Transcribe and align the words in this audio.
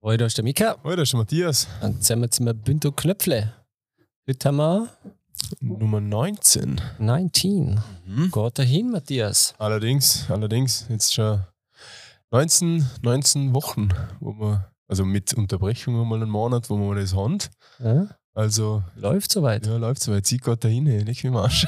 Hallo, 0.00 0.16
da 0.16 0.26
ist 0.26 0.36
der 0.36 0.44
Mika. 0.44 0.76
Hallo, 0.84 0.94
da 0.94 1.02
ist 1.02 1.12
der 1.12 1.18
Matthias. 1.18 1.66
Und 1.82 2.08
jetzt 2.08 2.36
sind 2.36 2.46
wir 2.46 2.54
Bündel 2.54 2.92
Knöpfle. 2.92 3.52
Heute 4.28 4.48
haben 4.48 4.56
wir 4.58 4.88
Nummer 5.60 6.00
19. 6.00 6.80
19. 7.00 7.80
Mhm. 8.06 8.30
Geht 8.30 8.58
dahin, 8.60 8.92
Matthias. 8.92 9.54
Allerdings, 9.58 10.30
allerdings, 10.30 10.86
jetzt 10.88 11.12
schon 11.14 11.40
19, 12.30 12.86
19 13.02 13.54
Wochen, 13.54 13.88
wo 14.20 14.34
wir, 14.34 14.70
also 14.86 15.04
mit 15.04 15.34
Unterbrechung 15.34 15.94
mal 16.06 16.22
einen 16.22 16.30
Monat, 16.30 16.70
wo 16.70 16.76
wir 16.78 16.94
das 17.00 17.16
haben. 17.16 17.38
Ja, 17.80 18.06
Also, 18.34 18.84
läuft 18.94 19.32
soweit. 19.32 19.66
Ja, 19.66 19.72
ja, 19.72 19.78
läuft 19.78 20.00
so 20.00 20.12
weit. 20.12 20.26
Sie 20.26 20.36
geht 20.38 20.62
dahin, 20.62 20.86
ey, 20.86 21.02
nicht 21.02 21.24
wie 21.24 21.30
Marsch. 21.30 21.66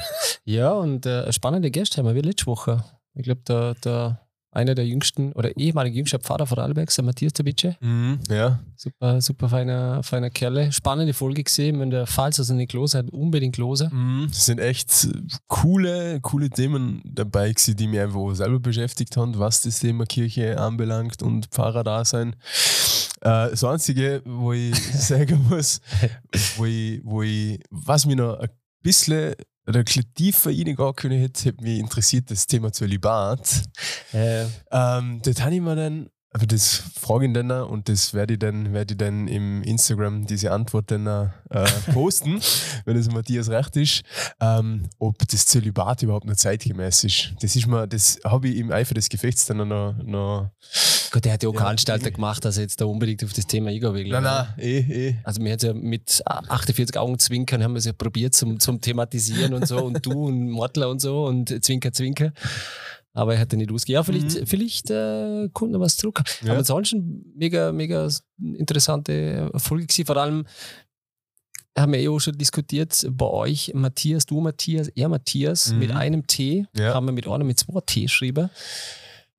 und 0.79 1.05
äh, 1.05 1.31
spannende 1.33 1.69
Gäste 1.69 1.97
haben 1.97 2.07
wir 2.07 2.15
wie 2.15 2.21
letzte 2.25 2.45
Woche. 2.45 2.85
Ich 3.13 3.23
glaube, 3.23 3.41
der, 3.45 3.73
der 3.75 4.21
einer 4.51 4.75
der 4.75 4.85
jüngsten 4.85 5.31
oder 5.33 5.55
ehemalige 5.57 5.97
jüngster 5.97 6.19
Pfarrer 6.19 6.45
Vorarlbergs, 6.45 6.95
der 6.95 7.05
Matthias 7.05 7.33
Tabice. 7.33 7.75
Mhm. 7.79 8.19
Ja, 8.29 8.59
Super, 8.75 9.21
super 9.21 9.47
feiner, 9.47 10.01
feiner 10.03 10.29
Kerle. 10.29 10.71
Spannende 10.71 11.13
Folge 11.13 11.43
gesehen, 11.43 11.79
wenn 11.79 11.91
der 11.91 12.07
Falls 12.07 12.39
also 12.39 12.53
nicht 12.53 12.73
los 12.73 12.95
hat, 12.95 13.09
unbedingt 13.11 13.57
losen. 13.57 13.89
mhm. 13.93 14.27
es 14.31 14.45
sind 14.45 14.59
echt 14.59 15.07
coole, 15.47 16.19
coole 16.21 16.49
Themen 16.49 17.01
dabei 17.05 17.49
gewesen, 17.49 17.75
die 17.75 17.87
mich 17.87 17.99
einfach 17.99 18.33
selber 18.35 18.59
beschäftigt 18.59 19.15
haben, 19.17 19.37
was 19.37 19.61
das 19.61 19.79
Thema 19.79 20.05
Kirche 20.05 20.59
anbelangt 20.59 21.21
und 21.21 21.45
Pfarrer-Dasein. 21.47 22.35
Äh, 23.21 23.51
das 23.51 23.63
Einzige, 23.63 24.21
wo 24.25 24.51
ich 24.53 24.75
sagen 24.97 25.45
muss, 25.49 25.79
wo 26.57 26.65
ich, 26.65 27.01
wo 27.03 27.21
ich, 27.21 27.59
was 27.69 28.05
mich 28.05 28.15
noch 28.15 28.39
ein 28.39 28.49
bisschen 28.81 29.35
reingehen 30.45 30.75
können 30.95 31.19
hätte, 31.19 31.49
hat 31.49 31.61
mich 31.61 31.79
interessiert 31.79 32.31
das 32.31 32.47
Thema 32.47 32.71
Zölibat. 32.71 33.63
Äh, 34.13 34.45
Ähm, 34.71 35.21
das 35.23 35.41
habe 35.41 35.55
ich 35.55 35.61
mir 35.61 35.75
dann, 35.75 36.09
aber 36.33 36.45
das 36.45 36.83
frage 36.99 37.27
ich 37.27 37.33
dann 37.33 37.51
und 37.51 37.89
das 37.89 38.13
werde 38.13 38.33
ich 38.33 38.39
dann, 38.39 38.73
werde 38.73 38.93
ich 38.93 38.97
dann 38.97 39.27
im 39.27 39.63
Instagram 39.63 40.25
diese 40.25 40.51
Antwort 40.51 40.89
dann 40.89 41.05
äh, 41.05 41.27
posten, 41.93 42.39
wenn 42.85 42.95
es 42.95 43.11
Matthias 43.11 43.49
recht 43.49 43.75
ist, 43.75 44.03
ähm, 44.39 44.87
ob 44.97 45.17
das 45.27 45.45
Zölibat 45.45 46.03
überhaupt 46.03 46.25
noch 46.25 46.35
zeitgemäß 46.35 47.03
ist. 47.03 47.33
Das 47.41 47.55
ist 47.55 47.67
mir, 47.67 47.85
das 47.85 48.19
habe 48.23 48.47
ich 48.47 48.57
im 48.57 48.71
Eifer 48.71 48.93
des 48.93 49.09
Gefechts 49.09 49.45
dann 49.45 49.67
noch, 49.67 49.93
noch 50.03 50.51
Gott, 51.11 51.25
der 51.25 51.33
hat 51.33 51.43
ja 51.43 51.49
auch 51.49 51.53
Ja, 51.53 51.59
keine 51.59 51.71
Anstalten 51.71 52.07
eh. 52.07 52.11
gemacht, 52.11 52.45
dass 52.45 52.55
er 52.55 52.63
jetzt 52.63 52.79
da 52.79 52.85
unbedingt 52.85 53.21
auf 53.25 53.33
das 53.33 53.45
Thema 53.45 53.69
eingehen 53.69 53.93
will. 53.93 54.07
nein, 54.07 54.23
nein, 54.23 54.47
eh, 54.57 54.77
eh. 54.79 55.15
Also 55.25 55.43
wir 55.43 55.51
hat 55.51 55.61
ja 55.61 55.73
mit 55.73 56.23
48 56.25 56.97
Augen 56.97 57.19
zwinkern, 57.19 57.61
haben 57.61 57.73
wir 57.73 57.79
es 57.79 57.85
ja 57.85 57.91
probiert 57.91 58.33
zum, 58.33 58.61
zum 58.61 58.79
Thematisieren 58.79 59.53
und 59.53 59.67
so 59.67 59.83
und 59.83 60.05
du 60.05 60.27
und 60.27 60.49
Mortler 60.49 60.89
und 60.89 61.01
so 61.01 61.25
und 61.25 61.63
Zwinker, 61.63 61.91
Zwinker. 61.91 62.31
Aber 63.13 63.33
er 63.33 63.39
hat 63.41 63.51
ja 63.51 63.57
nicht 63.57 63.71
ausgegeben. 63.71 63.95
Ja, 63.95 64.03
vielleicht, 64.03 64.39
Mhm. 64.41 64.47
vielleicht 64.47 64.89
äh, 64.89 65.49
kommt 65.53 65.71
noch 65.73 65.79
was 65.81 65.97
zurück. 65.97 66.21
Ja. 66.41 66.51
Aber 66.51 66.59
ansonsten 66.59 67.25
mega, 67.35 67.71
mega 67.71 68.07
interessante 68.55 69.49
Folge 69.57 69.87
gewesen. 69.87 70.05
Vor 70.05 70.17
allem 70.17 70.45
haben 71.77 71.93
wir 71.93 71.99
eh 71.99 72.07
auch 72.09 72.19
schon 72.19 72.37
diskutiert 72.37 73.05
bei 73.11 73.25
euch, 73.25 73.71
Matthias, 73.73 74.25
du 74.25 74.41
Matthias, 74.41 74.89
er 74.89 75.09
Matthias, 75.09 75.71
Mhm. 75.71 75.79
mit 75.79 75.91
einem 75.91 76.27
T, 76.27 76.65
Ja. 76.75 76.93
haben 76.93 77.05
wir 77.05 77.13
mit 77.13 77.27
einer 77.27 77.43
mit 77.43 77.59
zwei 77.59 77.79
T 77.85 78.01
geschrieben. 78.03 78.49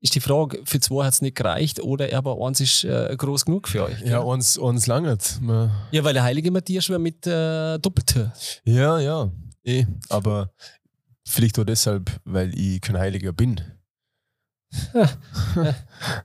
Ist 0.00 0.14
die 0.16 0.20
Frage, 0.20 0.60
für 0.64 0.80
zwei 0.80 1.04
hat 1.04 1.12
es 1.12 1.22
nicht 1.22 1.36
gereicht 1.36 1.80
oder 1.80 2.12
aber 2.16 2.44
eins 2.44 2.60
ist 2.60 2.82
äh, 2.84 3.14
groß 3.16 3.44
genug 3.44 3.68
für 3.68 3.84
euch? 3.84 4.00
Ja, 4.04 4.18
uns, 4.18 4.58
uns 4.58 4.86
langert. 4.88 5.40
Ja, 5.92 6.02
weil 6.04 6.12
der 6.14 6.24
heilige 6.24 6.50
Matthias 6.50 6.84
schon 6.86 7.00
mit 7.00 7.24
äh, 7.26 7.78
Doppeltür. 7.78 8.32
Ja, 8.64 8.98
ja, 8.98 9.30
eh. 9.62 9.86
Aber 10.08 10.50
vielleicht 11.32 11.58
auch 11.58 11.64
deshalb, 11.64 12.10
weil 12.24 12.56
ich 12.58 12.80
kein 12.80 12.98
Heiliger 12.98 13.32
bin. 13.32 13.60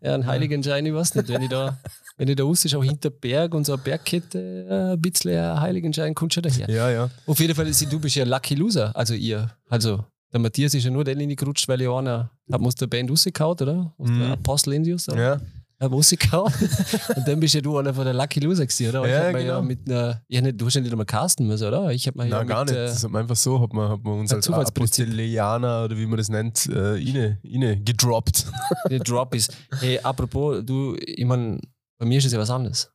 Ja, 0.02 0.16
ein 0.16 0.26
heiligen 0.26 0.64
Schein, 0.64 0.86
ich 0.86 0.94
weiß 0.94 1.16
nicht. 1.16 1.28
Wenn 1.28 1.42
ich 1.44 1.50
da, 1.50 1.78
wenn 2.18 2.28
ich 2.28 2.36
da 2.36 2.44
raus 2.44 2.64
ist, 2.66 2.74
auch 2.76 2.84
hinter 2.84 3.10
Berg 3.10 3.54
und 3.54 3.66
so 3.66 3.74
eine 3.74 3.82
Bergkette, 3.82 4.40
äh, 4.70 4.94
ein 4.94 5.02
bisschen 5.02 5.38
ein 5.38 5.60
heiligen 5.62 5.94
Schein 5.94 6.16
kommt 6.16 6.34
schon 6.34 6.44
daher. 6.44 6.70
Ja, 6.70 6.90
ja. 6.90 7.10
Auf 7.26 7.40
jeden 7.40 7.54
Fall, 7.54 7.72
sie- 7.74 7.86
du 7.88 8.00
bist 8.00 8.16
ja 8.16 8.24
Lucky 8.26 8.56
Loser, 8.56 8.96
also 8.96 9.14
ihr. 9.14 9.52
Also, 9.70 10.06
der 10.32 10.40
Matthias 10.40 10.74
ist 10.74 10.84
ja 10.86 10.90
nur 10.92 11.04
der 11.04 11.16
Linie 11.16 11.36
gerutscht, 11.36 11.68
weil 11.68 11.82
ja 11.82 11.96
einer 11.96 12.32
hat 12.52 12.62
aus 12.62 12.76
der 12.76 12.88
Band 12.88 13.12
rausgehauen, 13.12 13.58
oder? 13.62 13.94
Aus 13.98 14.10
Mhm. 14.10 14.20
der 14.20 14.30
Apostel 14.32 14.74
Indius? 14.74 15.06
Ja, 15.08 15.40
Hat 15.80 15.92
rausgehauen. 15.92 16.52
und 17.16 17.28
dann 17.28 17.40
bist 17.40 17.54
ja 17.54 17.62
du 17.62 17.78
einer 17.78 17.94
von 17.94 18.04
der 18.04 18.14
Lucky 18.14 18.40
Loser 18.40 18.66
gewesen, 18.66 18.90
oder? 18.90 19.08
Ja, 19.08 19.26
hab 19.28 19.34
mir 19.34 19.42
ja 19.42 19.56
genau. 19.56 19.62
mit 19.62 19.88
einer, 19.88 20.22
ja, 20.28 20.42
nicht, 20.42 20.60
du 20.60 20.66
hast 20.66 20.74
ja 20.74 20.82
nicht 20.82 20.92
einmal 20.92 21.06
casten 21.06 21.46
müssen, 21.46 21.68
oder? 21.68 21.92
Ich 21.92 22.08
habe 22.08 22.18
mir 22.18 22.26
ja 22.28 22.38
Nein, 22.40 22.48
gar 22.48 22.66
mit, 22.66 22.70
nicht. 22.74 22.80
äh, 22.80 22.86
Das 22.88 23.04
hat 23.04 23.12
man 23.12 23.22
einfach 23.22 23.36
so, 23.36 23.60
hat 23.62 23.74
man, 23.74 23.90
hat 23.90 24.04
man 24.04 24.20
uns 24.20 24.34
ein 24.34 24.54
als. 24.54 24.70
Apostelianer 24.70 25.84
oder 25.86 25.98
wie 25.98 26.08
man 26.08 26.18
das 26.18 26.30
nennt, 26.30 26.66
äh, 26.68 26.80
rein, 26.80 27.38
rein 27.46 27.86
gedroppt. 27.86 28.48
der 28.90 29.00
Drop 29.00 29.36
ist. 29.36 29.56
Hey, 29.80 30.00
apropos, 30.00 30.64
du, 30.66 30.96
ich 31.00 31.26
meine, 31.26 31.60
bei 32.00 32.06
mir 32.08 32.18
ist 32.18 32.26
es 32.26 32.32
ja 32.34 32.40
was 32.40 32.50
anderes. 32.50 32.92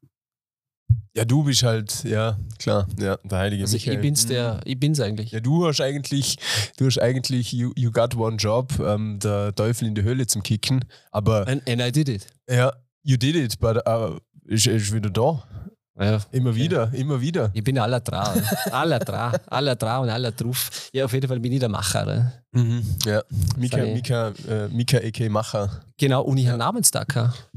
Ja, 1.14 1.26
du 1.26 1.42
bist 1.44 1.62
halt, 1.62 2.04
ja, 2.04 2.38
klar, 2.58 2.86
ja, 2.98 3.18
der 3.22 3.38
heilige 3.38 3.64
Also 3.64 3.74
Michael. 3.76 3.96
ich 3.96 4.00
bin's 4.00 4.24
Mhm. 4.24 4.28
der, 4.30 4.60
ich 4.64 4.80
bin's 4.80 4.98
eigentlich. 5.00 5.30
Ja, 5.32 5.40
du 5.40 5.66
hast 5.66 5.80
eigentlich, 5.82 6.38
du 6.78 6.86
hast 6.86 6.98
eigentlich, 6.98 7.52
you, 7.52 7.70
you 7.76 7.90
got 7.90 8.16
one 8.16 8.36
job, 8.36 8.72
ähm, 8.80 9.18
der 9.18 9.54
Teufel 9.54 9.88
in 9.88 9.94
die 9.94 10.02
Höhle 10.02 10.26
zum 10.26 10.42
Kicken. 10.42 10.84
Aber 11.10 11.46
And, 11.46 11.68
and 11.68 11.82
I 11.82 11.92
did 11.92 12.08
it. 12.08 12.26
ja, 12.48 12.72
you 13.02 13.18
did 13.18 13.36
it, 13.36 13.58
but 13.60 13.76
uh, 13.86 14.16
ist, 14.46 14.66
ist 14.66 14.92
wieder 14.94 15.10
da. 15.10 15.44
Ja. 16.00 16.20
Immer 16.32 16.54
wieder, 16.54 16.92
immer 16.94 17.20
wieder. 17.20 17.50
Ich 17.52 17.62
bin 17.62 17.78
aller 17.78 18.00
dran. 18.00 18.42
aller 18.70 18.98
dran. 18.98 19.36
Aller 19.46 19.76
dran 19.76 20.02
und 20.04 20.08
aller 20.10 20.32
drauf. 20.32 20.88
Ja, 20.92 21.04
auf 21.04 21.12
jeden 21.12 21.28
Fall 21.28 21.38
bin 21.38 21.52
ich 21.52 21.60
der 21.60 21.68
Macher. 21.68 22.06
Ne? 22.06 22.32
Mhm. 22.52 22.82
Ja, 23.04 23.22
Mika, 23.58 23.76
Seine- 23.76 23.92
Mika, 23.94 24.28
äh, 24.48 24.68
Mika 24.68 24.96
a.k. 24.98 25.28
Macher. 25.28 25.82
Genau, 25.98 26.22
und 26.22 26.38
ich 26.38 26.46
habe 26.48 26.56
Namenstag. 26.58 27.14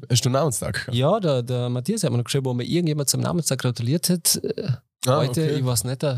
Hast 0.09 0.25
du 0.25 0.29
Namenstag? 0.29 0.89
Ja, 0.91 1.19
der, 1.19 1.43
der 1.43 1.69
Matthias 1.69 2.03
hat 2.03 2.11
mir 2.11 2.17
noch 2.17 2.25
geschrieben, 2.25 2.45
wo 2.45 2.53
mir 2.53 2.65
irgendjemand 2.65 3.09
zum 3.09 3.21
Namenstag 3.21 3.59
gratuliert 3.59 4.09
hat. 4.09 4.35
Äh, 4.43 4.71
Ah, 5.07 5.17
heute, 5.17 5.43
okay. 5.43 5.55
ich 5.59 5.65
weiß 5.65 5.83
nicht. 5.85 6.03
äh, 6.03 6.17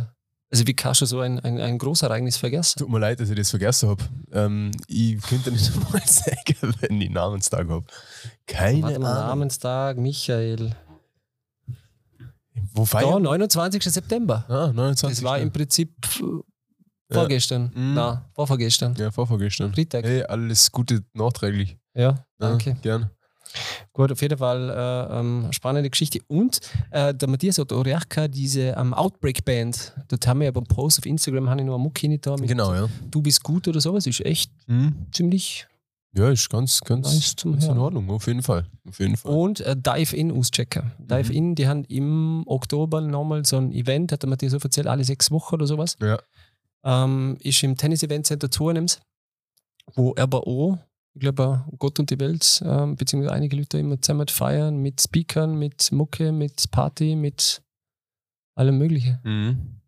Also 0.49 0.65
wie 0.65 0.73
kannst 0.73 1.01
du 1.01 1.05
so 1.05 1.19
ein, 1.19 1.39
ein, 1.41 1.59
ein 1.59 1.77
Großereignis 1.77 2.37
vergessen? 2.37 2.79
Tut 2.79 2.89
mir 2.89 2.99
leid, 2.99 3.19
dass 3.19 3.29
ich 3.29 3.35
das 3.35 3.49
vergessen 3.49 3.89
habe. 3.89 4.03
Ähm, 4.31 4.71
ich 4.87 5.21
könnte 5.21 5.51
nicht 5.51 5.69
einmal 5.75 6.01
sagen, 6.07 6.73
wenn 6.79 7.01
ich 7.01 7.09
Namenstag 7.11 7.67
habe. 7.69 7.85
Keine 8.47 8.87
Ahnung. 8.87 9.01
Namenstag, 9.03 9.97
Michael. 9.97 10.71
Wo 12.73 12.81
Ja, 12.81 12.85
feiern? 12.85 13.21
29. 13.23 13.83
September. 13.83 14.45
Ah, 14.47 14.71
29. 14.73 15.17
Das 15.17 15.23
war 15.23 15.39
im 15.39 15.51
Prinzip 15.51 15.93
vorgestern. 17.11 17.71
Mhm. 17.73 17.93
Nein, 17.93 18.21
vorvorgestern. 18.33 18.95
Ja, 18.97 19.11
vorvorgestern. 19.11 19.73
Freitag. 19.73 20.05
Hey, 20.05 20.23
alles 20.23 20.71
Gute 20.71 21.03
nachträglich. 21.13 21.77
Ja, 21.93 22.01
Ja, 22.01 22.25
danke. 22.37 22.75
gern. 22.81 23.09
Gut, 23.93 24.11
auf 24.11 24.21
jeden 24.21 24.37
Fall 24.37 24.69
äh, 24.69 25.19
ähm, 25.19 25.47
spannende 25.51 25.89
Geschichte. 25.89 26.19
Und 26.27 26.59
äh, 26.91 27.13
der 27.13 27.29
Matthias 27.29 27.57
hat 27.57 27.71
gehabt, 28.09 28.35
diese 28.35 28.75
ähm, 28.77 28.93
Outbreak-Band, 28.93 29.93
dort 30.09 30.27
haben 30.27 30.41
wir 30.41 30.45
ja 30.45 30.51
beim 30.51 30.65
Post 30.65 30.99
auf 30.99 31.05
Instagram, 31.05 31.49
habe 31.49 31.61
ich 31.61 31.65
noch 31.65 31.75
eine 31.75 31.83
nicht 32.09 32.25
da 32.25 32.35
mit 32.35 32.49
Genau, 32.49 32.73
ja. 32.75 32.87
Du 33.09 33.21
bist 33.21 33.41
gut 33.41 33.67
oder 33.69 33.79
sowas, 33.79 34.05
ist 34.05 34.19
echt 34.25 34.51
Mhm. 34.67 35.07
ziemlich. 35.13 35.65
Ja, 36.17 36.31
ist 36.31 36.49
ganz, 36.49 36.81
ganz, 36.81 37.13
Nice 37.13 37.35
ganz 37.43 37.65
in. 37.65 37.77
Ordnung, 37.77 38.09
auf 38.09 38.25
jeden 38.25 38.41
Fall. 38.41 38.65
Auf 38.87 38.99
jeden 38.99 39.17
Fall. 39.17 39.31
Und 39.31 39.59
äh, 39.61 39.75
Dive 39.77 40.15
In 40.15 40.31
auschecken. 40.31 40.91
Dive 40.97 41.29
Mhm. 41.29 41.37
In, 41.37 41.55
die 41.55 41.67
haben 41.67 41.83
im 41.85 42.43
Oktober 42.47 43.01
nochmal 43.01 43.45
so 43.45 43.57
ein 43.57 43.71
Event, 43.71 44.11
hat 44.11 44.23
der 44.23 44.29
Matthias 44.29 44.53
so 44.53 44.57
erzählt, 44.57 44.87
alle 44.87 45.03
sechs 45.03 45.29
Wochen 45.29 45.53
oder 45.53 45.67
sowas. 45.67 45.95
Ja. 46.01 46.17
Ähm, 46.83 47.37
ist 47.41 47.61
im 47.61 47.77
Tennis-Event 47.77 48.25
Center 48.25 48.49
Zurnems, 48.49 48.99
wo 49.93 50.15
aber 50.17 50.47
auch, 50.47 50.79
ich 51.13 51.21
glaube, 51.21 51.65
Gott 51.77 51.99
und 51.99 52.09
die 52.09 52.19
Welt, 52.19 52.63
ähm, 52.65 52.95
beziehungsweise 52.95 53.35
einige 53.35 53.55
Leute 53.55 53.77
immer 53.77 54.01
zusammen 54.01 54.27
feiern, 54.27 54.77
mit 54.77 54.99
Speakern, 54.99 55.59
mit 55.59 55.91
Mucke, 55.91 56.31
mit 56.31 56.71
Party, 56.71 57.15
mit 57.15 57.61
allem 58.55 58.79
Möglichen. 58.79 59.19
Mhm. 59.23 59.81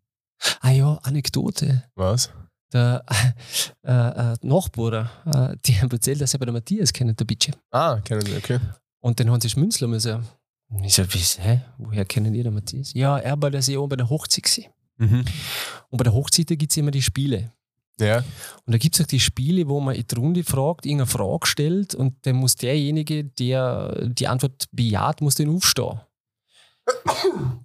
Ah 0.60 0.70
ja, 0.70 0.94
Anekdote. 1.02 1.84
Was? 1.96 2.30
Der 2.72 3.04
äh, 3.82 4.32
äh, 4.32 4.36
Nachbar, 4.42 5.10
äh, 5.26 5.56
die 5.64 5.80
haben 5.80 5.90
erzählt, 5.90 6.20
dass 6.20 6.30
sie 6.30 6.38
bei 6.38 6.44
der 6.44 6.52
Matthias 6.52 6.92
kennen, 6.92 7.16
der 7.16 7.24
Bitche. 7.24 7.52
Ah, 7.70 8.00
kennen 8.04 8.24
Sie, 8.24 8.36
okay. 8.36 8.60
Und 9.00 9.18
dann 9.18 9.30
haben 9.30 9.40
sie 9.40 9.50
schmunzeln 9.50 9.90
müssen. 9.90 10.24
Und 10.68 10.84
ich 10.84 10.94
so, 10.94 11.02
wie, 11.12 11.18
hä? 11.18 11.62
Woher 11.78 12.04
kennen 12.04 12.34
ihr 12.34 12.44
den 12.44 12.54
Matthias? 12.54 12.92
Ja, 12.94 13.18
er 13.18 13.40
war 13.40 13.50
das 13.50 13.66
ja 13.66 13.78
auch 13.78 13.88
bei 13.88 13.96
der 13.96 14.08
Hochzeit. 14.08 14.44
Gewesen. 14.44 14.70
Mhm. 14.98 15.24
Und 15.88 15.96
bei 15.98 16.04
der 16.04 16.12
Hochzeit 16.12 16.46
gibt 16.46 16.70
es 16.70 16.76
immer 16.76 16.90
die 16.90 17.02
Spiele. 17.02 17.52
Ja. 17.98 18.18
Und 18.64 18.72
da 18.72 18.78
gibt 18.78 18.94
es 18.94 19.00
auch 19.02 19.06
die 19.06 19.20
Spiele, 19.20 19.68
wo 19.68 19.80
man 19.80 19.94
in 19.94 20.06
die 20.06 20.14
Runde 20.14 20.44
fragt, 20.44 20.86
irgendeine 20.86 21.06
Frage 21.06 21.46
stellt 21.46 21.94
und 21.94 22.14
dann 22.22 22.36
muss 22.36 22.56
derjenige, 22.56 23.24
der 23.24 24.08
die 24.08 24.28
Antwort 24.28 24.66
bejaht, 24.72 25.20
muss 25.20 25.34
den 25.34 25.54
aufstehen. 25.54 26.00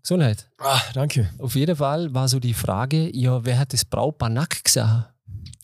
Gesundheit. 0.02 0.50
Ah, 0.60 0.82
danke. 0.94 1.30
Auf 1.40 1.56
jeden 1.56 1.76
Fall 1.76 2.14
war 2.14 2.28
so 2.28 2.40
die 2.40 2.54
Frage, 2.54 3.16
ja, 3.16 3.44
wer 3.44 3.58
hat 3.58 3.74
das 3.74 3.86
Brautpaar 3.86 4.30
nackt 4.30 4.64
gesehen? 4.64 5.06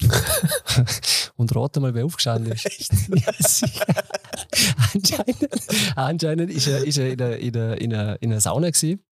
und 1.35 1.55
rate 1.55 1.79
mal, 1.79 1.93
wer 1.93 2.05
aufgestanden 2.05 2.53
ist. 2.53 2.71
ja, 3.09 3.33
anscheinend, 4.93 5.49
anscheinend 5.95 6.51
ist 6.51 6.67
er, 6.67 6.85
ist 6.85 6.97
er 6.97 7.11
in, 7.11 7.17
der, 7.17 7.39
in, 7.39 7.53
der, 7.53 7.81
in, 7.81 7.89
der, 7.91 8.21
in 8.21 8.29
der 8.31 8.41
Sauna 8.41 8.69
gewesen. 8.69 9.03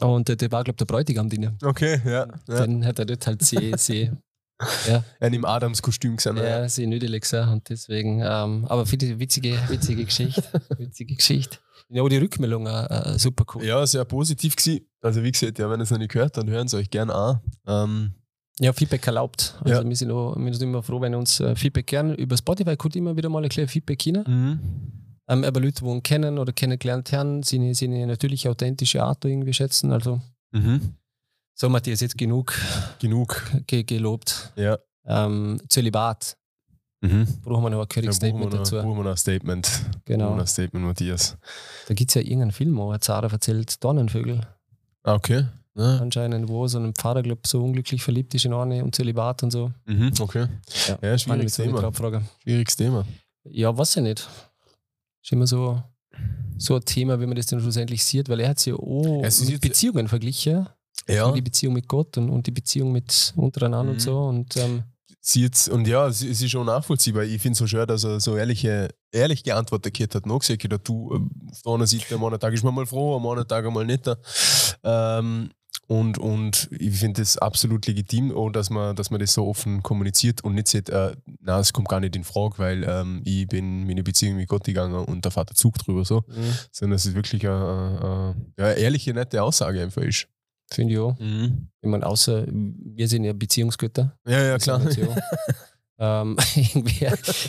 Und 0.00 0.30
äh, 0.30 0.36
der 0.36 0.50
war, 0.50 0.64
glaube 0.64 0.76
ich, 0.76 0.78
der 0.78 0.86
Bräutigam 0.86 1.28
drin. 1.28 1.58
Okay, 1.62 2.00
ja. 2.04 2.26
ja. 2.26 2.26
Dann 2.46 2.84
hat 2.86 2.98
er 2.98 3.04
dort 3.04 3.26
halt 3.26 3.42
sie, 3.44 3.74
sie 3.76 4.10
Ja. 4.88 5.04
Ein 5.20 5.34
im 5.34 5.44
Adams-Kostüm 5.44 6.16
gesehen. 6.16 6.36
Ja, 6.36 6.68
sie 6.68 6.86
nüdelig 6.86 7.24
so 7.24 7.38
und 7.38 7.68
deswegen, 7.68 8.20
ähm, 8.20 8.66
aber 8.68 8.90
witzige, 8.90 9.58
witzige 9.68 10.04
Geschichte. 10.04 10.42
witzige 10.76 11.16
Geschichte. 11.16 11.58
Ja, 11.92 12.08
die 12.08 12.18
Rückmeldung 12.18 12.66
äh, 12.66 12.84
äh, 12.86 13.18
super 13.18 13.44
cool. 13.54 13.64
Ja, 13.64 13.84
sehr 13.86 14.04
positiv 14.04 14.54
gewesen. 14.56 14.86
Also 15.02 15.22
wie 15.22 15.32
gesagt, 15.32 15.58
ja, 15.58 15.68
wenn 15.70 15.80
ihr 15.80 15.84
es 15.84 15.90
noch 15.90 15.98
nicht 15.98 16.12
gehört, 16.12 16.36
dann 16.36 16.48
hören 16.48 16.68
sie 16.68 16.76
euch 16.76 16.90
gerne 16.90 17.14
an. 17.14 17.40
Ähm, 17.66 18.14
Ja, 18.60 18.72
Feedback 18.72 19.06
erlaubt. 19.06 19.58
Also 19.64 19.82
Ja. 19.82 19.88
wir, 19.88 19.96
sind 19.96 20.10
auch, 20.10 20.36
wir 20.36 20.54
sind 20.54 20.68
immer 20.68 20.82
froh, 20.82 21.00
wenn 21.00 21.14
uns 21.14 21.40
äh, 21.40 21.56
Feedback 21.56 21.86
gerne 21.86 22.14
über 22.14 22.36
Spotify 22.36 22.76
kommt 22.76 22.94
immer 22.96 23.16
wieder 23.16 23.28
mal 23.28 23.42
ein 23.42 23.48
kleines 23.48 23.72
Feedback 23.72 24.02
hin. 24.02 24.22
mhm. 24.26 24.60
Ähm, 25.28 25.44
aber 25.44 25.60
Leute, 25.60 25.84
die 25.84 25.88
ihn 25.90 26.02
kennen 26.02 26.38
oder 26.38 26.52
kennengelernt 26.52 27.12
haben, 27.12 27.42
sind, 27.44 27.72
sind 27.74 27.92
natürlich 28.06 28.48
authentische 28.48 29.02
Art 29.02 29.24
irgendwie 29.24 29.52
schätzen. 29.54 29.92
Also 29.92 30.20
Mhm. 30.52 30.94
so 31.54 31.68
Matthias, 31.68 32.00
jetzt 32.00 32.18
genug 32.18 32.52
Genug. 32.98 33.40
ge 33.66 33.82
gelobt. 33.84 34.52
Ja. 34.56 34.78
Ähm, 35.06 35.60
Zölibat, 35.68 36.36
Mhm. 37.02 37.26
brauchen 37.42 37.62
wir 37.64 37.70
noch 37.70 37.80
ein 37.80 37.88
wir, 38.02 38.32
noch, 38.32 38.50
dazu. 38.50 38.76
brauchen 38.76 38.96
wir 38.98 39.04
noch 39.04 39.10
ein 39.12 39.16
Statement. 39.16 39.62
Brauchen 39.66 39.92
wir 40.06 40.16
Genau. 40.16 40.30
noch 40.34 40.40
ein 40.40 40.46
Statement, 40.46 40.84
Matthias. 40.86 41.36
Da 41.88 41.94
gibt 41.94 42.10
es 42.10 42.14
ja 42.14 42.20
irgendeinen 42.20 42.52
Film, 42.52 42.76
wo 42.76 42.90
ein 42.90 43.00
Zara 43.00 43.26
erzählt, 43.28 43.82
Dornenvögel. 43.82 44.40
Ah, 45.04 45.14
okay. 45.14 45.46
Ja. 45.76 45.98
Anscheinend, 45.98 46.48
wo 46.48 46.66
so 46.66 46.78
ein 46.78 46.92
Pfarrer, 46.94 47.22
glaube 47.22 47.42
so 47.46 47.62
unglücklich 47.64 48.02
verliebt 48.02 48.34
ist 48.34 48.44
in 48.44 48.52
eine 48.52 48.82
und 48.84 48.94
Zölibat 48.94 49.42
und 49.44 49.50
so. 49.50 49.70
Mhm. 49.86 50.12
Okay. 50.18 50.46
Ja, 50.88 50.98
Ja, 51.00 51.16
schwieriges 51.18 51.54
Thema. 51.54 51.90
Schwieriges 52.42 52.76
Thema. 52.76 53.06
Ja, 53.44 53.76
weiß 53.76 53.96
ich 53.96 54.02
nicht. 54.02 54.28
Ist 55.22 55.32
immer 55.32 55.46
so, 55.46 55.82
so 56.58 56.74
ein 56.74 56.84
Thema, 56.84 57.18
wie 57.20 57.26
man 57.26 57.36
das 57.36 57.46
dann 57.46 57.60
schlussendlich 57.60 58.04
sieht, 58.04 58.28
weil 58.28 58.40
er 58.40 58.50
hat 58.50 58.64
ja 58.66 58.74
auch 58.74 59.22
Es 59.22 59.40
mit 59.48 59.60
Beziehungen 59.60 60.08
verglichen. 60.08 60.66
Ja. 61.08 61.32
Die 61.32 61.40
Beziehung 61.40 61.72
mit 61.74 61.88
Gott 61.88 62.18
und, 62.18 62.28
und 62.28 62.46
die 62.46 62.50
Beziehung 62.50 62.92
mit 62.92 63.32
untereinander 63.36 63.84
Mhm. 63.84 63.90
und 63.92 64.00
so. 64.02 64.18
Und 64.24 64.56
ähm, 64.58 64.82
Sie 65.22 65.42
jetzt, 65.42 65.68
und 65.68 65.86
ja, 65.86 66.06
es 66.06 66.22
es 66.22 66.40
ist 66.40 66.50
schon 66.50 66.66
nachvollziehbar. 66.66 67.24
Ich 67.24 67.42
finde 67.42 67.52
es 67.52 67.58
so 67.58 67.66
schön, 67.66 67.86
dass 67.86 68.04
er 68.04 68.20
so 68.20 68.36
ehrliche, 68.36 68.88
ehrlich 69.12 69.44
geantwortet 69.44 70.14
hat. 70.14 70.26
Noch 70.26 70.38
gesagt 70.38 70.64
hat, 70.64 70.88
du, 70.88 71.14
ähm, 71.14 71.30
auf 71.50 71.62
der 71.62 71.72
einen 71.72 71.86
Seite, 71.86 72.14
am 72.14 72.24
anderen 72.24 72.40
Tag 72.40 72.54
ist 72.54 72.64
man 72.64 72.74
mal 72.74 72.86
froh, 72.86 73.16
am 73.16 73.26
anderen 73.26 73.48
Tag 73.48 73.66
einmal 73.66 73.84
nicht. 73.84 74.08
Ähm, 74.82 75.50
und, 75.86 76.18
und 76.18 76.68
ich 76.78 76.98
finde 76.98 77.20
es 77.20 77.36
absolut 77.36 77.86
legitim, 77.86 78.32
auch, 78.34 78.50
dass 78.50 78.70
man, 78.70 78.94
dass 78.94 79.10
man 79.10 79.18
das 79.18 79.34
so 79.34 79.46
offen 79.46 79.82
kommuniziert 79.82 80.42
und 80.42 80.54
nicht 80.54 80.68
sagt, 80.68 80.88
äh, 80.88 81.16
na, 81.40 81.58
es 81.58 81.72
kommt 81.72 81.88
gar 81.88 82.00
nicht 82.00 82.14
in 82.14 82.22
Frage, 82.24 82.58
weil 82.58 82.84
ähm, 82.84 83.22
ich 83.24 83.46
bin 83.48 83.86
meine 83.86 84.02
Beziehung 84.02 84.36
mit 84.36 84.48
Gott 84.48 84.64
gegangen 84.64 84.94
und 85.04 85.24
der 85.24 85.46
Zug 85.48 85.78
drüber 85.78 86.04
so. 86.04 86.24
mhm, 86.28 86.54
Sondern 86.70 86.96
es 86.96 87.06
ist 87.06 87.14
wirklich 87.14 87.46
eine, 87.46 88.34
eine, 88.56 88.68
eine 88.68 88.74
ehrliche, 88.78 89.12
nette 89.12 89.42
Aussage 89.42 89.82
einfach 89.82 90.02
ist. 90.02 90.28
Finde 90.72 90.92
ich 90.94 90.98
auch. 90.98 91.16
Ich 91.18 91.88
meine, 91.88 92.06
außer 92.06 92.46
wir 92.48 93.08
sind 93.08 93.24
ja 93.24 93.32
Beziehungsgötter. 93.32 94.16
Ja, 94.26 94.42
ja, 94.42 94.58
klar. 94.58 94.80
ähm, 95.98 96.36
irgendwie, 96.56 97.08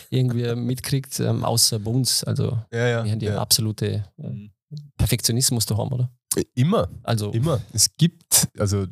irgendwie 0.10 0.56
mitkriegt, 0.56 1.20
ähm, 1.20 1.44
außer 1.44 1.80
bei 1.80 1.92
uns. 1.92 2.24
Also 2.24 2.60
Ja, 2.72 2.88
ja. 2.88 3.04
wir 3.04 3.12
haben 3.12 3.20
ja, 3.20 3.32
ja. 3.34 3.42
absolute 3.42 4.04
äh, 4.18 4.50
Perfektionismus 4.98 5.66
da 5.66 5.78
haben, 5.78 5.92
oder? 5.92 6.12
Immer. 6.56 6.88
Also 7.04 7.32
Immer. 7.32 7.60
Es 7.74 7.90
gibt, 7.98 8.48
also 8.58 8.86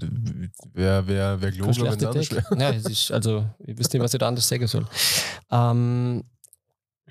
wer, 0.74 1.08
wer, 1.08 1.42
wer 1.42 1.52
glaubt, 1.52 1.80
wenn. 1.80 2.60
Ja, 2.60 2.72
es 2.72 2.86
ist, 2.86 3.12
also, 3.12 3.46
ich 3.66 3.78
wüsste 3.78 3.98
nicht, 3.98 4.04
was 4.04 4.14
ich 4.14 4.20
da 4.20 4.28
anders 4.28 4.48
sagen 4.48 4.68
soll. 4.68 4.86
Ähm, 5.50 6.24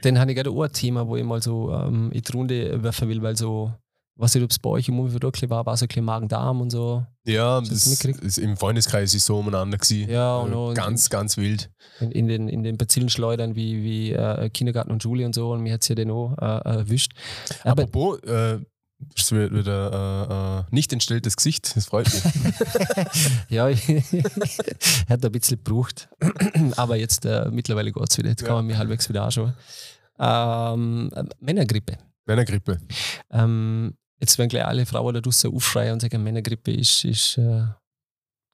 dann 0.03 0.19
habe 0.19 0.31
ich 0.31 0.37
gerade 0.37 0.51
auch 0.51 0.63
ein 0.63 0.73
Thema, 0.73 1.07
wo 1.07 1.17
ich 1.17 1.25
mal 1.25 1.43
so 1.43 1.73
ähm, 1.73 2.13
in 2.13 2.23
die 2.23 2.33
Runde 2.33 2.83
werfen 2.83 3.09
will, 3.09 3.23
weil 3.23 3.37
so, 3.37 3.73
was 4.19 4.35
ich, 4.35 4.43
ob 4.43 4.51
es 4.51 4.59
bei 4.59 4.69
euch 4.69 4.89
im 4.89 4.99
Umfeld 4.99 5.25
bisschen 5.33 5.49
war, 5.49 5.65
war 5.65 5.77
so 5.77 5.85
ein 5.85 5.89
bisschen 5.89 6.05
Magen-Darm 6.05 6.61
und 6.61 6.71
so. 6.71 7.07
Ja, 7.25 7.61
das 7.61 7.87
ist 7.87 8.39
im 8.39 8.57
Freundeskreis 8.57 9.15
ist 9.15 9.25
so 9.27 9.39
umeinander 9.39 9.79
gewesen. 9.79 10.11
Ja, 10.11 10.37
und 10.39 10.53
auch- 10.55 10.75
ganz, 10.75 11.09
ganz 11.09 11.37
wild. 11.37 11.71
In, 12.01 12.11
in 12.11 12.27
den, 12.27 12.49
in 12.49 12.63
den 12.63 12.77
Bazillenschleudern 12.77 13.55
wie, 13.55 13.83
wie 13.83 14.13
äh, 14.13 14.51
Kindergarten 14.51 14.91
und 14.91 15.03
Schule 15.03 15.25
und 15.25 15.35
so. 15.35 15.53
Und 15.53 15.61
mir 15.63 15.73
hat 15.73 15.83
es 15.83 15.89
ja 15.89 15.95
den 15.95 16.11
auch 16.11 16.37
äh, 16.39 16.45
erwischt. 16.69 17.13
Aber 17.63 17.83
Apropos, 17.85 18.19
äh, 18.25 18.59
wieder, 19.31 19.53
wieder 19.53 20.59
äh, 20.63 20.67
äh, 20.69 20.75
nicht 20.75 20.93
entstelltes 20.93 21.37
Gesicht, 21.37 21.77
das 21.77 21.87
freut 21.87 22.07
mich. 22.13 22.23
ja, 23.49 23.69
ich 23.69 23.87
hat 25.09 25.25
ein 25.25 25.33
bisschen 25.33 25.63
gebraucht. 25.63 26.09
Aber 26.77 26.97
jetzt 26.97 27.25
äh, 27.25 27.49
mittlerweile 27.53 27.93
geht 27.93 28.11
es 28.11 28.19
wieder. 28.19 28.31
Jetzt 28.31 28.41
kann 28.43 28.49
Ja. 28.51 28.55
man 28.57 28.67
mich 28.67 28.77
halbwegs 28.77 29.09
wieder 29.09 29.23
anschauen. 29.23 29.55
Ähm, 30.19 31.11
äh, 31.15 31.23
Männergrippe. 31.41 31.99
Männergrippe. 32.27 32.79
Ähm, 33.31 33.95
jetzt 34.21 34.39
werden 34.39 34.49
gleich 34.49 34.65
alle 34.65 34.87
Frauen 34.87 35.15
da 35.15 35.21
draußen 35.21 35.53
aufschreien 35.53 35.93
und 35.95 36.01
sagen, 36.01 36.23
Männergrippe 36.23 36.73
ist, 36.73 37.05
ist 37.05 37.39
äh, 37.39 37.63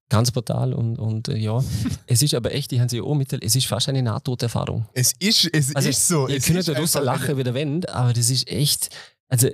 ganz 0.09 0.31
brutal 0.31 0.75
und, 0.75 0.99
und 0.99 1.29
äh, 1.29 1.37
ja. 1.37 1.63
es 2.07 2.23
ist 2.23 2.35
aber 2.35 2.53
echt, 2.55 2.71
die 2.71 2.81
haben 2.81 2.89
sich 2.89 3.01
auch 3.01 3.15
mitteilt, 3.15 3.43
es 3.45 3.57
ist 3.57 3.67
fast 3.67 3.89
eine 3.89 4.03
Nahtoderfahrung. 4.03 4.87
Es 4.93 5.13
ist, 5.19 5.49
es 5.53 5.75
Also, 5.75 5.89
ist 5.89 6.07
so. 6.09 6.29
Ihr 6.29 6.37
es 6.37 6.45
könnt 6.47 6.67
da 6.69 6.73
draußen 6.75 7.03
lachen 7.03 7.37
wie 7.37 7.45
der 7.45 7.55
Wind, 7.55 7.89
aber 7.89 8.13
das 8.13 8.31
ist 8.31 8.49
echt, 8.49 8.91
also 9.29 9.49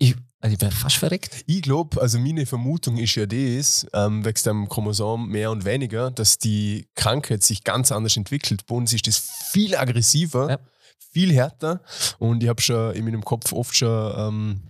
ich, 0.00 0.14
also 0.40 0.52
ich 0.52 0.58
bin 0.58 0.70
fast 0.70 0.96
verreckt. 0.96 1.42
Ich 1.46 1.62
glaube, 1.62 2.00
also 2.00 2.18
meine 2.20 2.46
Vermutung 2.46 2.98
ist 2.98 3.16
ja 3.16 3.26
das, 3.26 3.86
ähm, 3.92 4.24
wächst 4.24 4.46
am 4.46 4.68
Chromosom 4.68 5.28
mehr 5.28 5.50
und 5.50 5.64
weniger, 5.64 6.12
dass 6.12 6.38
die 6.38 6.86
Krankheit 6.94 7.42
sich 7.42 7.64
ganz 7.64 7.90
anders 7.90 8.16
entwickelt. 8.16 8.64
Bei 8.66 8.76
uns 8.76 8.92
ist 8.92 9.08
das 9.08 9.18
viel 9.50 9.74
aggressiver, 9.74 10.50
Ja. 10.50 10.58
viel 11.10 11.32
härter 11.32 11.82
und 12.20 12.42
ich 12.44 12.48
habe 12.48 12.60
schon 12.62 12.94
in 12.94 13.04
meinem 13.06 13.24
Kopf 13.24 13.52
oft 13.52 13.74
schon 13.76 14.12
ähm, 14.16 14.62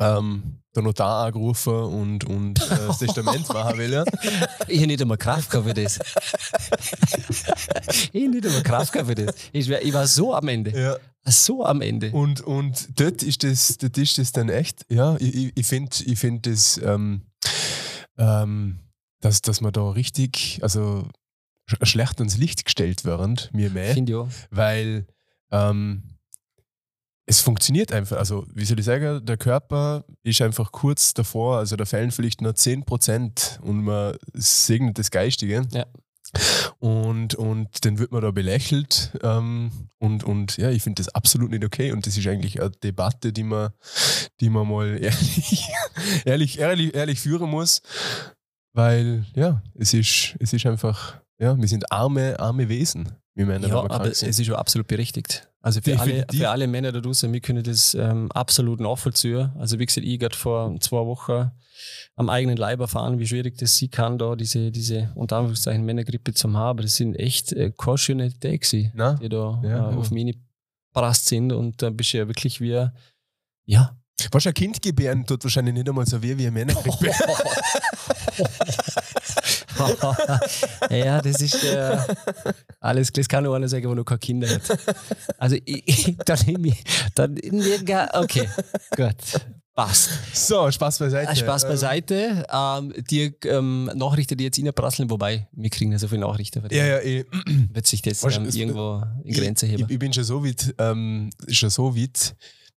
ähm, 0.00 0.56
der 0.74 0.82
Notar 0.82 1.26
angerufen 1.26 1.72
und, 1.74 2.24
und 2.24 2.60
äh, 2.62 2.76
das 2.86 2.98
Testament 2.98 3.48
machen 3.48 3.78
will. 3.78 4.04
Ich 4.68 4.78
habe 4.78 4.86
nicht 4.86 5.02
einmal 5.02 5.18
Kraft 5.18 5.50
gehabt 5.50 5.66
für 5.66 5.74
das. 5.74 5.98
ich 8.12 8.22
habe 8.22 8.28
nicht 8.28 8.46
einmal 8.46 8.62
Kraft 8.62 8.92
gehabt 8.92 9.08
für 9.08 9.14
das. 9.14 9.34
Ich, 9.52 9.68
wär, 9.68 9.84
ich 9.84 9.92
war 9.92 10.06
so 10.06 10.34
am 10.34 10.48
Ende. 10.48 10.70
Ja. 10.78 10.96
So 11.24 11.64
am 11.64 11.80
Ende. 11.82 12.10
Und, 12.12 12.40
und 12.40 12.88
dort 12.98 13.22
ist 13.22 13.42
das, 13.44 13.76
dort 13.78 13.98
ist 13.98 14.16
das 14.18 14.32
dann 14.32 14.48
echt, 14.48 14.86
ja, 14.88 15.16
ich, 15.18 15.34
ich- 15.34 15.52
ich 15.56 15.66
finde 15.66 15.90
ich 16.04 16.18
find 16.18 16.46
das, 16.46 16.80
ähm, 16.82 17.22
ähm, 18.16 18.78
dass, 19.20 19.42
dass 19.42 19.60
man 19.60 19.72
da 19.72 19.90
richtig, 19.90 20.60
also 20.62 21.06
sch- 21.70 21.84
schlecht 21.84 22.18
ans 22.20 22.36
Licht 22.38 22.64
gestellt 22.64 23.04
werden, 23.04 23.38
mir 23.52 23.70
mehr, 23.70 23.92
Finde 23.94 24.12
ich 24.12 24.16
auch. 24.18 24.28
weil 24.50 25.06
ähm, 25.50 26.02
es 27.30 27.40
funktioniert 27.40 27.92
einfach. 27.92 28.16
Also, 28.16 28.44
wie 28.52 28.64
soll 28.64 28.80
ich 28.80 28.84
sagen, 28.84 29.24
der 29.24 29.36
Körper 29.36 30.04
ist 30.24 30.42
einfach 30.42 30.72
kurz 30.72 31.14
davor, 31.14 31.58
also 31.58 31.76
da 31.76 31.84
fehlen 31.84 32.10
vielleicht 32.10 32.40
nur 32.40 32.52
10% 32.52 33.60
und 33.60 33.84
man 33.84 34.16
segnet 34.34 34.98
das 34.98 35.12
Geistige. 35.12 35.62
Ja. 35.70 35.86
Und, 36.80 37.36
und 37.36 37.84
dann 37.84 38.00
wird 38.00 38.10
man 38.10 38.22
da 38.22 38.32
belächelt. 38.32 39.12
Ähm, 39.22 39.70
und, 39.98 40.24
und 40.24 40.56
ja, 40.56 40.70
ich 40.70 40.82
finde 40.82 41.02
das 41.02 41.14
absolut 41.14 41.50
nicht 41.50 41.64
okay. 41.64 41.92
Und 41.92 42.04
das 42.04 42.16
ist 42.16 42.26
eigentlich 42.26 42.60
eine 42.60 42.70
Debatte, 42.70 43.32
die 43.32 43.44
man, 43.44 43.70
die 44.40 44.50
man 44.50 44.68
mal 44.68 44.98
ehrlich, 45.00 45.68
ehrlich, 46.24 46.58
ehrlich, 46.58 46.94
ehrlich 46.96 47.20
führen 47.20 47.48
muss. 47.48 47.80
Weil, 48.72 49.24
ja, 49.36 49.62
es 49.74 49.94
ist, 49.94 50.36
es 50.40 50.52
ist 50.52 50.66
einfach, 50.66 51.20
ja, 51.40 51.56
wir 51.58 51.68
sind 51.68 51.90
arme, 51.90 52.38
arme 52.38 52.68
Wesen, 52.68 53.08
wie 53.34 53.44
Männer, 53.44 53.68
Ja, 53.68 53.82
wir 53.82 53.90
aber 53.90 54.10
es 54.10 54.22
ist 54.22 54.44
schon 54.44 54.56
absolut 54.56 54.86
berechtigt. 54.86 55.48
Also 55.62 55.80
für 55.80 55.98
alle, 55.98 56.26
für 56.30 56.48
alle 56.50 56.66
Männer 56.66 56.92
da 56.92 57.00
draußen, 57.00 57.32
wir 57.32 57.40
können 57.40 57.64
das 57.64 57.94
ähm, 57.94 58.30
absolut 58.32 58.80
nachvollziehen. 58.80 59.50
Also 59.58 59.78
wie 59.78 59.86
gesagt, 59.86 60.06
ich 60.06 60.18
gerade 60.18 60.36
vor 60.36 60.78
zwei 60.80 60.98
Wochen 60.98 61.50
am 62.16 62.28
eigenen 62.28 62.58
Leib 62.58 62.80
erfahren, 62.80 63.18
wie 63.18 63.26
schwierig 63.26 63.56
das 63.56 63.78
sein 63.78 63.90
kann, 63.90 64.18
da 64.18 64.36
diese, 64.36 64.70
diese 64.70 65.12
unter 65.14 65.36
Anführungszeichen 65.36 65.84
Männergrippe 65.84 66.34
zu 66.34 66.48
haben. 66.48 66.56
Aber 66.56 66.82
das 66.82 66.96
sind 66.96 67.14
echt 67.14 67.52
äh, 67.52 67.72
keine 67.76 67.98
schönen 67.98 68.38
Tage, 68.38 68.58
die 68.58 68.90
da 69.28 69.60
Ja, 69.62 69.62
äh, 69.62 69.68
ja. 69.68 69.88
auf 69.88 70.10
mich 70.10 70.36
geprasst 70.92 71.26
sind. 71.26 71.52
Und 71.52 71.80
da 71.80 71.88
bist 71.88 72.12
du 72.12 72.18
ja 72.18 72.28
wirklich 72.28 72.60
wie, 72.60 72.86
ja, 73.64 73.96
Was 74.32 74.46
ein 74.46 74.54
Kind 74.54 74.82
gebären 74.82 75.24
tut 75.24 75.42
wahrscheinlich 75.44 75.72
nicht 75.72 75.88
einmal 75.88 76.06
so 76.06 76.22
weh 76.22 76.36
wie 76.36 76.46
ein 76.46 76.52
Männergrippe. 76.52 77.10
ja, 80.90 81.20
das 81.20 81.40
ist 81.40 81.64
äh, 81.64 81.96
alles, 82.80 83.12
das 83.12 83.28
kann 83.28 83.44
nur 83.44 83.56
einer 83.56 83.68
sagen, 83.68 83.86
der 83.86 83.94
noch 83.94 84.04
keine 84.04 84.18
Kinder 84.18 84.48
hat. 84.48 84.62
Also, 85.38 85.56
ich, 85.64 85.82
ich, 85.86 86.16
dann 86.24 86.38
nehme 86.46 86.68
ich, 86.68 86.84
dann, 87.14 87.38
okay, 88.14 88.48
gut, 88.96 89.16
passt. 89.74 90.10
So, 90.34 90.70
Spaß 90.70 90.98
beiseite. 90.98 91.30
Ah, 91.30 91.34
Spaß 91.34 91.64
beiseite. 91.64 92.46
Ähm, 92.52 92.92
die 93.10 93.34
ähm, 93.44 93.90
Nachrichten, 93.94 94.36
die 94.36 94.44
jetzt 94.44 94.58
reinprasseln, 94.58 95.10
wobei, 95.10 95.48
wir 95.52 95.70
kriegen 95.70 95.92
ja 95.92 95.98
so 95.98 96.08
viele 96.08 96.22
Nachrichten, 96.22 96.62
ja, 96.70 96.86
ja, 96.86 97.00
ich, 97.00 97.26
wird 97.72 97.86
sich 97.86 98.02
das 98.02 98.22
ähm, 98.24 98.48
irgendwo 98.52 99.02
in 99.24 99.34
Grenze 99.34 99.66
heben. 99.66 99.84
ich, 99.84 99.90
ich 99.90 99.98
bin 99.98 100.12
schon 100.12 100.24
so 100.24 100.44
weit, 100.44 100.74
ähm, 100.78 101.30
schon 101.48 101.70
so 101.70 101.96
weit, 101.96 102.34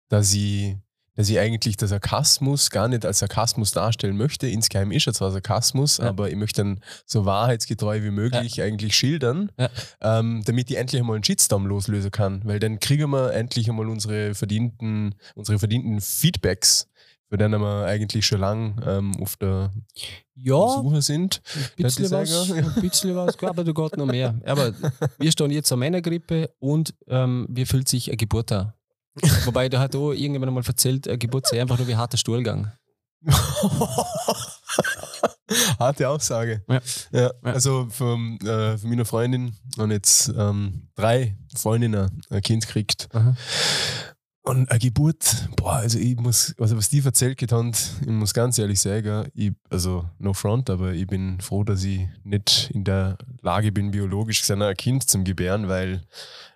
dass 0.08 0.32
ich, 0.32 0.76
dass 1.16 1.28
ich 1.28 1.38
eigentlich 1.38 1.76
den 1.76 1.88
Sarkasmus 1.88 2.70
gar 2.70 2.88
nicht 2.88 3.04
als 3.06 3.20
Sarkasmus 3.20 3.70
darstellen 3.70 4.16
möchte. 4.16 4.48
Insgeheim 4.48 4.90
ist 4.92 5.06
er 5.06 5.14
zwar 5.14 5.30
Sarkasmus, 5.30 5.98
Ja. 5.98 6.08
aber 6.08 6.28
ich 6.28 6.36
möchte 6.36 6.62
ihn 6.62 6.80
so 7.06 7.24
wahrheitsgetreu 7.24 8.02
wie 8.02 8.10
möglich 8.10 8.60
eigentlich 8.62 8.96
schildern, 8.96 9.50
Ja. 9.58 9.68
ähm, 10.00 10.42
damit 10.44 10.70
ich 10.70 10.76
endlich 10.76 11.00
einmal 11.00 11.14
einen 11.16 11.24
Shitstorm 11.24 11.66
loslösen 11.66 12.10
kann. 12.10 12.40
Weil 12.44 12.58
dann 12.58 12.80
kriegen 12.80 13.10
wir 13.10 13.32
endlich 13.32 13.68
einmal 13.68 13.88
unsere 13.88 14.34
verdienten, 14.34 15.14
unsere 15.34 15.58
verdienten 15.58 16.00
Feedbacks 16.00 16.88
bei 17.30 17.38
denen 17.38 17.60
wir 17.60 17.86
eigentlich 17.86 18.24
schon 18.26 18.38
lang 18.40 18.80
ähm, 18.86 19.16
auf 19.20 19.34
der 19.36 19.72
Ja, 20.36 20.68
Suche 20.68 21.02
sind. 21.02 21.42
ein 21.76 21.82
bisschen 21.82 22.10
was, 22.12 22.52
ein 22.52 22.74
bisschen 22.80 23.16
was, 23.16 23.36
aber 23.42 23.64
da 23.64 23.72
geht 23.72 23.96
noch 23.96 24.06
mehr. 24.06 24.34
Aber 24.44 24.72
wir 25.18 25.32
stehen 25.32 25.50
jetzt 25.50 25.72
an 25.72 25.80
Männergrippe 25.80 26.50
und 26.60 26.94
ähm, 27.08 27.46
wie 27.50 27.64
fühlt 27.66 27.88
sich 27.88 28.08
eine 28.08 28.18
Geburt 28.18 28.52
an? 28.52 28.72
Wobei, 29.44 29.68
da 29.68 29.80
hat 29.80 29.94
auch 29.94 30.12
irgendjemand 30.12 30.48
einmal 30.48 30.64
erzählt, 30.66 31.06
eine 31.08 31.18
Geburt 31.18 31.46
sei 31.46 31.60
einfach 31.60 31.78
nur 31.78 31.86
wie 31.86 31.96
harter 31.96 32.16
Stuhlgang. 32.16 32.72
Harte 35.78 36.08
Aussage. 36.08 36.62
Ja. 36.68 36.80
Ja, 37.12 37.20
Ja. 37.20 37.30
Also 37.42 37.86
von, 37.90 38.38
äh, 38.40 38.76
von 38.78 38.90
meiner 38.90 39.04
Freundin 39.04 39.54
und 39.78 39.90
jetzt 39.90 40.32
ähm, 40.36 40.88
drei 40.94 41.36
Freundinnen 41.54 42.22
ein 42.30 42.42
Kind 42.42 42.66
kriegt. 42.66 43.08
Aha. 43.14 43.36
Und 44.42 44.70
eine 44.70 44.78
Geburt, 44.78 45.48
boah, 45.56 45.76
also 45.76 45.98
ich 45.98 46.16
muss, 46.16 46.54
also 46.58 46.76
was 46.76 46.90
die 46.90 47.02
erzählt 47.02 47.38
getan, 47.38 47.72
ich 48.02 48.08
muss 48.08 48.34
ganz 48.34 48.58
ehrlich 48.58 48.78
sagen, 48.78 49.30
ich, 49.32 49.52
also 49.70 50.04
no 50.18 50.34
front, 50.34 50.68
aber 50.68 50.92
ich 50.92 51.06
bin 51.06 51.40
froh, 51.40 51.64
dass 51.64 51.82
ich 51.82 52.06
nicht 52.24 52.70
in 52.74 52.84
der 52.84 53.16
Lage 53.40 53.72
bin, 53.72 53.90
biologisch 53.90 54.40
gesehen 54.40 54.60
ein 54.60 54.76
Kind 54.76 55.08
zum 55.08 55.24
Gebären, 55.24 55.68
weil 55.68 56.02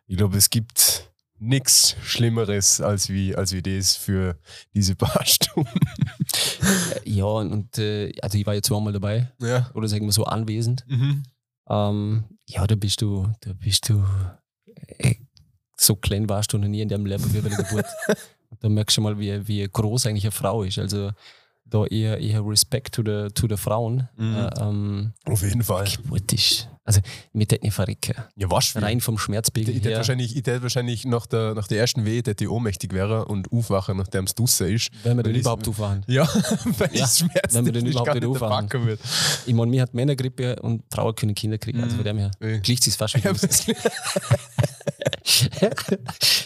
ich 0.07 0.19
glaube, 0.19 0.37
es 0.37 0.51
gibt 0.51 1.08
nichts 1.41 1.97
Schlimmeres 2.03 2.81
als 2.81 3.09
wie, 3.09 3.35
als 3.37 3.53
wie 3.53 3.63
das 3.63 3.97
für 3.97 4.37
diese 4.75 4.95
paar 4.95 5.25
Stunden. 5.27 5.81
Ja, 7.05 7.25
und, 7.25 7.79
äh, 7.79 8.13
also 8.23 8.39
ich 8.39 8.47
war 8.47 8.55
ja 8.55 8.63
zweimal 8.63 8.93
dabei, 8.93 9.31
Ja. 9.41 9.71
oder 9.75 9.89
sagen 9.89 10.07
wir 10.07 10.13
so 10.13 10.25
anwesend. 10.25 10.85
Mhm. 10.89 11.23
Ähm, 11.69 12.25
ja, 12.47 12.67
da 12.67 12.75
bist 12.75 13.03
du, 13.03 13.29
da 13.41 13.53
bist 13.53 13.89
du, 13.89 14.05
äh, 14.99 15.15
so 15.77 15.95
klein 15.97 16.29
warst 16.29 16.53
du 16.53 16.59
noch 16.59 16.69
nie 16.69 16.81
in 16.81 16.89
deinem 16.89 17.07
Leben 17.07 17.33
wie 17.33 17.41
bei 17.41 17.49
der 17.49 17.59
Geburt. 17.59 17.87
Da 18.61 18.71
merkst 18.71 18.97
du 18.97 19.03
mal, 19.03 19.19
wie, 19.19 19.47
wie 19.47 19.69
groß 19.71 20.07
eigentlich 20.07 20.25
eine 20.25 20.31
Frau 20.33 20.63
ist. 20.63 20.79
Also 20.79 21.11
da 21.67 21.85
eher, 21.85 22.17
eher 22.19 22.41
Respekt 22.47 22.95
zu 22.95 23.03
den 23.03 23.29
zu 23.35 23.47
der 23.47 23.59
Frauen. 23.59 24.09
Mhm. 24.17 24.35
Äh, 24.37 24.51
ähm, 24.59 25.13
Auf 25.27 25.43
jeden 25.43 25.63
Fall. 25.63 25.85
Geburt 25.87 26.33
ist, 26.33 26.67
also 26.89 27.01
mir 27.35 27.47
tät 27.47 27.63
nicht 27.63 27.75
verrecken. 27.75 28.15
Ja, 28.37 28.51
was 28.51 28.69
für 28.69 28.81
Rein 28.83 29.01
vom 29.03 29.17
Ich, 29.17 29.21
Schmerzpegel 29.21 29.77
ich 29.77 29.85
hätte 29.85 29.97
wahrscheinlich, 29.97 30.35
ich 30.35 30.47
wahrscheinlich 30.47 31.05
nach 31.05 31.27
der, 31.27 31.55
nach 31.55 31.69
der 31.69 31.79
ersten 31.81 32.07
Wehe 32.07 32.23
hätte 32.25 32.45
ich 32.45 32.49
ohnmächtig 32.51 32.95
wäre 32.95 33.27
und 33.27 33.53
aufwachen, 33.53 33.97
nachdem 33.99 34.25
es 34.25 34.35
draussen 34.35 34.69
ist. 34.75 34.89
wenn 35.03 35.17
wir 35.19 35.25
weil 35.25 35.33
den 35.33 35.35
ich- 35.37 35.41
überhaupt 35.43 35.69
aufwachen. 35.69 36.03
Ja, 36.09 36.27
weil 36.79 36.91
Ja, 36.97 37.05
es 37.05 37.19
schmerzt. 37.19 37.55
wenn 37.55 37.67
wir 37.67 37.73
den 37.73 37.85
überhaupt 37.87 38.15
nicht 38.15 38.25
aufwachen. 38.25 38.87
wird. 38.87 39.01
Ich 39.47 39.53
meine, 39.55 39.71
mir 39.71 39.83
hat 39.83 39.93
Männergrippe 39.93 40.57
und 40.63 40.83
Frauen 40.93 41.15
können 41.15 41.35
Kinder 41.35 41.59
kriegen. 41.59 41.81
Also 41.83 41.93
Mhm. 41.93 41.97
von 41.99 42.05
dem 42.07 42.19
her 42.19 42.31
Ja. 42.41 42.57
gleicht 42.59 42.83
sich 42.85 42.95
fast 42.95 43.15
Ja, 43.17 43.33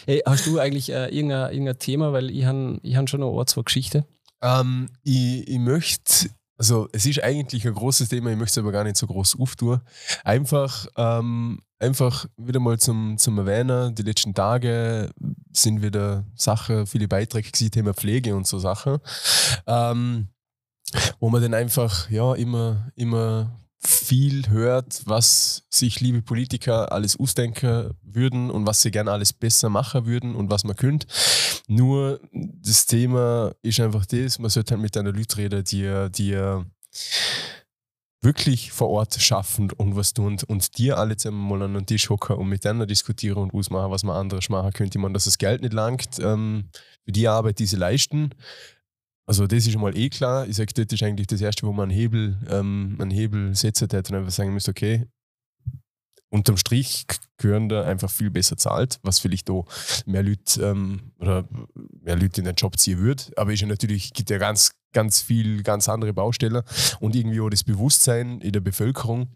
hey, 0.06 0.22
hast 0.26 0.46
du 0.46 0.58
eigentlich 0.58 0.90
äh, 0.90 1.06
irgendein, 1.14 1.52
irgendein 1.52 1.78
Thema? 1.78 2.12
Weil 2.12 2.30
ich 2.30 2.44
habe 2.44 2.78
ich 2.82 2.96
han 2.96 3.06
schon 3.06 3.20
noch 3.20 3.38
ein, 3.38 3.46
zwei 3.46 3.62
Geschichten. 3.62 4.04
Ähm, 4.42 4.88
ich, 5.04 5.46
ich 5.48 5.58
möchte, 5.58 6.28
also 6.62 6.88
es 6.92 7.06
ist 7.06 7.20
eigentlich 7.24 7.66
ein 7.66 7.74
großes 7.74 8.08
Thema, 8.08 8.30
ich 8.30 8.36
möchte 8.36 8.60
es 8.60 8.64
aber 8.64 8.70
gar 8.70 8.84
nicht 8.84 8.96
so 8.96 9.08
groß 9.08 9.36
auftun. 9.40 9.80
Einfach, 10.22 10.86
ähm, 10.96 11.58
einfach 11.80 12.26
wieder 12.36 12.60
mal 12.60 12.78
zum, 12.78 13.18
zum 13.18 13.36
Erwähnen, 13.36 13.92
die 13.96 14.02
letzten 14.02 14.32
Tage 14.32 15.10
sind 15.52 15.82
wieder 15.82 16.24
Sachen, 16.36 16.86
viele 16.86 17.08
Beiträge 17.08 17.50
gewesen, 17.50 17.72
Thema 17.72 17.94
Pflege 17.94 18.36
und 18.36 18.46
so 18.46 18.60
Sachen. 18.60 18.98
Ähm, 19.66 20.28
wo 21.18 21.30
man 21.30 21.42
dann 21.42 21.54
einfach 21.54 22.08
ja 22.10 22.32
immer, 22.34 22.92
immer 22.94 23.60
viel 23.84 24.48
hört, 24.48 25.02
was 25.06 25.64
sich 25.68 26.00
liebe 26.00 26.22
Politiker 26.22 26.92
alles 26.92 27.18
ausdenken 27.18 27.90
würden 28.02 28.50
und 28.50 28.66
was 28.66 28.82
sie 28.82 28.90
gerne 28.90 29.10
alles 29.10 29.32
besser 29.32 29.68
machen 29.70 30.06
würden 30.06 30.34
und 30.36 30.50
was 30.50 30.64
man 30.64 30.76
könnte. 30.76 31.06
Nur 31.66 32.20
das 32.32 32.86
Thema 32.86 33.52
ist 33.62 33.80
einfach 33.80 34.06
das, 34.06 34.38
man 34.38 34.50
sollte 34.50 34.74
halt 34.74 34.82
mit 34.82 34.96
einer 34.96 35.12
Leute 35.12 35.36
reden, 35.36 35.64
die, 35.64 36.08
die 36.10 36.62
wirklich 38.22 38.70
vor 38.70 38.88
Ort 38.88 39.20
schaffen 39.20 39.72
und 39.72 39.96
was 39.96 40.14
tun 40.14 40.38
und 40.46 40.78
dir 40.78 40.96
alle 40.96 41.16
zusammen 41.16 41.48
mal 41.48 41.62
an 41.62 41.74
den 41.74 41.86
Tisch 41.86 42.08
hocken 42.08 42.36
und 42.36 42.48
mit 42.48 42.64
denen 42.64 42.86
diskutieren 42.86 43.38
und 43.38 43.52
ausmachen, 43.52 43.90
was 43.90 44.04
man 44.04 44.16
anderes 44.16 44.48
machen 44.48 44.72
könnte. 44.72 44.96
Ich 44.96 45.02
meine, 45.02 45.14
dass 45.14 45.24
das 45.24 45.38
Geld 45.38 45.62
nicht 45.62 45.72
langt 45.72 46.20
ähm, 46.20 46.68
für 47.04 47.12
die 47.12 47.26
Arbeit, 47.26 47.58
die 47.58 47.66
sie 47.66 47.76
leisten. 47.76 48.30
Also 49.26 49.46
das 49.46 49.66
ist 49.66 49.72
schon 49.72 49.80
mal 49.80 49.96
eh 49.96 50.10
klar. 50.10 50.46
Ich 50.48 50.56
sage, 50.56 50.72
das 50.74 50.86
ist 50.92 51.02
eigentlich 51.02 51.28
das 51.28 51.40
Erste, 51.40 51.66
wo 51.66 51.72
man 51.72 51.90
einen 51.90 51.98
Hebel, 51.98 52.38
ähm, 52.48 52.96
einen 53.00 53.10
Hebel 53.10 53.54
setzen 53.54 53.88
und 53.90 54.14
einfach 54.14 54.30
sagen 54.30 54.52
müsste, 54.52 54.72
okay, 54.72 55.06
unterm 56.32 56.56
Strich 56.56 57.06
gehören 57.36 57.68
da 57.68 57.84
einfach 57.84 58.10
viel 58.10 58.30
besser 58.30 58.56
zahlt, 58.56 58.98
was 59.02 59.18
vielleicht 59.18 59.48
da 59.48 59.62
mehr 60.06 60.22
Leute 60.22 60.62
ähm, 60.62 61.12
oder 61.18 61.46
mehr 62.00 62.16
Leute 62.16 62.40
in 62.40 62.46
den 62.46 62.54
Job 62.54 62.78
ziehen 62.78 62.98
würde. 62.98 63.24
Aber 63.36 63.52
ist 63.52 63.60
ja 63.60 63.68
natürlich, 63.68 64.12
gibt 64.12 64.30
ja 64.30 64.38
ganz, 64.38 64.72
ganz 64.92 65.20
viel, 65.20 65.62
ganz 65.62 65.88
andere 65.88 66.12
Baustellen 66.12 66.62
und 67.00 67.14
irgendwie 67.14 67.40
auch 67.40 67.50
das 67.50 67.64
Bewusstsein 67.64 68.40
in 68.40 68.52
der 68.52 68.60
Bevölkerung. 68.60 69.28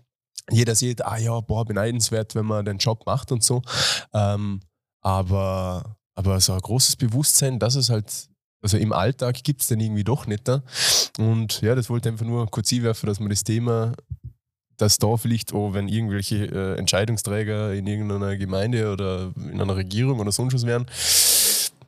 Jeder 0.51 0.75
sieht, 0.75 1.05
ah 1.05 1.19
ja, 1.19 1.39
boah, 1.41 1.65
beneidenswert, 1.65 2.35
wenn 2.35 2.47
man 2.47 2.65
den 2.65 2.79
Job 2.79 3.05
macht 3.05 3.31
und 3.31 3.43
so. 3.43 3.63
Ähm, 4.15 4.61
aber, 5.03 5.99
aber 6.15 6.41
so 6.41 6.55
ein 6.55 6.61
großes 6.61 6.97
Bewusstsein, 6.97 7.59
dass 7.59 7.75
es 7.75 7.91
halt, 7.91 8.29
also 8.67 8.79
im 8.79 8.93
Alltag 8.93 9.45
gibt 9.45 9.61
es 9.61 9.69
dann 9.69 9.79
irgendwie 9.79 10.03
doch 10.03 10.27
nicht. 10.27 10.49
Da. 10.49 10.65
Und 11.19 11.61
ja, 11.61 11.77
das 11.77 11.89
wollte 11.89 12.09
ich 12.09 12.15
einfach 12.15 12.27
nur 12.27 12.51
kurz 12.51 12.73
einwerfen, 12.73 13.07
dass 13.07 13.21
man 13.21 13.29
das 13.31 13.45
Thema 13.45 13.93
dass 14.77 14.99
da 14.99 15.17
vielleicht 15.17 15.55
auch, 15.55 15.73
wenn 15.73 15.89
irgendwelche 15.89 16.45
äh, 16.45 16.79
Entscheidungsträger 16.79 17.73
in 17.73 17.87
irgendeiner 17.87 18.37
Gemeinde 18.37 18.93
oder 18.93 19.33
in 19.37 19.59
einer 19.59 19.75
Regierung 19.75 20.21
oder 20.21 20.33
sonst 20.33 20.53
was 20.53 20.67
wären, 20.67 20.85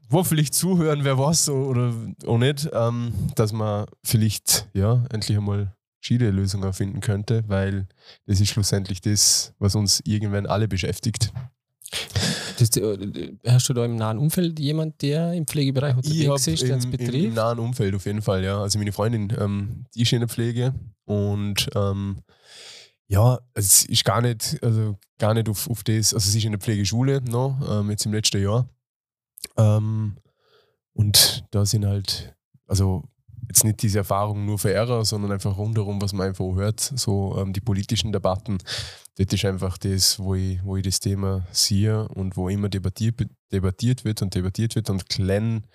wo 0.08 0.24
vielleicht 0.24 0.54
zuhören, 0.54 1.04
wer 1.04 1.18
was 1.18 1.50
oder 1.50 1.92
auch 2.26 2.38
nicht, 2.38 2.70
ähm, 2.72 3.12
dass 3.34 3.52
man 3.52 3.84
vielleicht 4.02 4.70
ja 4.72 5.04
endlich 5.10 5.36
einmal 5.36 5.74
schiede 6.00 6.30
Lösungen 6.30 6.72
finden 6.72 7.00
könnte, 7.00 7.44
weil 7.46 7.88
das 8.26 8.40
ist 8.40 8.48
schlussendlich 8.48 9.02
das, 9.02 9.52
was 9.58 9.74
uns 9.74 10.00
irgendwann 10.06 10.46
alle 10.46 10.66
beschäftigt. 10.66 11.30
Das, 12.58 12.76
äh, 12.76 13.32
hast 13.46 13.68
du 13.68 13.72
da 13.72 13.84
im 13.84 13.96
nahen 13.96 14.18
Umfeld 14.18 14.58
jemand, 14.58 15.00
der 15.02 15.32
im 15.32 15.46
Pflegebereich 15.46 15.94
Ich 16.02 16.26
unterwegs 16.26 16.46
habe 16.46 16.50
ist, 16.54 16.62
der 16.62 16.76
es 16.76 16.84
im, 16.84 16.92
im, 16.92 16.98
betrifft? 16.98 17.34
nahen 17.36 17.58
Umfeld 17.60 17.94
auf 17.94 18.04
jeden 18.04 18.20
Fall, 18.20 18.42
ja. 18.42 18.60
Also 18.60 18.78
meine 18.78 18.90
Freundin, 18.92 19.32
ähm, 19.38 19.84
die 19.94 20.02
ist 20.02 20.12
in 20.12 20.20
der 20.20 20.28
Pflege 20.28 20.74
und 21.04 21.68
ähm, 21.76 22.18
ja, 23.06 23.38
es 23.54 23.84
ist 23.84 24.04
gar 24.04 24.20
nicht, 24.20 24.58
also 24.62 24.98
gar 25.18 25.34
nicht 25.34 25.48
auf, 25.48 25.70
auf 25.70 25.84
das, 25.84 26.12
also 26.12 26.28
sie 26.28 26.38
ist 26.38 26.44
in 26.44 26.52
der 26.52 26.60
Pflegeschule 26.60 27.22
noch, 27.22 27.80
ähm, 27.80 27.90
jetzt 27.90 28.04
im 28.06 28.12
letzten 28.12 28.42
Jahr. 28.42 28.68
Ähm, 29.56 30.16
und 30.94 31.44
da 31.52 31.64
sind 31.64 31.86
halt, 31.86 32.34
also 32.66 33.04
jetzt 33.48 33.64
nicht 33.64 33.82
diese 33.82 33.98
Erfahrung 33.98 34.44
nur 34.44 34.58
für 34.58 34.72
Ära, 34.72 35.04
sondern 35.04 35.32
einfach 35.32 35.56
rundherum, 35.56 36.00
was 36.00 36.12
man 36.12 36.28
einfach 36.28 36.44
hört, 36.54 36.80
so 36.80 37.36
ähm, 37.38 37.52
die 37.52 37.60
politischen 37.60 38.12
Debatten. 38.12 38.58
Das 39.16 39.26
ist 39.32 39.44
einfach 39.44 39.78
das, 39.78 40.20
wo 40.20 40.34
ich, 40.34 40.62
wo 40.62 40.76
ich 40.76 40.84
das 40.84 41.00
Thema 41.00 41.46
sehe 41.50 42.06
und 42.08 42.36
wo 42.36 42.48
immer 42.48 42.68
debattiert, 42.68 43.26
debattiert 43.50 44.04
wird 44.04 44.22
und 44.22 44.34
debattiert 44.34 44.76
wird 44.76 44.90
und 44.90 45.08
klein, 45.08 45.66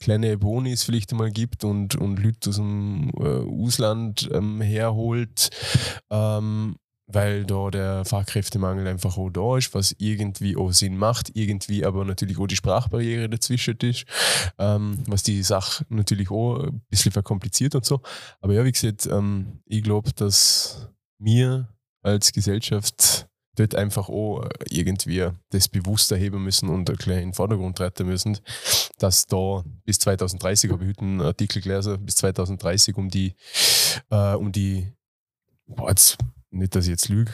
kleine 0.00 0.38
Bonis 0.38 0.84
vielleicht 0.84 1.12
einmal 1.12 1.30
gibt 1.30 1.64
und, 1.64 1.96
und 1.96 2.18
Leute 2.18 2.48
aus 2.48 2.56
dem 2.56 3.10
äh, 3.18 3.64
Ausland 3.64 4.30
ähm, 4.32 4.62
herholt, 4.62 5.50
ähm, 6.10 6.76
weil 7.06 7.44
da 7.44 7.70
der 7.70 8.04
Fachkräftemangel 8.04 8.86
einfach 8.86 9.16
auch 9.16 9.30
da 9.30 9.56
ist, 9.56 9.74
was 9.74 9.94
irgendwie 9.98 10.56
auch 10.56 10.72
Sinn 10.72 10.96
macht, 10.96 11.30
irgendwie 11.34 11.84
aber 11.84 12.04
natürlich 12.04 12.38
auch 12.38 12.46
die 12.46 12.56
Sprachbarriere 12.56 13.28
dazwischen 13.28 13.76
ist, 13.82 14.04
ähm, 14.58 14.98
was 15.06 15.22
die 15.22 15.42
Sache 15.42 15.84
natürlich 15.88 16.30
auch 16.30 16.64
ein 16.64 16.82
bisschen 16.90 17.12
verkompliziert 17.12 17.74
und 17.74 17.84
so. 17.84 18.00
Aber 18.40 18.54
ja, 18.54 18.64
wie 18.64 18.72
gesagt, 18.72 19.06
ähm, 19.06 19.60
ich 19.66 19.82
glaube, 19.82 20.12
dass 20.14 20.88
wir 21.18 21.68
als 22.02 22.32
Gesellschaft 22.32 23.28
dort 23.56 23.74
einfach 23.74 24.08
auch 24.08 24.48
irgendwie 24.68 25.28
das 25.50 25.68
bewusster 25.68 26.16
heben 26.16 26.42
müssen 26.42 26.68
und 26.68 26.84
bisschen 26.84 27.12
in 27.14 27.18
den 27.28 27.34
Vordergrund 27.34 27.78
treten 27.78 28.06
müssen, 28.06 28.38
dass 28.98 29.26
da 29.26 29.64
bis 29.84 29.98
2030, 29.98 30.70
habe 30.70 30.84
ich 30.84 30.90
heute 30.90 31.00
einen 31.00 31.20
Artikel 31.20 31.62
gelesen, 31.62 32.04
bis 32.04 32.16
2030 32.16 32.96
um 32.96 33.08
die, 33.08 33.34
äh, 34.10 34.34
um 34.34 34.52
die, 34.52 34.92
boah, 35.66 35.88
jetzt, 35.88 36.18
nicht, 36.58 36.74
dass 36.74 36.84
ich 36.84 36.90
jetzt 36.90 37.08
lüge, 37.08 37.32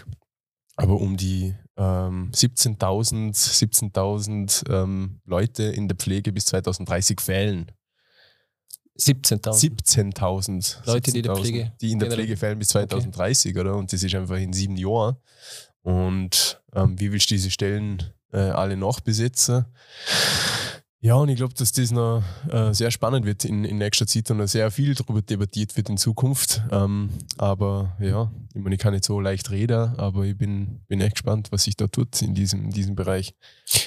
aber 0.76 1.00
um 1.00 1.16
die 1.16 1.54
ähm, 1.76 2.30
17.000 2.34 3.34
17.000 3.34 4.70
ähm, 4.70 5.20
Leute 5.24 5.64
in 5.64 5.88
der 5.88 5.96
Pflege 5.96 6.32
bis 6.32 6.46
2030 6.46 7.20
fehlen. 7.20 7.72
17.000. 8.98 10.14
17.000 10.14 10.86
Leute, 10.86 11.10
die 11.12 11.18
in 11.18 11.22
der 11.24 11.32
17.000, 11.32 11.40
Pflege- 11.40 11.72
die 11.80 11.92
in 11.92 11.98
der 11.98 12.10
Pflege 12.10 12.36
fehlen 12.36 12.58
bis 12.58 12.68
2030, 12.68 13.56
oder? 13.56 13.74
Und 13.76 13.92
das 13.92 14.02
ist 14.02 14.14
einfach 14.14 14.36
in 14.36 14.52
sieben 14.52 14.76
Jahren. 14.76 15.16
Und 15.82 16.62
ähm, 16.74 16.98
wie 17.00 17.10
willst 17.10 17.30
du 17.30 17.34
diese 17.34 17.50
Stellen 17.50 18.02
äh, 18.32 18.38
alle 18.38 18.76
noch 18.76 19.00
besetzen? 19.00 19.64
Ja, 21.04 21.16
und 21.16 21.28
ich 21.30 21.36
glaube, 21.36 21.52
dass 21.54 21.72
das 21.72 21.90
noch 21.90 22.22
äh, 22.48 22.72
sehr 22.72 22.92
spannend 22.92 23.26
wird 23.26 23.44
in, 23.44 23.64
in 23.64 23.78
nächster 23.78 24.06
Zeit 24.06 24.30
und 24.30 24.36
noch 24.36 24.46
sehr 24.46 24.70
viel 24.70 24.94
darüber 24.94 25.20
debattiert 25.20 25.76
wird 25.76 25.88
in 25.88 25.96
Zukunft. 25.96 26.62
Ähm, 26.70 27.10
aber 27.38 27.96
ja, 27.98 28.30
ich 28.54 28.62
meine, 28.62 28.76
ich 28.76 28.80
kann 28.80 28.92
nicht 28.92 29.04
so 29.04 29.18
leicht 29.18 29.50
reden, 29.50 29.98
aber 29.98 30.24
ich 30.26 30.38
bin, 30.38 30.80
bin 30.86 31.00
echt 31.00 31.16
gespannt, 31.16 31.48
was 31.50 31.64
sich 31.64 31.76
da 31.76 31.88
tut 31.88 32.22
in 32.22 32.36
diesem, 32.36 32.66
in 32.66 32.70
diesem 32.70 32.94
Bereich. 32.94 33.34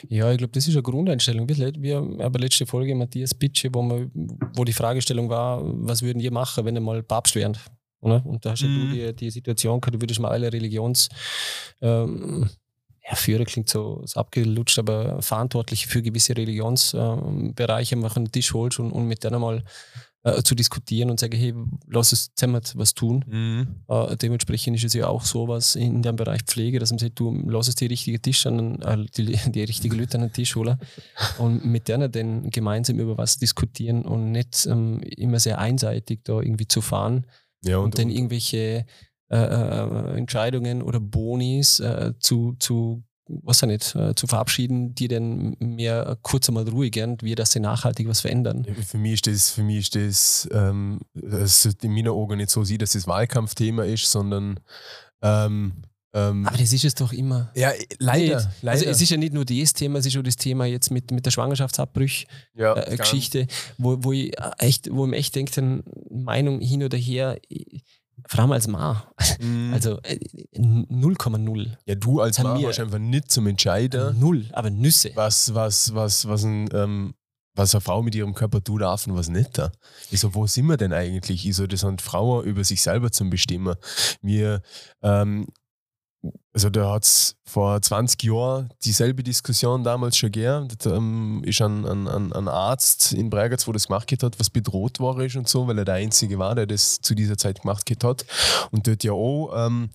Ja, 0.09 0.29
ich 0.29 0.39
glaube, 0.39 0.51
das 0.51 0.67
ist 0.67 0.73
eine 0.73 0.83
Grundeinstellung. 0.83 1.47
Wir, 1.47 1.71
wir 1.77 1.95
haben 1.95 2.33
letzte 2.33 2.65
Folge 2.65 2.93
Matthias 2.95 3.33
Bitsche, 3.33 3.69
wo, 3.73 4.07
wo 4.53 4.65
die 4.65 4.73
Fragestellung 4.73 5.29
war, 5.29 5.61
was 5.63 6.01
würden 6.01 6.19
ihr 6.19 6.33
machen, 6.33 6.65
wenn 6.65 6.75
ihr 6.75 6.81
mal 6.81 7.01
Papst 7.01 7.35
wären? 7.35 7.57
Und 8.01 8.45
da 8.45 8.51
hast 8.51 8.63
mhm. 8.63 8.89
du 8.89 8.93
die, 8.93 9.15
die 9.15 9.31
Situation 9.31 9.79
gehabt, 9.79 9.95
du 9.95 10.01
würdest 10.01 10.19
mal 10.19 10.31
alle 10.31 10.51
Religions... 10.51 11.07
Ähm, 11.81 12.49
ja, 13.07 13.15
Führer 13.15 13.45
klingt 13.45 13.69
so, 13.69 14.01
so 14.05 14.19
abgelutscht, 14.19 14.79
aber 14.79 15.21
verantwortlich 15.21 15.87
für 15.87 16.01
gewisse 16.01 16.35
Religionsbereiche 16.35 17.95
äh, 17.95 18.03
an 18.03 18.25
den 18.25 18.31
Tisch 18.31 18.53
holst 18.53 18.79
und, 18.79 18.91
und 18.91 19.07
mit 19.07 19.23
denen 19.23 19.39
mal 19.39 19.63
äh, 20.23 20.41
zu 20.41 20.55
diskutieren 20.55 21.11
und 21.11 21.19
sagen, 21.19 21.37
hey, 21.37 21.53
lass 21.87 22.11
uns 22.11 22.33
zusammen 22.33 22.59
was 22.73 22.95
tun. 22.95 23.23
Mhm. 23.27 23.75
Äh, 23.87 24.17
dementsprechend 24.17 24.75
ist 24.75 24.85
es 24.85 24.93
ja 24.95 25.07
auch 25.07 25.23
sowas 25.23 25.75
in 25.75 26.01
dem 26.01 26.15
Bereich 26.15 26.41
Pflege, 26.41 26.79
dass 26.79 26.89
man 26.89 26.97
sagt, 26.97 27.19
du 27.19 27.43
lass 27.47 27.67
es 27.67 27.75
die 27.75 27.85
richtigen 27.85 28.19
Tisch 28.19 28.47
an, 28.47 28.81
äh, 28.81 29.05
die, 29.15 29.37
die 29.51 29.63
richtigen 29.63 29.95
Leute 29.95 30.17
an 30.17 30.21
den 30.21 30.33
Tisch 30.33 30.55
holen 30.55 30.79
und 31.37 31.63
mit 31.63 31.87
denen 31.87 32.11
dann 32.11 32.49
gemeinsam 32.49 32.99
über 32.99 33.19
was 33.19 33.37
diskutieren 33.37 34.03
und 34.03 34.31
nicht 34.31 34.65
ähm, 34.65 35.01
immer 35.03 35.39
sehr 35.39 35.59
einseitig 35.59 36.21
da 36.23 36.41
irgendwie 36.41 36.67
zu 36.67 36.81
fahren 36.81 37.27
ja, 37.63 37.77
und, 37.77 37.85
und 37.85 37.99
dann 37.99 38.09
irgendwelche 38.09 38.87
äh, 39.29 39.37
äh, 39.37 40.17
Entscheidungen 40.17 40.81
oder 40.81 40.99
Bonis 40.99 41.79
äh, 41.79 42.13
zu, 42.19 42.55
zu 42.59 43.03
was 43.27 43.61
ja 43.61 43.67
nicht, 43.67 43.95
äh, 43.95 44.13
zu 44.13 44.27
verabschieden, 44.27 44.93
die 44.93 45.07
dann 45.07 45.55
mehr 45.59 46.17
kurz 46.21 46.47
einmal 46.47 46.67
ruhig 46.69 46.91
gern, 46.91 47.17
wie 47.21 47.33
dass 47.33 47.51
sie 47.51 47.59
nachhaltig 47.59 48.07
was 48.07 48.21
verändern. 48.21 48.65
Für 48.85 48.99
mich 48.99 49.13
ist 49.13 49.27
das, 49.27 49.49
für 49.49 49.63
mich 49.63 49.79
ist 49.79 49.95
das, 49.95 50.49
ähm, 50.51 50.99
das 51.13 51.65
in 51.81 51.93
meiner 51.93 52.11
Augen 52.11 52.37
nicht 52.37 52.51
so 52.51 52.63
sieht, 52.63 52.83
dass 52.83 52.91
das 52.91 53.07
Wahlkampfthema 53.07 53.85
ist, 53.85 54.11
sondern 54.11 54.59
ähm, 55.21 55.73
ähm, 56.15 56.47
aber 56.47 56.57
das 56.57 56.71
ist 56.71 56.85
es 56.85 56.95
doch 56.95 57.11
immer. 57.11 57.51
Ja, 57.55 57.73
leider, 57.99 58.37
nicht. 58.37 58.47
leider. 58.61 58.71
Also 58.71 58.85
es 58.85 59.01
ist 59.01 59.09
ja 59.09 59.17
nicht 59.17 59.33
nur 59.33 59.43
das 59.43 59.73
Thema, 59.73 59.99
es 59.99 60.05
ist 60.05 60.15
auch 60.15 60.23
das 60.23 60.37
Thema 60.37 60.63
jetzt 60.65 60.89
mit, 60.89 61.11
mit 61.11 61.25
der 61.25 61.31
Schwangerschaftsabbrüch-Geschichte, 61.31 63.39
ja, 63.39 63.43
äh, 63.43 63.47
wo, 63.77 64.01
wo 64.01 64.13
ich 64.13 64.31
echt, 64.57 64.89
wo 64.89 65.03
ich 65.03 65.09
mir 65.09 65.17
echt 65.17 65.35
denke, 65.35 65.83
Meinung 66.09 66.61
hin 66.61 66.83
oder 66.83 66.97
her, 66.97 67.37
vor 68.27 68.51
als 68.51 68.67
Ma. 68.67 69.07
Mm. 69.39 69.73
Also 69.73 69.99
0,0. 69.99 71.65
Äh, 71.65 71.75
ja, 71.85 71.95
du 71.95 72.21
als 72.21 72.39
Ma 72.41 72.61
warst 72.61 72.79
einfach 72.79 72.99
nicht 72.99 73.31
zum 73.31 73.47
Entscheider. 73.47 74.13
Null, 74.13 74.45
aber 74.51 74.69
Nüsse. 74.69 75.11
Was, 75.15 75.53
was, 75.53 75.93
was, 75.93 76.27
was, 76.27 76.43
ein, 76.43 76.69
ähm, 76.73 77.13
was 77.53 77.73
eine 77.73 77.81
Frau 77.81 78.01
mit 78.01 78.15
ihrem 78.15 78.33
Körper 78.33 78.63
tut 78.63 78.81
darf 78.81 79.05
und 79.07 79.15
was 79.15 79.29
nicht. 79.29 79.61
Ich 80.11 80.19
so, 80.19 80.33
wo 80.33 80.47
sind 80.47 80.67
wir 80.67 80.77
denn 80.77 80.93
eigentlich? 80.93 81.47
Ich 81.47 81.55
so, 81.55 81.67
das 81.67 81.81
sind 81.81 82.01
Frauen 82.01 82.45
über 82.45 82.63
sich 82.63 82.81
selber 82.81 83.11
zum 83.11 83.29
Bestimmen. 83.29 83.75
Wir, 84.21 84.61
ähm, 85.01 85.47
also 86.53 86.69
da 86.69 86.91
hat 86.93 87.03
es 87.03 87.34
vor 87.47 87.79
20 87.79 88.23
Jahren 88.23 88.69
dieselbe 88.83 89.23
Diskussion 89.23 89.83
damals 89.83 90.17
schon 90.17 90.31
gegeben. 90.31 90.67
Da 90.79 90.95
ähm, 90.95 91.43
ist 91.45 91.61
ein, 91.61 91.85
ein, 91.85 92.33
ein, 92.33 92.47
Arzt 92.47 93.13
in 93.13 93.29
Bregenz, 93.29 93.67
wo 93.67 93.71
das 93.71 93.87
gemacht 93.87 94.11
hat, 94.23 94.39
was 94.39 94.49
bedroht 94.49 94.99
war 94.99 95.19
ist 95.19 95.35
und 95.35 95.47
so, 95.47 95.67
weil 95.67 95.77
er 95.77 95.85
der 95.85 95.95
Einzige 95.95 96.39
war, 96.39 96.55
der 96.55 96.65
das 96.65 96.99
zu 97.01 97.13
dieser 97.13 97.37
Zeit 97.37 97.61
gemacht 97.61 97.89
hat. 98.03 98.25
Und 98.71 98.87
dort 98.87 99.03
ja 99.03 99.11
auch 99.11 99.53
ähm, 99.55 99.89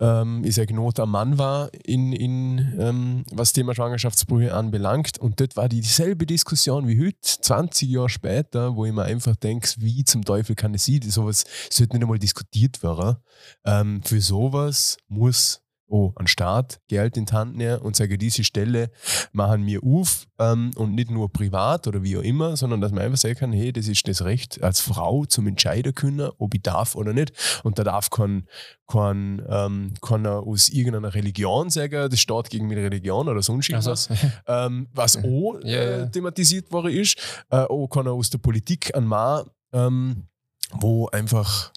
ähm, 0.00 0.42
ist 0.44 0.56
er 0.56 0.66
ein 0.68 1.10
Mann 1.10 1.38
war, 1.38 1.70
in, 1.84 2.12
in, 2.12 2.74
ähm, 2.80 3.24
was 3.30 3.52
Thema 3.52 3.74
Schwangerschaftsbrüche 3.74 4.54
anbelangt. 4.54 5.18
Und 5.18 5.40
dort 5.40 5.56
war 5.56 5.68
dieselbe 5.68 6.24
Diskussion 6.24 6.88
wie 6.88 6.98
heute, 6.98 7.18
20 7.20 7.90
Jahre 7.90 8.08
später, 8.08 8.74
wo 8.74 8.86
ich 8.86 8.92
mir 8.92 9.04
einfach 9.04 9.36
denke, 9.36 9.68
wie 9.78 10.04
zum 10.04 10.24
Teufel 10.24 10.56
kann 10.56 10.74
es 10.74 10.86
sein? 10.86 11.02
Sowas 11.02 11.44
sollte 11.68 11.94
nicht 11.96 12.02
einmal 12.02 12.18
diskutiert 12.18 12.82
werden. 12.82 13.16
Ähm, 13.64 14.02
für 14.02 14.20
sowas 14.20 14.96
muss 15.08 15.60
oh, 15.90 16.12
an 16.14 16.26
Staat 16.26 16.80
Geld 16.88 17.16
in 17.16 17.26
die 17.26 17.32
Hand 17.32 17.56
nehmen 17.56 17.80
und 17.80 17.96
sagen, 17.96 18.16
diese 18.18 18.44
Stelle 18.44 18.90
machen 19.32 19.66
wir 19.66 19.82
auf 19.82 20.26
ähm, 20.38 20.70
und 20.76 20.94
nicht 20.94 21.10
nur 21.10 21.32
privat 21.32 21.86
oder 21.88 22.02
wie 22.02 22.16
auch 22.16 22.22
immer, 22.22 22.56
sondern 22.56 22.80
dass 22.80 22.92
man 22.92 23.02
einfach 23.02 23.18
sagen 23.18 23.34
kann, 23.34 23.52
hey, 23.52 23.72
das 23.72 23.88
ist 23.88 24.06
das 24.08 24.24
Recht 24.24 24.62
als 24.62 24.80
Frau 24.80 25.24
zum 25.24 25.48
entscheiden 25.48 25.94
können, 25.94 26.30
ob 26.38 26.54
ich 26.54 26.62
darf 26.62 26.94
oder 26.94 27.12
nicht. 27.12 27.32
Und 27.64 27.78
da 27.78 27.84
darf 27.84 28.08
kein, 28.10 28.46
kein, 28.86 29.42
ähm, 29.48 29.94
kann 30.00 30.26
aus 30.26 30.68
irgendeiner 30.68 31.12
Religion 31.12 31.70
sagen, 31.70 32.08
das 32.08 32.20
steht 32.20 32.50
gegen 32.50 32.68
meine 32.68 32.82
Religion 32.82 33.28
oder 33.28 33.42
sonst 33.42 33.68
irgendwas, 33.68 34.10
also. 34.10 34.26
ähm, 34.46 34.88
was 34.94 35.16
auch 35.16 35.56
äh, 35.62 36.08
thematisiert 36.10 36.70
worden 36.72 36.92
ist. 36.92 37.18
Äh, 37.50 37.56
auch 37.56 37.88
kann 37.88 38.06
er 38.06 38.12
aus 38.12 38.30
der 38.30 38.38
Politik 38.38 38.94
ein 38.94 39.04
Mann, 39.04 39.44
ähm, 39.72 40.28
wo 40.72 41.08
einfach 41.08 41.72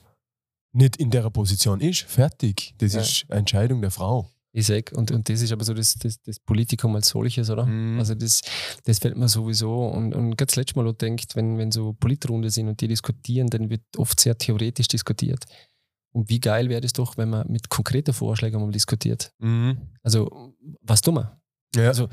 nicht 0.73 0.97
in 0.97 1.09
der 1.09 1.29
Position 1.29 1.79
ist, 1.81 2.01
fertig. 2.01 2.73
Das 2.77 2.93
ja. 2.93 3.01
ist 3.01 3.25
eine 3.29 3.39
Entscheidung 3.39 3.81
der 3.81 3.91
Frau. 3.91 4.29
Ich 4.55 4.67
sag, 4.67 4.91
und, 4.91 5.09
und 5.09 5.27
das 5.29 5.41
ist 5.41 5.51
aber 5.51 5.63
so 5.63 5.73
das, 5.73 5.95
das, 5.95 6.21
das 6.21 6.39
Politikum 6.39 6.95
als 6.95 7.07
solches, 7.07 7.49
oder? 7.49 7.65
Mhm. 7.65 7.97
Also 7.97 8.13
das, 8.13 8.41
das 8.83 8.99
fällt 8.99 9.17
mir 9.17 9.27
sowieso. 9.27 9.87
Und, 9.87 10.13
und 10.13 10.37
ganz 10.37 10.55
letztes 10.55 10.75
Mal 10.75 10.87
auch 10.87 10.93
denkt, 10.93 11.35
wenn, 11.35 11.57
wenn 11.57 11.71
so 11.71 11.93
Politrunde 11.93 12.51
sind 12.51 12.67
und 12.67 12.79
die 12.79 12.87
diskutieren, 12.87 13.47
dann 13.47 13.71
wird 13.71 13.81
oft 13.97 14.19
sehr 14.19 14.37
theoretisch 14.37 14.87
diskutiert. 14.87 15.43
Und 16.11 16.29
wie 16.29 16.39
geil 16.39 16.69
wäre 16.69 16.81
das 16.81 16.93
doch, 16.93 17.17
wenn 17.17 17.31
man 17.31 17.51
mit 17.51 17.69
konkreten 17.69 18.13
Vorschlägen 18.13 18.61
mal 18.61 18.71
diskutiert. 18.71 19.33
Mhm. 19.39 19.77
Also, 20.03 20.53
was 20.81 21.01
tun 21.01 21.15
wir? 21.15 21.41
Ja. 21.75 21.87
Also 21.87 22.07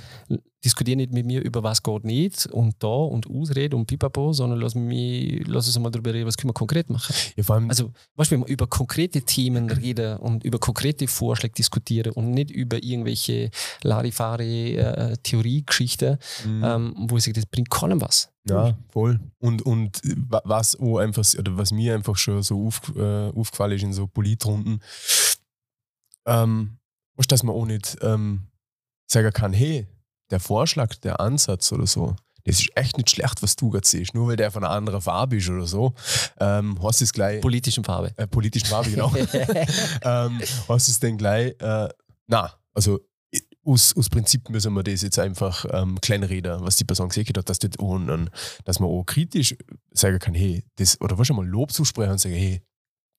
diskutiere 0.64 0.96
nicht 0.96 1.12
mit 1.12 1.26
mir 1.26 1.42
über 1.42 1.62
was 1.62 1.82
geht 1.82 2.04
nicht 2.04 2.46
und 2.46 2.76
da 2.80 2.88
und 2.88 3.28
Ausrede 3.28 3.76
und 3.76 3.84
pipapo, 3.86 4.32
sondern 4.32 4.58
lass, 4.60 4.74
mich, 4.74 5.46
lass 5.46 5.66
uns 5.66 5.78
mal 5.78 5.90
darüber 5.90 6.12
reden, 6.12 6.26
was 6.26 6.36
können 6.36 6.50
wir 6.50 6.54
konkret 6.54 6.90
machen. 6.90 7.14
Ja, 7.36 7.42
vor 7.42 7.56
allem 7.56 7.70
also, 7.70 7.92
weißt 8.16 8.30
du, 8.30 8.34
wenn 8.34 8.42
wir 8.42 8.48
über 8.48 8.66
konkrete 8.66 9.22
Themen 9.22 9.70
reden 9.70 10.18
und 10.18 10.44
über 10.44 10.58
konkrete 10.58 11.08
Vorschläge 11.08 11.54
diskutieren 11.54 12.12
und 12.12 12.32
nicht 12.32 12.50
über 12.50 12.82
irgendwelche 12.82 13.50
Larifari-Theoriegeschichten, 13.82 16.18
äh, 16.18 16.46
mhm. 16.46 16.64
ähm, 16.64 16.94
wo 17.08 17.16
ich 17.16 17.24
sage, 17.24 17.32
das 17.34 17.46
bringt 17.46 17.70
keinem 17.70 18.02
was. 18.02 18.30
Ja, 18.48 18.74
voll. 18.90 19.20
Und, 19.38 19.62
und 19.62 20.00
was, 20.26 20.78
oh, 20.78 20.98
einfach, 20.98 21.24
oder 21.38 21.56
was 21.56 21.72
mir 21.72 21.94
einfach 21.94 22.16
schon 22.16 22.42
so 22.42 22.66
auf, 22.66 22.82
äh, 22.96 23.30
aufgefallen 23.30 23.76
ist 23.76 23.82
in 23.82 23.92
so 23.92 24.06
Politrunden, 24.06 24.80
ähm, 26.26 26.76
weißt, 27.16 27.32
dass 27.32 27.42
man 27.42 27.54
auch 27.54 27.66
nicht 27.66 27.98
ähm, 28.02 28.49
sagen 29.10 29.32
kann, 29.32 29.52
hey, 29.52 29.86
der 30.30 30.40
Vorschlag, 30.40 30.94
der 30.96 31.20
Ansatz 31.20 31.72
oder 31.72 31.86
so, 31.86 32.16
das 32.44 32.60
ist 32.60 32.70
echt 32.74 32.96
nicht 32.96 33.10
schlecht, 33.10 33.42
was 33.42 33.56
du 33.56 33.70
gerade 33.70 33.86
siehst. 33.86 34.14
Nur 34.14 34.28
weil 34.28 34.36
der 34.36 34.50
von 34.50 34.64
einer 34.64 34.72
anderen 34.72 35.00
Farbe 35.00 35.36
ist 35.36 35.48
oder 35.48 35.66
so, 35.66 35.94
ähm, 36.38 36.78
hast 36.82 37.00
du 37.00 37.04
es 37.04 37.12
gleich. 37.12 37.40
Politischen 37.40 37.84
Farbe. 37.84 38.12
Äh, 38.16 38.26
politischen 38.26 38.66
Farbe, 38.66 38.90
genau. 38.90 39.12
ähm, 40.02 40.40
hast 40.68 40.88
du 40.88 40.92
es 40.92 41.00
dann 41.00 41.18
gleich, 41.18 41.54
äh, 41.60 41.88
na, 42.26 42.52
also 42.72 43.00
aus, 43.64 43.94
aus 43.96 44.08
Prinzip 44.08 44.48
müssen 44.48 44.72
wir 44.72 44.82
das 44.82 45.02
jetzt 45.02 45.18
einfach 45.18 45.66
ähm, 45.70 46.00
kleinreden, 46.00 46.60
was 46.62 46.76
die 46.76 46.84
Person 46.84 47.08
gesehen 47.08 47.26
hat, 47.36 47.48
dass, 47.48 47.58
das, 47.58 47.70
und, 47.78 48.30
dass 48.64 48.80
man 48.80 48.88
auch 48.88 49.04
kritisch 49.04 49.54
sagen 49.92 50.18
kann, 50.18 50.34
hey, 50.34 50.64
das, 50.76 51.00
oder 51.00 51.18
was 51.18 51.26
schon 51.26 51.36
mal 51.36 51.46
Lob 51.46 51.72
zusprechen 51.72 52.12
und 52.12 52.20
sagen, 52.20 52.34
hey, 52.34 52.62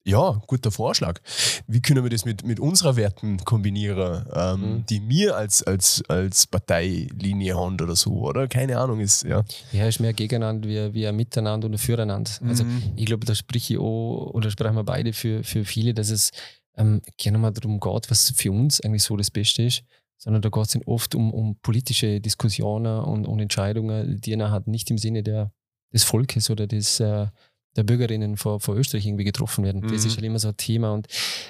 ja, 0.03 0.41
guter 0.47 0.71
Vorschlag. 0.71 1.19
Wie 1.67 1.81
können 1.81 2.03
wir 2.03 2.09
das 2.09 2.25
mit, 2.25 2.45
mit 2.45 2.59
unseren 2.59 2.95
Werten 2.95 3.37
kombinieren, 3.43 4.25
ähm, 4.33 4.61
mhm. 4.61 4.85
die 4.87 5.07
wir 5.07 5.35
als, 5.35 5.61
als, 5.63 6.03
als 6.07 6.47
Parteilinie 6.47 7.55
haben 7.55 7.79
oder 7.79 7.95
so, 7.95 8.11
oder? 8.13 8.47
Keine 8.47 8.79
Ahnung, 8.79 8.99
ist, 8.99 9.23
ja. 9.23 9.43
Ja, 9.71 9.87
ist 9.87 9.99
mehr 9.99 10.13
gegeneinander 10.13 10.67
wie, 10.67 10.93
wie 10.93 11.07
ein 11.07 11.15
Miteinander 11.15 11.67
und 11.67 11.75
ein 11.75 11.77
Füreinander. 11.77 12.31
Also, 12.47 12.63
mhm. 12.63 12.93
ich 12.95 13.05
glaube, 13.05 13.25
da 13.25 13.35
spreche 13.35 13.75
ich 13.75 13.79
auch, 13.79 14.31
oder 14.33 14.49
sprechen 14.49 14.75
wir 14.75 14.83
beide 14.83 15.13
für, 15.13 15.43
für 15.43 15.65
viele, 15.65 15.93
dass 15.93 16.09
es 16.09 16.31
ähm, 16.77 17.01
gerne 17.17 17.37
mal 17.37 17.51
darum 17.51 17.79
geht, 17.79 18.09
was 18.09 18.31
für 18.35 18.51
uns 18.51 18.81
eigentlich 18.81 19.03
so 19.03 19.15
das 19.17 19.29
Beste 19.29 19.63
ist, 19.63 19.83
sondern 20.17 20.41
da 20.41 20.49
geht 20.49 20.67
es 20.67 20.87
oft 20.87 21.15
um, 21.15 21.33
um 21.33 21.57
politische 21.61 22.19
Diskussionen 22.19 22.99
und, 23.01 23.25
und 23.25 23.39
Entscheidungen, 23.39 24.19
die 24.21 24.35
nachher 24.35 24.63
nicht 24.65 24.89
im 24.89 24.97
Sinne 24.97 25.23
der, 25.23 25.51
des 25.93 26.03
Volkes 26.03 26.49
oder 26.49 26.67
des 26.67 26.99
äh, 26.99 27.27
der 27.75 27.83
Bürgerinnen 27.83 28.35
vor, 28.35 28.59
vor 28.59 28.75
Österreich 28.75 29.05
irgendwie 29.05 29.23
getroffen 29.23 29.63
werden. 29.63 29.81
Mhm. 29.81 29.91
Das 29.91 30.03
ist 30.03 30.15
halt 30.15 30.25
immer 30.25 30.39
so 30.39 30.49
ein 30.49 30.57
Thema 30.57 30.91
und 30.91 31.07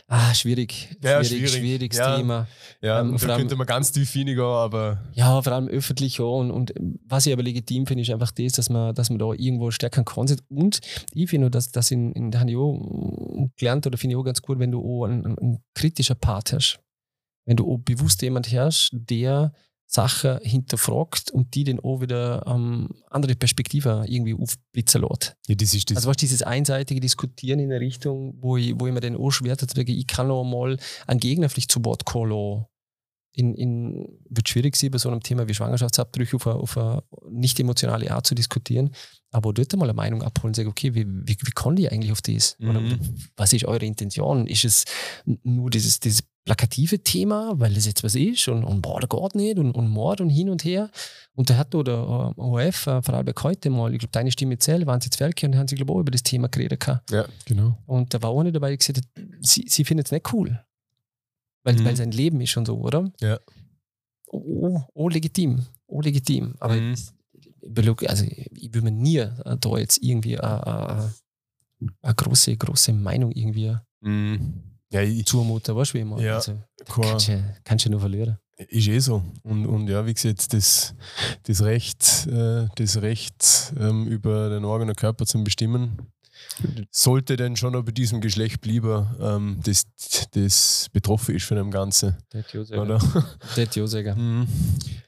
ah, 0.08 0.34
schwierig, 0.34 0.90
ja, 1.02 1.24
schwierig, 1.24 1.50
schwierig, 1.50 1.52
schwieriges 1.52 2.00
ja. 2.00 2.18
Thema. 2.18 2.48
Ja, 2.82 3.02
ähm, 3.02 3.18
da 3.18 3.28
allem, 3.28 3.38
könnte 3.38 3.56
man 3.56 3.66
ganz 3.66 3.92
tief 3.92 4.12
hineingehen, 4.12 4.46
aber. 4.46 5.04
Ja, 5.14 5.42
vor 5.42 5.54
allem 5.54 5.68
öffentlich 5.68 6.20
auch. 6.20 6.40
Und, 6.40 6.52
und 6.52 6.74
was 7.06 7.26
ich 7.26 7.34
aber 7.34 7.44
legitim 7.44 7.88
finde, 7.88 8.04
ist 8.04 8.12
einfach 8.12 8.32
das, 8.32 8.54
dass 8.54 8.70
man, 8.70 8.94
dass 8.94 9.10
man 9.10 9.20
da 9.20 9.34
irgendwo 9.34 9.72
stärker 9.72 10.04
Konsens 10.04 10.44
und 10.50 10.80
ich 11.14 11.30
finde, 11.30 11.50
dass 11.50 11.72
das 11.72 11.92
in, 11.92 12.12
in 12.14 12.32
der 12.32 12.42
HNO 12.42 13.50
gelernt 13.58 13.88
oder 13.88 13.98
finde 13.98 14.14
ich 14.14 14.18
auch 14.18 14.24
ganz 14.24 14.42
gut, 14.42 14.60
wenn 14.60 14.72
du 14.72 14.82
auch 14.82 15.06
ein, 15.06 15.26
ein 15.26 15.64
kritischer 15.74 16.16
Part 16.16 16.54
hast. 16.54 16.80
Wenn 17.46 17.58
du 17.58 17.72
auch 17.72 17.80
bewusst 17.80 18.22
jemand 18.22 18.52
hast, 18.54 18.92
der 18.94 19.54
Sachen 19.94 20.40
hinterfragt 20.42 21.32
und 21.32 21.54
die 21.54 21.66
dann 21.66 21.82
auch 21.82 22.00
wieder 22.00 22.46
ähm, 22.48 22.90
andere 23.10 23.36
Perspektiven 23.36 24.06
irgendwie 24.06 24.34
aufblitzen 24.34 25.02
lässt. 25.02 25.36
Ja, 25.48 25.56
das 25.56 25.74
ist 25.74 25.90
das. 25.90 25.98
Also 25.98 26.10
was 26.10 26.18
dieses 26.18 26.44
einseitige 26.44 27.02
Diskutieren 27.02 27.60
in 27.60 27.70
der 27.70 27.82
Richtung, 27.82 28.38
wo 28.40 28.56
ich, 28.56 28.74
wo 28.80 28.88
ich 28.88 28.94
mir 28.94 29.02
dann 29.02 29.18
auch 29.18 29.32
schwer 29.32 29.58
ich 29.62 30.08
kann 30.08 30.32
auch 30.32 30.46
mal 30.46 30.78
einen 31.08 31.20
Gegner 31.20 31.50
vielleicht 31.50 31.72
zu 31.72 31.84
Wort 31.84 32.06
kommen 32.06 32.66
in, 33.34 33.54
in, 33.56 34.20
wird 34.30 34.50
schwierig 34.50 34.76
sein, 34.76 34.92
bei 34.92 34.98
so 34.98 35.10
einem 35.10 35.22
Thema 35.22 35.48
wie 35.48 35.54
Schwangerschaftsabbrüche 35.54 36.36
auf 36.36 36.48
eine, 36.48 36.56
auf 36.56 36.78
eine 36.78 37.04
nicht 37.30 37.60
emotionale 37.60 38.12
Art 38.12 38.28
zu 38.28 38.36
diskutieren, 38.36 38.92
aber 39.32 39.54
dort 39.54 39.76
mal 39.78 39.86
eine 39.86 39.94
Meinung 39.94 40.22
abholen 40.22 40.50
und 40.50 40.56
sagen, 40.56 40.70
okay, 40.70 40.94
wie, 40.94 41.06
wie, 41.08 41.38
wie 41.42 41.52
kommt 41.52 41.80
ihr 41.80 41.92
eigentlich 41.92 42.12
auf 42.12 42.22
das? 42.22 42.58
Mhm. 42.60 42.70
Oder 42.70 42.82
was 43.38 43.54
ist 43.54 43.66
eure 43.66 43.86
Intention? 43.86 44.48
Ist 44.48 44.66
es 44.66 44.86
nur 45.26 45.70
dieses, 45.70 46.00
dieses 46.00 46.24
plakative 46.46 47.04
Thema, 47.04 47.54
weil 47.60 47.78
es 47.78 47.86
jetzt 47.86 48.04
was 48.04 48.16
ist 48.16 48.48
und, 48.48 48.64
und 48.64 48.82
boah, 48.82 49.00
der 49.00 49.08
geht 49.10 49.36
nicht 49.36 49.60
und, 49.60 49.72
und 49.74 49.88
Mord 49.90 50.22
und 50.22 50.30
hin 50.30 50.50
und 50.50 50.64
her. 50.64 50.90
Und 51.36 51.50
da 51.50 51.58
hat 51.58 51.74
da 51.74 51.84
der 51.84 51.94
äh, 51.96 52.40
ORF, 52.42 52.88
äh, 52.88 53.02
Vorarlberg 53.02 53.44
heute 53.44 53.70
mal, 53.70 53.94
ich 53.94 54.00
glaube, 54.00 54.12
deine 54.12 54.32
Stimme 54.32 54.58
zählt, 54.58 54.86
waren 54.88 55.00
sie 55.02 55.10
zu 55.12 55.18
Felke 55.18 55.46
und 55.46 55.56
haben 55.56 55.68
sie, 55.68 55.76
glaube 55.76 55.92
ich, 55.92 55.96
auch 55.96 56.00
über 56.02 56.12
das 56.12 56.24
Thema 56.24 56.48
geredet. 56.50 56.80
gehabt. 56.80 57.12
Ja, 57.12 57.26
genau. 57.46 57.78
Und 57.86 58.14
da 58.14 58.22
war 58.22 58.32
auch 58.32 58.44
nicht 58.44 58.56
dabei, 58.56 58.72
die 58.72 58.78
gesagt 58.78 58.98
hat, 58.98 59.06
sie, 59.40 59.66
sie 59.68 59.86
findet 59.86 60.08
es 60.08 60.12
nicht 60.12 60.34
cool. 60.34 60.60
Weil, 61.64 61.76
Mhm. 61.76 61.86
weil 61.86 61.96
sein 61.96 62.12
Leben 62.12 62.42
ist 62.42 62.50
schon 62.50 62.66
so, 62.66 62.80
oder? 62.80 63.12
Ja. 63.22 63.40
Oh, 64.28 64.82
oh 64.94 65.10
legitim. 65.10 65.66
Oh, 65.88 66.02
legitim. 66.02 66.56
Aber 66.60 66.74
Mhm. 66.76 66.96
überleg- 67.64 68.08
also, 68.08 68.26
ich 68.26 68.74
würde 68.74 68.82
mir 68.86 68.92
nie 68.92 69.18
äh, 69.18 69.58
da 69.60 69.78
jetzt 69.78 70.02
irgendwie 70.02 70.34
äh, 70.34 70.38
äh, 70.38 71.08
eine 72.02 72.16
große, 72.16 72.58
große 72.58 72.94
Meinung 72.94 73.32
irgendwie 73.32 73.76
Mhm. 74.02 74.64
Ja, 74.92 75.02
ich, 75.02 75.26
zumuten, 75.26 75.76
weißt 75.76 75.92
du, 75.92 75.94
wie 75.96 76.00
ich 76.00 76.06
meine? 76.06 76.24
Ja, 76.26 76.36
Also, 76.36 76.58
kannst 76.86 77.28
du 77.30 77.44
kannst 77.64 77.86
du 77.86 77.90
nur 77.90 78.00
verlieren. 78.00 78.38
Ist 78.58 78.88
eh 78.88 79.00
so. 79.00 79.24
Und, 79.44 79.66
und 79.66 79.88
ja, 79.88 80.06
wie 80.06 80.14
gesagt, 80.14 80.54
das, 80.54 80.94
das 81.44 81.64
Recht, 81.64 82.28
äh, 82.28 82.68
das 82.76 83.02
Recht 83.02 83.74
ähm, 83.80 84.06
über 84.08 84.50
den 84.50 84.66
eigenen 84.66 84.96
Körper 84.96 85.26
zu 85.26 85.44
bestimmen, 85.44 85.98
sollte 86.92 87.38
denn 87.38 87.56
schon 87.56 87.74
bei 87.86 87.92
diesem 87.92 88.22
Geschlecht 88.22 88.62
bleiben, 88.62 89.08
ähm, 89.20 89.60
das, 89.64 89.84
das 90.32 90.88
betroffen 90.92 91.36
ist 91.36 91.46
von 91.46 91.58
dem 91.58 91.72
Ganzen. 91.72 92.18
Das. 92.30 92.54
Oder? 92.72 93.00
Sagen. 93.88 94.40
Mhm. 94.42 94.48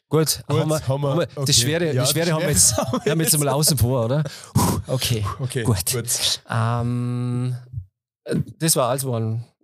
Gut, 0.09 0.43
Gut, 0.47 0.59
haben 0.59 0.69
wir, 0.69 0.87
haben 0.87 1.01
wir- 1.01 1.09
haben 1.09 1.19
wir, 1.19 1.27
okay. 1.35 1.45
das 1.45 1.57
Schwere, 1.57 1.87
Ja, 1.87 2.01
das 2.01 2.11
Schwere 2.11 2.31
haben 2.33 2.41
wir 2.41 2.49
jetzt, 2.49 2.77
haben 2.77 3.03
wir 3.05 3.15
jetzt 3.17 3.37
mal 3.37 3.49
außen 3.49 3.77
vor, 3.77 4.05
oder? 4.05 4.23
Okay. 4.87 5.25
Okay, 5.39 5.63
Gut. 5.63 6.41
Ähm, 6.49 7.55
äh, 8.23 8.35
das 8.59 8.75
war 8.75 8.89
alles, 8.89 9.03
wo 9.05 9.11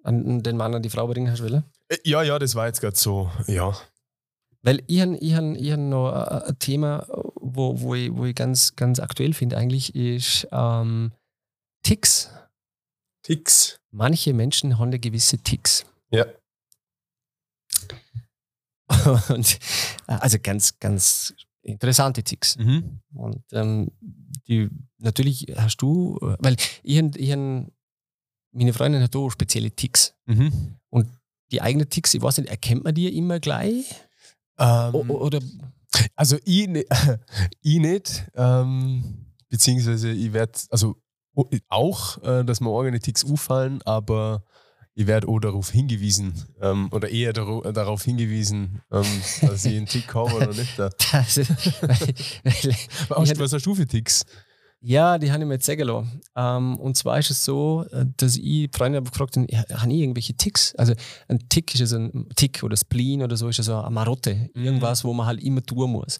an, 0.03 0.41
den 0.43 0.57
Mann 0.57 0.73
an 0.75 0.81
die 0.81 0.89
Frau 0.89 1.07
bringen 1.07 1.31
hast 1.31 1.41
will. 1.43 1.63
Äh, 1.89 1.97
Ja, 2.05 2.23
ja, 2.23 2.39
das 2.39 2.55
war 2.55 2.67
jetzt 2.67 2.81
gerade 2.81 2.95
so. 2.97 3.29
Ja. 3.47 3.75
Weil 4.61 4.83
ich 4.87 4.99
habe 5.01 5.15
ich 5.17 5.33
hab, 5.35 5.43
ich 5.55 5.71
hab 5.71 5.79
noch 5.79 6.11
ein 6.11 6.59
Thema, 6.59 7.05
wo, 7.35 7.79
wo, 7.79 7.95
ich, 7.95 8.13
wo 8.13 8.25
ich 8.25 8.35
ganz, 8.35 8.75
ganz 8.75 8.99
aktuell 8.99 9.33
finde, 9.33 9.57
eigentlich 9.57 9.95
ist 9.95 10.47
ähm, 10.51 11.11
Ticks. 11.83 12.29
Ticks. 13.23 13.79
Manche 13.91 14.33
Menschen 14.33 14.77
haben 14.77 14.91
ja 14.91 14.97
gewisse 14.97 15.37
Ticks. 15.37 15.85
Ja. 16.11 16.25
Und, 19.29 19.59
äh, 20.07 20.13
also 20.13 20.37
ganz, 20.41 20.77
ganz 20.79 21.33
interessante 21.61 22.23
Ticks. 22.23 22.57
Mhm. 22.57 22.99
Und 23.13 23.43
ähm, 23.51 23.91
die, 24.47 24.69
natürlich 24.97 25.45
hast 25.55 25.77
du, 25.77 26.17
äh, 26.21 26.35
weil 26.39 26.55
ich, 26.83 26.97
ich, 27.15 27.31
hab- 27.31 27.71
meine 28.51 28.73
Freundin 28.73 29.01
hat 29.01 29.15
auch 29.15 29.29
spezielle 29.29 29.71
Ticks. 29.71 30.13
Mhm. 30.25 30.75
Die 31.51 31.61
eigenen 31.61 31.89
Ticks, 31.89 32.13
ich 32.13 32.21
weiß 32.21 32.37
nicht, 32.37 32.49
erkennt 32.49 32.83
man 32.83 32.93
die 32.93 33.15
immer 33.17 33.39
gleich? 33.39 33.95
Ähm, 34.59 34.93
O- 34.93 35.17
Oder 35.25 35.39
Also 36.15 36.37
ich, 36.45 36.67
ne, 36.67 36.85
ich 37.61 37.79
nicht, 37.79 38.25
ähm, 38.35 39.25
beziehungsweise 39.49 40.11
ich 40.11 40.31
werde, 40.33 40.59
also 40.69 40.95
auch, 41.69 42.21
äh, 42.23 42.43
dass 42.43 42.61
mir 42.61 42.69
eigene 42.79 42.99
Ticks 42.99 43.25
auffallen, 43.25 43.81
aber 43.83 44.43
ich 44.93 45.07
werde 45.07 45.27
auch 45.27 45.39
darauf 45.39 45.71
hingewiesen, 45.71 46.33
ähm, 46.61 46.89
oder 46.91 47.09
eher 47.09 47.31
darauf 47.33 48.03
hingewiesen, 48.03 48.81
ähm, 48.91 49.05
dass 49.41 49.63
ich 49.65 49.77
einen 49.77 49.85
Tick 49.85 50.13
habe 50.13 50.35
oder 50.35 50.53
nicht. 50.53 50.77
Da. 50.77 50.89
das, 51.11 51.37
weil, 51.81 51.97
weil, 52.43 52.75
Was, 53.09 53.29
Ja, 53.29 53.39
was 53.39 53.53
hast 53.53 53.65
du 53.65 53.73
für 53.73 53.87
Ticks? 53.87 54.25
Ja, 54.81 55.17
die 55.17 55.31
habe 55.31 55.43
ich 55.43 55.47
mir 55.47 55.55
jetzt 55.55 55.65
sagen. 55.65 56.21
Ähm, 56.35 56.77
und 56.79 56.95
zwar 56.95 57.19
ist 57.19 57.31
es 57.31 57.43
so, 57.43 57.85
äh, 57.91 58.05
dass 58.17 58.37
ich 58.37 58.69
Freunde 58.73 58.97
habe 58.97 59.09
gefragt, 59.09 59.35
habe, 59.35 59.47
habe 59.47 59.91
ich 59.93 59.99
irgendwelche 59.99 60.33
Ticks? 60.35 60.73
Also 60.75 60.93
ein 61.27 61.39
Tick 61.49 61.73
ist 61.73 61.81
ja 61.81 61.85
so 61.85 61.97
ein 61.97 62.27
Tick 62.35 62.63
oder 62.63 62.77
Spleen 62.77 63.21
oder 63.21 63.35
so, 63.35 63.49
ist 63.49 63.57
ja 63.57 63.63
so 63.63 63.75
eine 63.77 63.89
Marotte. 63.89 64.49
Mhm. 64.53 64.63
Irgendwas, 64.63 65.03
wo 65.03 65.13
man 65.13 65.25
halt 65.27 65.43
immer 65.43 65.61
tun 65.61 65.91
muss. 65.91 66.19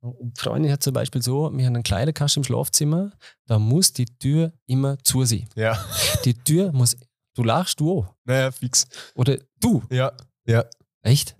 Und 0.00 0.38
Freundin 0.38 0.70
hat 0.70 0.82
zum 0.82 0.92
Beispiel 0.92 1.22
so, 1.22 1.50
wir 1.52 1.64
haben 1.66 1.74
einen 1.74 1.82
Kleiderkasten 1.82 2.42
im 2.42 2.44
Schlafzimmer, 2.44 3.12
da 3.46 3.58
muss 3.58 3.92
die 3.92 4.04
Tür 4.04 4.52
immer 4.66 4.98
zu 5.02 5.24
sein. 5.24 5.48
Ja, 5.56 5.82
Die 6.24 6.34
Tür 6.34 6.70
muss, 6.72 6.96
du 7.34 7.42
lachst 7.42 7.80
du 7.80 8.00
auch. 8.00 8.14
naja, 8.24 8.52
fix. 8.52 8.86
Oder 9.14 9.38
du. 9.58 9.82
Ja, 9.90 10.12
ja. 10.46 10.64
Echt? 11.02 11.34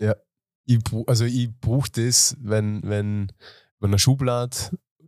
Ich, 0.65 0.77
bru- 0.79 1.07
also 1.07 1.23
ich 1.25 1.49
brauche 1.61 1.89
das, 1.91 2.35
wenn, 2.41 2.81
wenn, 2.83 3.31
wenn 3.79 3.89
eine 3.91 3.99
Schublade, 3.99 4.57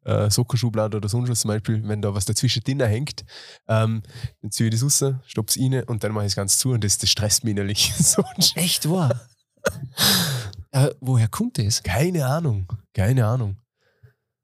äh, 0.09 0.31
Sockenschublade 0.31 0.97
oder 0.97 1.07
sonst 1.07 1.29
was 1.29 1.41
zum 1.41 1.49
Beispiel, 1.49 1.87
wenn 1.87 2.01
da 2.01 2.13
was 2.13 2.25
dazwischen 2.25 2.63
drin 2.63 2.79
hängt, 2.81 3.23
ähm, 3.67 4.01
dann 4.41 4.51
ziehe 4.51 4.69
ich 4.69 4.79
das 4.79 4.83
raus, 4.83 5.13
stoppe 5.27 5.49
es 5.49 5.59
rein 5.59 5.83
und 5.83 6.03
dann 6.03 6.11
mache 6.11 6.25
ich 6.25 6.31
es 6.31 6.35
ganz 6.35 6.57
zu 6.57 6.71
und 6.71 6.83
das, 6.83 6.97
das 6.97 7.09
stresst 7.09 7.43
mich 7.43 7.51
innerlich. 7.51 7.93
so. 7.99 8.23
Echt 8.55 8.89
wahr? 8.89 9.21
äh, 10.71 10.89
woher 10.99 11.27
kommt 11.27 11.57
das? 11.57 11.83
Keine 11.83 12.25
Ahnung, 12.25 12.67
keine 12.93 13.25
Ahnung. 13.25 13.57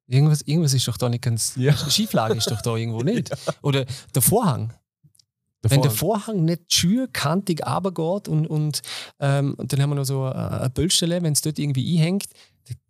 Irgendwas, 0.07 0.41
irgendwas 0.43 0.73
ist 0.73 0.87
doch 0.87 0.97
da 0.97 1.09
nicht 1.09 1.23
ganz. 1.23 1.53
Ja. 1.55 1.75
Schieflage 1.75 2.35
ist 2.35 2.51
doch 2.51 2.61
da 2.61 2.75
irgendwo 2.75 2.99
nicht. 3.03 3.31
Oder 3.63 3.85
der 4.13 4.21
Vorhang. 4.21 4.73
Wenn 5.67 5.81
der 5.81 5.89
Vorhang 5.89 6.45
nicht 6.45 6.71
schür 6.71 7.07
kantig 7.11 7.65
runtergeht 7.65 8.27
und, 8.27 8.45
und, 8.45 8.81
ähm, 9.19 9.55
und 9.55 9.73
dann 9.73 9.81
haben 9.81 9.89
wir 9.89 9.95
noch 9.95 10.03
so 10.03 10.25
eine 10.25 10.59
eine 10.61 10.69
Böllstelle, 10.69 11.23
wenn 11.23 11.33
es 11.33 11.41
dort 11.41 11.57
irgendwie 11.57 11.97
einhängt, 11.97 12.25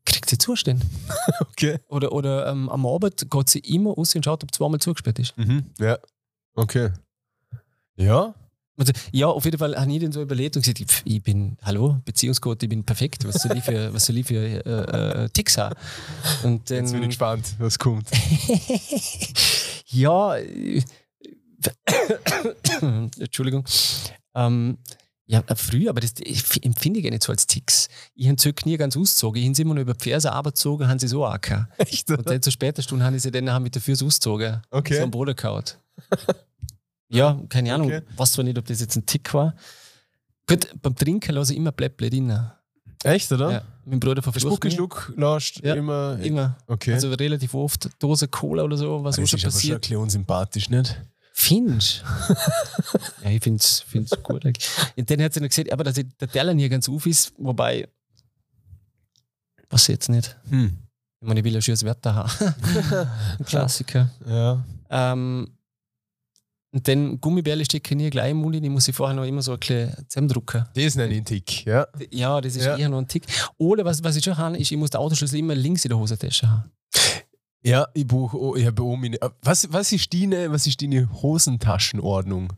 kriegt 0.06 0.30
sie 0.30 0.38
Zustände. 0.38 0.86
Okay. 1.40 1.80
Oder, 1.88 2.12
oder 2.12 2.48
ähm, 2.48 2.70
am 2.70 2.86
Abend 2.86 3.30
geht 3.32 3.50
sie 3.50 3.60
immer 3.60 3.92
raus 3.92 4.14
und 4.16 4.24
schaut, 4.24 4.44
ob 4.44 4.54
zweimal 4.54 4.80
zugesperrt 4.80 5.20
ist. 5.20 5.38
Mhm. 5.38 5.64
Ja. 5.80 5.98
Okay. 6.54 6.92
Ja. 7.96 8.36
Also, 8.78 8.92
ja, 9.12 9.28
auf 9.28 9.46
jeden 9.46 9.58
Fall 9.58 9.76
habe 9.76 9.92
ich 9.92 10.02
dann 10.02 10.12
so 10.12 10.22
überlegt 10.22 10.58
und 10.58 10.66
gesagt, 10.66 10.80
pf, 10.92 11.02
ich 11.06 11.24
bin, 11.24 11.58
hallo, 11.64 12.02
Beziehungscode, 12.04 12.62
ich 12.64 12.70
bin 12.70 12.84
perfekt. 12.84 13.26
Was 13.26 13.42
soll 13.42 13.58
ich 13.58 13.64
für, 13.64 13.94
was 13.94 14.06
soll 14.06 14.18
ich 14.18 14.28
für 14.28 14.36
äh, 14.36 15.24
äh, 15.24 15.30
Ticks 15.30 15.58
haben? 15.58 15.76
Und 16.44 16.70
dann, 16.70 16.80
Jetzt 16.80 16.92
bin 16.92 17.04
ich 17.04 17.10
gespannt, 17.10 17.56
was 17.58 17.80
kommt. 17.80 18.10
Ja, 19.88 20.36
äh, 20.36 20.84
Entschuldigung. 23.20 23.64
Ähm, 24.34 24.78
ja, 25.28 25.44
äh, 25.48 25.56
früher, 25.56 25.90
aber 25.90 26.02
das 26.02 26.14
ich 26.20 26.64
empfinde 26.64 27.00
ich 27.00 27.06
ja 27.06 27.12
nicht 27.12 27.24
so 27.24 27.32
als 27.32 27.48
Ticks. 27.48 27.88
Ich 28.14 28.28
habe 28.28 28.36
Zeug 28.36 28.66
nie 28.66 28.78
ganz 28.78 28.96
ausgezogen. 28.96 29.42
Ich 29.42 29.48
habe 29.48 29.56
sie 29.56 29.62
immer 29.64 29.74
nur 29.74 29.82
über 29.82 29.94
die 29.94 30.04
Ferse 30.04 30.30
runtergezogen, 30.30 30.88
haben 30.88 31.00
sie 31.00 31.08
so 31.08 31.26
auch 31.26 31.40
gehabt. 31.42 31.74
Echt? 31.80 32.10
Und 32.12 32.30
dann 32.30 32.42
zu 32.42 32.52
später 32.52 32.82
Stunde 32.82 33.06
haben 33.06 33.18
sie 33.18 33.32
dann 33.32 33.64
mit 33.64 33.74
der 33.74 33.82
Füße 33.82 34.06
ausgezogen. 34.06 34.62
Okay. 34.70 34.98
So 34.98 35.04
am 35.04 35.12
Boden 35.12 35.36
gehauen. 35.36 35.64
ja, 37.10 37.40
keine 37.50 37.74
Ahnung. 37.74 37.88
Okay. 37.88 38.02
Was 38.16 38.34
zwar 38.34 38.44
nicht, 38.44 38.58
ob 38.58 38.66
das 38.66 38.80
jetzt 38.80 38.96
ein 38.96 39.06
Tick 39.06 39.34
war. 39.34 39.56
Gut, 40.48 40.70
beim 40.82 40.96
Trinken 40.96 41.34
lasse 41.34 41.54
ich 41.54 41.58
immer 41.58 41.72
Blättle 41.72 42.10
drin. 42.10 42.52
Echt, 43.04 43.32
oder? 43.32 43.52
Ja, 43.52 43.62
mein 43.86 44.00
Bruder 44.00 44.22
verflucht 44.22 44.44
Schluck, 44.46 44.64
mich. 44.64 44.74
Schluck, 44.74 45.14
lasst 45.16 45.60
Ja, 45.64 45.76
immer. 45.76 46.20
Immer. 46.22 46.58
Okay. 46.68 46.94
Also 46.94 47.12
relativ 47.14 47.54
oft 47.54 47.90
Dose 48.00 48.28
Cola 48.28 48.64
oder 48.64 48.78
so, 48.78 49.04
was 49.04 49.16
das 49.16 49.24
auch 49.24 49.28
schon 49.28 49.40
ist 49.40 49.46
aber 49.46 49.50
schon 49.50 49.50
ein 49.50 49.54
passiert. 49.54 49.82
bisschen 49.82 49.98
unsympathisch, 49.98 50.70
nicht? 50.70 51.02
Findest 51.48 52.04
Ja, 53.24 53.30
ich 53.30 53.42
finde 53.44 53.58
es 53.62 53.84
gut. 54.24 54.44
dann 54.44 55.22
hat 55.22 55.34
sie 55.34 55.40
noch 55.40 55.50
gesagt, 55.50 55.72
aber 55.72 55.84
dass 55.84 55.96
der 55.96 56.30
Teller 56.30 56.54
nie 56.54 56.68
ganz 56.70 56.90
auf 56.90 57.06
ist, 57.06 57.34
wobei, 57.38 57.88
was 59.70 59.88
jetzt 59.88 60.10
nicht. 60.10 60.36
Hm. 60.50 60.78
Ich 61.22 61.28
meine, 61.28 61.40
ich 61.40 61.44
will 61.44 61.54
ja 61.54 61.62
schönes 61.62 61.84
Wetter 61.84 62.14
haben. 62.16 62.32
Ein 63.40 63.46
Klassiker. 63.46 64.10
Ja. 64.28 64.64
Ähm, 64.90 65.50
und 66.72 66.88
dann 66.88 67.20
Gummibärle 67.22 67.64
stecke 67.64 67.94
ich 67.94 67.98
nie 67.98 68.10
gleich 68.10 68.32
im 68.32 68.38
Mund, 68.38 68.56
die 68.62 68.70
muss 68.70 68.88
ich 68.88 68.96
vorher 68.96 69.16
noch 69.16 69.24
immer 69.24 69.42
so 69.42 69.54
ein 69.54 69.60
bisschen 69.60 69.94
zusammendrücken. 70.10 70.66
Das 70.76 70.96
nenne 70.96 71.12
ich 71.14 71.18
einen 71.18 71.26
Tick, 71.26 71.66
ja. 71.66 71.88
Ja, 72.12 72.42
das 72.42 72.56
ist 72.56 72.66
Ja. 72.66 72.76
eher 72.78 72.90
noch 72.90 72.98
ein 73.00 73.08
Tick. 73.08 73.24
Oder 73.58 73.86
was, 73.86 74.04
was 74.04 74.16
ich 74.18 74.24
schon 74.24 74.38
habe, 74.38 74.58
ist, 74.58 74.72
ich 74.72 74.78
muss 74.78 74.90
den 74.90 75.00
Autoschlüssel 75.00 75.40
immer 75.40 75.56
links 75.56 75.86
in 75.86 75.90
der 75.90 75.98
Hosentasche 75.98 76.50
haben. 76.50 76.70
Ja, 77.66 77.88
ich 77.94 78.06
brauche 78.06 78.38
auch, 78.38 78.56
ich 78.56 78.66
habe 78.66 78.84
auch 78.84 78.96
meine. 78.96 79.18
Was, 79.42 79.72
was, 79.74 79.92
ist 79.92 80.14
deine, 80.14 80.52
was 80.52 80.68
ist 80.68 80.82
deine 80.82 81.10
Hosentaschenordnung? 81.12 82.54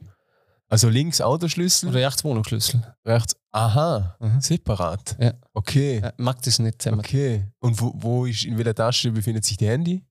Also 0.70 0.90
links 0.90 1.22
Autoschlüssel, 1.22 1.90
Oder 1.90 2.06
rechts 2.06 2.24
Wohnungsschlüssel. 2.26 2.82
rechts. 3.06 3.36
Aha, 3.54 4.18
Mhm. 4.20 4.42
separat. 4.42 5.16
Ja. 5.20 5.34
Okay. 5.54 6.02
Ja, 6.02 6.12
mag 6.18 6.42
das 6.42 6.60
nicht 6.60 6.82
zusammen. 6.82 7.00
Okay. 7.00 7.48
Und 7.60 7.80
wo, 7.80 7.94
wo 7.96 8.26
ist, 8.26 8.44
in 8.44 8.58
welcher 8.58 8.76
Tasche 8.76 9.12
befindet 9.12 9.46
sich 9.46 9.56
die 9.56 9.68
Handy? 9.68 10.04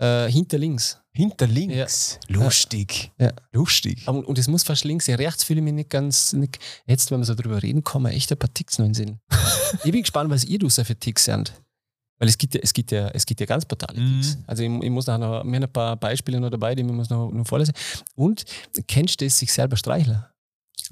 Äh, 0.00 0.30
hinter 0.30 0.56
links. 0.56 0.98
Hinter 1.12 1.46
links. 1.46 2.18
Lustig. 2.28 3.12
Ja. 3.18 3.32
Lustig. 3.52 4.02
Aber, 4.06 4.26
und 4.26 4.38
es 4.38 4.48
muss 4.48 4.62
fast 4.62 4.84
links 4.84 5.04
sein. 5.04 5.16
Rechts 5.16 5.44
fühle 5.44 5.60
ich 5.60 5.64
mich 5.64 5.74
nicht 5.74 5.90
ganz. 5.90 6.32
Nicht, 6.32 6.58
jetzt, 6.86 7.10
wenn 7.10 7.18
wir 7.20 7.26
so 7.26 7.34
drüber 7.34 7.62
reden, 7.62 7.84
kommen 7.84 8.10
echt 8.10 8.32
ein 8.32 8.38
paar 8.38 8.52
Ticks 8.54 8.78
noch 8.78 8.86
in 8.86 8.92
den 8.92 8.94
Sinn. 8.94 9.20
ich 9.84 9.92
bin 9.92 10.00
gespannt, 10.00 10.30
was 10.30 10.44
ihr 10.44 10.58
da 10.58 10.70
so 10.70 10.82
für 10.84 10.96
Ticks 10.96 11.28
habt. 11.28 11.52
Weil 12.20 12.28
es 12.28 12.38
gibt 12.38 12.54
ja, 12.54 12.60
es 12.62 12.72
gibt 12.72 12.92
ja, 12.92 13.08
es 13.08 13.26
gibt 13.26 13.40
ja 13.40 13.46
ganz 13.46 13.64
brutale 13.64 13.98
Mhm. 14.00 14.20
Ticks. 14.20 14.38
Also 14.46 14.62
ich, 14.62 14.68
ich 14.70 14.90
muss 14.90 15.06
noch, 15.06 15.18
wir 15.18 15.26
haben 15.38 15.54
ein 15.54 15.72
paar 15.72 15.96
Beispiele 15.96 16.38
noch 16.38 16.50
dabei, 16.50 16.74
die 16.74 16.84
wir 16.84 16.92
muss 16.92 17.10
noch, 17.10 17.32
noch 17.32 17.46
vorlesen. 17.46 17.72
Und 18.14 18.44
kennst 18.86 19.20
du 19.20 19.24
das, 19.24 19.38
sich 19.38 19.52
selber 19.52 19.76
streicheln? 19.76 20.22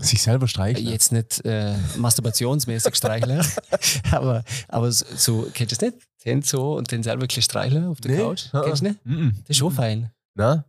Sich 0.01 0.23
selber 0.23 0.49
streicheln. 0.49 0.88
Jetzt 0.88 1.12
nicht 1.12 1.45
äh, 1.45 1.75
masturbationsmäßig 1.97 2.95
streicheln, 2.97 3.45
aber, 4.11 4.43
aber 4.69 4.91
so, 4.91 5.49
kennst 5.53 5.73
du 5.73 5.77
das 5.77 5.93
nicht? 5.95 6.09
Den 6.25 6.43
so 6.43 6.77
und 6.77 6.91
den 6.91 7.03
selber 7.03 7.25
ein 7.31 7.43
streicheln 7.43 7.85
auf 7.87 8.01
der 8.01 8.12
Nee. 8.12 8.19
Couch. 8.23 8.45
Ah, 8.53 8.62
Kennst 8.64 8.83
du 8.83 8.87
nicht? 8.88 9.07
Mhm. 9.07 9.35
Das 9.43 9.51
ist 9.51 9.57
schon 9.59 9.73
fein. 9.73 10.11
Na, 10.35 10.64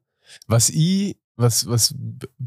was 0.48 0.70
ich, 0.70 1.16
was, 1.38 1.68
was 1.68 1.96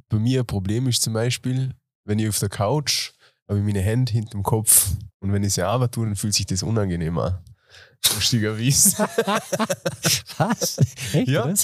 bei 0.08 0.18
mir 0.18 0.40
ein 0.40 0.46
Problem 0.46 0.86
ist 0.86 1.02
zum 1.02 1.14
Beispiel, 1.14 1.74
wenn 2.04 2.18
ich 2.18 2.28
auf 2.28 2.38
der 2.38 2.48
Couch 2.50 3.12
habe 3.48 3.58
ich 3.58 3.64
meine 3.64 3.80
Hände 3.80 4.12
hinterm 4.12 4.42
Kopf 4.42 4.90
und 5.20 5.32
wenn 5.32 5.42
ich 5.44 5.54
sie 5.54 5.62
aber 5.62 5.90
tue, 5.90 6.06
dann 6.06 6.16
fühlt 6.16 6.34
sich 6.34 6.46
das 6.46 6.62
unangenehm 6.62 7.16
an. 7.18 7.38
Lustigerweise. 8.14 8.96
Was? 10.38 10.78
Echt, 11.12 11.28
Ja. 11.28 11.44
oder? 11.44 11.54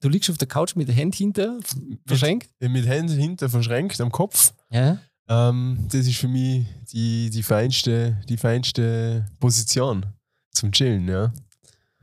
Du 0.00 0.08
liegst 0.08 0.28
auf 0.28 0.36
der 0.36 0.48
Couch 0.48 0.76
mit 0.76 0.88
der 0.88 0.96
Hand 0.96 1.14
hinter, 1.14 1.58
verschränkt? 2.06 2.50
Mit 2.60 2.86
Händen 2.86 3.16
hinter 3.18 3.48
verschränkt 3.48 3.98
am 4.00 4.12
Kopf. 4.12 4.52
Ja. 4.70 4.98
Ähm, 5.28 5.88
das 5.90 6.06
ist 6.06 6.16
für 6.18 6.28
mich 6.28 6.66
die, 6.92 7.30
die, 7.30 7.42
feinste, 7.42 8.20
die 8.28 8.36
feinste 8.36 9.24
Position 9.40 10.04
zum 10.52 10.70
Chillen, 10.70 11.08
ja. 11.08 11.32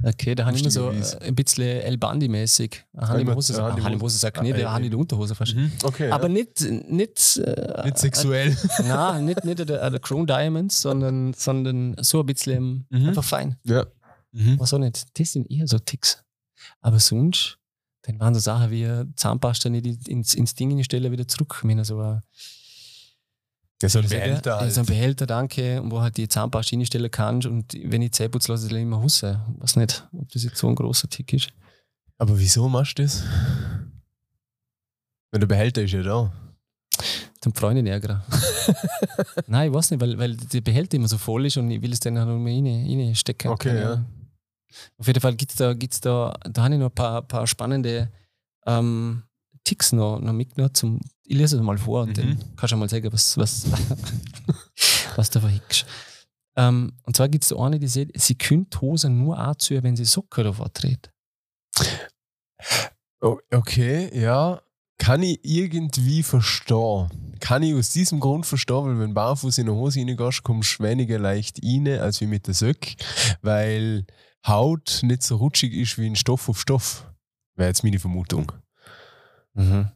Okay, 0.04 0.36
da 0.36 0.46
habe 0.46 0.56
ich 0.56 0.62
immer 0.64 0.72
so 0.72 0.90
äh, 0.90 1.02
ein 1.28 1.36
bisschen 1.36 1.64
El 1.82 1.98
Bandi-mäßig. 1.98 2.84
Einmal- 2.96 3.36
Hose. 3.36 3.54
Hose, 3.54 4.26
nicht, 4.42 4.54
Ah, 4.54 4.58
eine 4.58 4.72
Hand 4.72 4.86
in 4.86 4.92
der 4.92 5.00
Unterhose 5.00 5.36
fast. 5.36 5.56
Okay. 5.84 6.10
Aber 6.12 6.24
ja. 6.28 6.30
nicht, 6.34 6.62
nicht, 6.90 7.38
äh, 7.38 7.84
nicht 7.86 7.98
sexuell. 7.98 8.56
Nein, 8.84 9.26
nicht, 9.26 9.46
nicht 9.46 9.60
der, 9.60 9.90
der 9.90 10.00
Crown 10.00 10.26
Diamonds, 10.26 10.82
sondern, 10.82 11.34
sondern 11.34 11.96
so 12.02 12.20
ein 12.22 12.26
bisschen 12.26 12.86
Mhm. 12.90 13.10
einfach 13.10 13.24
fein. 13.24 13.58
ja. 13.64 13.86
Mhm. 14.34 14.58
Was 14.60 14.74
auch 14.74 14.78
nicht. 14.80 15.04
Das 15.20 15.34
sind 15.34 15.52
eher 15.52 15.68
so 15.68 15.78
Ticks. 15.78 16.24
Aber 16.80 17.00
sonst, 17.00 17.58
dann 18.04 18.18
waren 18.20 18.34
so 18.34 18.40
Sachen 18.40 18.72
wie 18.72 18.88
Zahnpasta 19.18 19.70
nicht 19.70 20.08
ins, 20.08 20.34
ins 20.34 20.56
Ding 20.56 20.82
stellen, 20.84 21.12
wieder 21.12 21.28
zurück. 21.28 21.56
Ich 21.58 21.64
meine, 21.66 21.84
so 21.84 22.00
ein, 22.00 22.22
Das 23.82 23.96
ist 23.96 23.98
ein 23.98 24.04
ich 24.04 24.10
Behälter? 24.12 24.62
Ja, 24.62 24.70
so 24.70 24.82
ein 24.82 24.88
halt. 24.88 24.88
Behälter, 24.88 25.26
danke, 25.26 25.82
und 25.82 25.92
wo 25.92 26.02
halt 26.02 26.16
die 26.16 26.28
Zahnpasta 26.28 26.76
reinstellen 26.76 27.10
kannst. 27.10 27.48
Und 27.48 27.74
wenn 27.74 28.02
ich 28.04 28.12
Zähne 28.12 28.30
putze, 28.30 28.52
lasse 28.52 28.68
ich 28.68 28.74
immer 28.74 28.98
raus. 28.98 29.24
Weiß 29.24 29.76
nicht, 29.76 30.08
ob 30.14 30.30
das 30.32 30.44
jetzt 30.44 30.58
so 30.58 30.68
ein 30.68 30.76
großer 30.76 31.10
Tick 31.10 31.34
ist. 31.34 31.50
Aber 32.18 32.38
wieso 32.38 32.70
machst 32.70 33.00
du 33.00 33.04
das? 33.04 33.24
Weil 35.32 35.40
der 35.40 35.48
Behälter 35.48 35.82
ist 35.82 35.94
ja 35.94 36.04
da. 36.04 36.32
Zum 37.42 37.56
Freundin 37.56 37.88
ärgern. 37.88 38.22
Nein, 39.48 39.70
ich 39.70 39.74
weiß 39.74 39.90
nicht, 39.90 40.02
weil, 40.02 40.16
weil 40.20 40.38
der 40.38 40.62
Behälter 40.62 40.98
immer 40.98 41.08
so 41.08 41.18
voll 41.18 41.48
ist 41.48 41.58
und 41.58 41.72
ich 41.72 41.82
will 41.82 41.92
es 41.92 42.00
dann 42.00 42.20
halt 42.20 42.28
noch 42.28 42.38
mal 42.38 42.52
rein, 42.52 42.68
reinstecken. 42.68 43.50
Okay, 43.50 43.76
ja. 43.76 43.94
Ahnung. 43.94 44.06
Auf 44.98 45.08
jeden 45.08 45.20
Fall 45.20 45.36
gibt 45.36 45.52
es 45.52 45.58
da, 45.58 45.74
gibt's 45.74 46.00
da, 46.00 46.38
da 46.50 46.64
habe 46.64 46.76
ich 46.76 46.80
noch 46.80 46.90
ein 46.90 46.96
paar, 46.96 47.24
paar 47.24 47.48
spannende 47.48 48.12
ähm, 48.68 49.24
Ticks 49.64 49.92
noch, 49.92 50.20
noch 50.20 50.34
mitgenommen. 50.34 50.74
Zum, 50.74 51.00
ich 51.26 51.38
lese 51.38 51.58
es 51.58 51.62
mal 51.64 51.78
vor 51.78 52.04
und 52.04 52.10
Mhm. 52.18 52.38
dann 52.38 52.44
kannst 52.56 52.72
du 52.74 52.78
mal 52.78 52.90
sagen, 52.90 53.12
was, 53.12 53.38
was, 53.38 53.66
was 55.16 55.30
du 55.30 55.40
verhickst. 55.40 55.86
Ähm, 56.58 56.94
und 57.04 57.16
zwar 57.16 57.30
gibt 57.30 57.44
es 57.46 57.50
da 57.50 57.56
eine, 57.58 57.80
die 57.80 57.88
sagt, 57.88 58.12
sie 58.16 58.36
könnt 58.36 58.82
Hosen 58.82 59.18
nur 59.18 59.38
anziehen, 59.38 59.84
wenn 59.84 59.96
sie 59.96 60.06
Socken 60.06 60.44
davor 60.44 60.70
dreht. 60.70 61.10
Okay, 63.52 64.10
ja. 64.20 64.62
Kann 64.98 65.24
ich 65.24 65.40
irgendwie 65.44 66.22
verstehen. 66.22 67.10
Kann 67.40 67.64
ich 67.64 67.74
aus 67.74 67.92
diesem 67.92 68.20
Grund 68.20 68.46
verstehen, 68.46 68.86
weil 68.86 69.00
wenn 69.00 69.14
barfuß 69.16 69.58
in 69.58 69.68
eine 69.68 69.76
Hose 69.76 70.00
reingehst, 70.00 70.44
kommst 70.44 70.78
du 70.80 70.84
weniger 70.84 71.18
leicht 71.18 71.60
rein 71.64 71.88
als 71.88 72.22
wie 72.22 72.28
mit 72.28 72.46
der 72.46 72.54
Söck, 72.54 72.96
weil 73.42 74.06
Haut 74.46 75.00
nicht 75.02 75.24
so 75.24 75.38
rutschig 75.38 75.74
ist 75.74 75.98
wie 75.98 76.06
ein 76.06 76.16
Stoff 76.16 76.50
auf 76.50 76.60
Stoff. 76.60 77.08
Wäre 77.56 77.70
jetzt 77.70 77.84
meine 77.84 78.00
Vermutung. 78.00 78.52
Ja, 79.56 79.92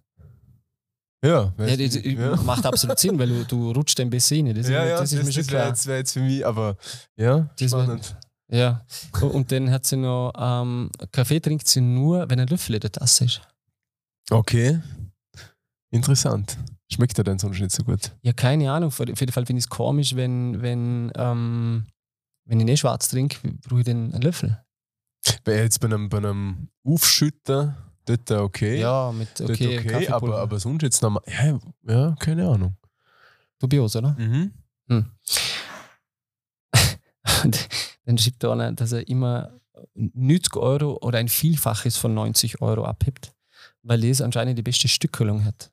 Ja, 1.23 1.53
weißt 1.57 1.79
das, 1.79 2.03
ja. 2.03 2.35
Macht 2.43 2.65
absolut 2.65 2.99
Sinn, 2.99 3.17
weil 3.17 3.29
du, 3.29 3.43
du 3.45 3.71
rutschst 3.71 3.99
ein 3.99 4.09
bisschen 4.09 4.45
rein. 4.47 4.55
Das, 4.55 4.69
ja, 4.69 4.85
ja, 4.85 4.99
das 4.99 5.11
ist 5.11 5.23
mir 5.25 5.31
schon 5.31 5.43
das 5.43 5.51
wäre 5.51 5.67
jetzt, 5.69 5.87
wär 5.87 5.97
jetzt 5.97 6.13
für 6.13 6.19
mich, 6.21 6.45
aber 6.45 6.77
ja, 7.15 7.49
Das 7.57 7.71
wär- 7.71 7.83
spannend. 7.83 8.15
Ja, 8.51 8.85
und 9.21 9.51
dann 9.51 9.71
hat 9.71 9.87
sie 9.87 9.97
noch, 9.97 10.31
ähm, 10.37 10.91
Kaffee 11.11 11.39
trinkt 11.39 11.67
sie 11.67 11.81
nur, 11.81 12.29
wenn 12.29 12.39
ein 12.39 12.47
Löffel 12.47 12.75
in 12.75 12.81
der 12.81 12.91
Tasse 12.91 13.25
ist. 13.25 13.41
Okay, 14.29 14.79
interessant. 15.89 16.55
Schmeckt 16.91 17.17
er 17.17 17.23
denn 17.23 17.39
sonst 17.39 17.59
nicht 17.59 17.71
so 17.71 17.83
gut? 17.83 18.11
Ja, 18.21 18.33
keine 18.33 18.71
Ahnung. 18.71 18.89
Auf 18.89 18.99
jeden 18.99 19.15
Fall 19.31 19.45
finde 19.47 19.57
ich 19.59 19.65
es 19.65 19.69
komisch, 19.69 20.15
wenn, 20.15 20.61
wenn, 20.61 21.11
ähm, 21.15 21.87
wenn 22.47 22.59
ich 22.59 22.65
nicht 22.65 22.81
schwarz 22.81 23.07
trinke, 23.09 23.37
brauche 23.67 23.79
ich 23.79 23.85
dann 23.87 24.13
einen 24.13 24.21
Löffel. 24.21 24.63
Jetzt 25.47 25.79
bei 25.79 25.87
einem, 25.87 26.09
bei 26.09 26.17
einem 26.19 26.69
Aufschütter 26.85 27.75
dort 28.05 28.31
okay. 28.31 28.79
Ja, 28.79 29.11
mit 29.11 29.39
dort 29.39 29.51
okay, 29.51 29.79
okay, 29.79 29.87
Kaffeepulver. 29.87 30.13
aber, 30.15 30.41
aber 30.41 30.59
sonst 30.59 30.83
jetzt 30.83 31.01
nochmal. 31.01 31.23
Ja, 31.27 31.59
ja, 31.87 32.15
keine 32.19 32.47
Ahnung. 32.47 32.75
Dubios, 33.59 33.95
oder? 33.95 34.15
Mhm. 34.17 34.51
Und 34.87 35.09
dann 38.05 38.17
schreibt 38.17 38.43
da 38.43 38.51
einer, 38.53 38.71
dass 38.73 38.91
er 38.91 39.07
immer 39.07 39.59
90 39.95 40.55
Euro 40.55 40.97
oder 41.01 41.19
ein 41.19 41.29
Vielfaches 41.29 41.97
von 41.97 42.13
90 42.13 42.61
Euro 42.61 42.85
abhebt, 42.85 43.33
weil 43.83 44.01
das 44.01 44.21
anscheinend 44.21 44.57
die 44.57 44.63
beste 44.63 44.87
Stückelung 44.87 45.43
hat. 45.45 45.71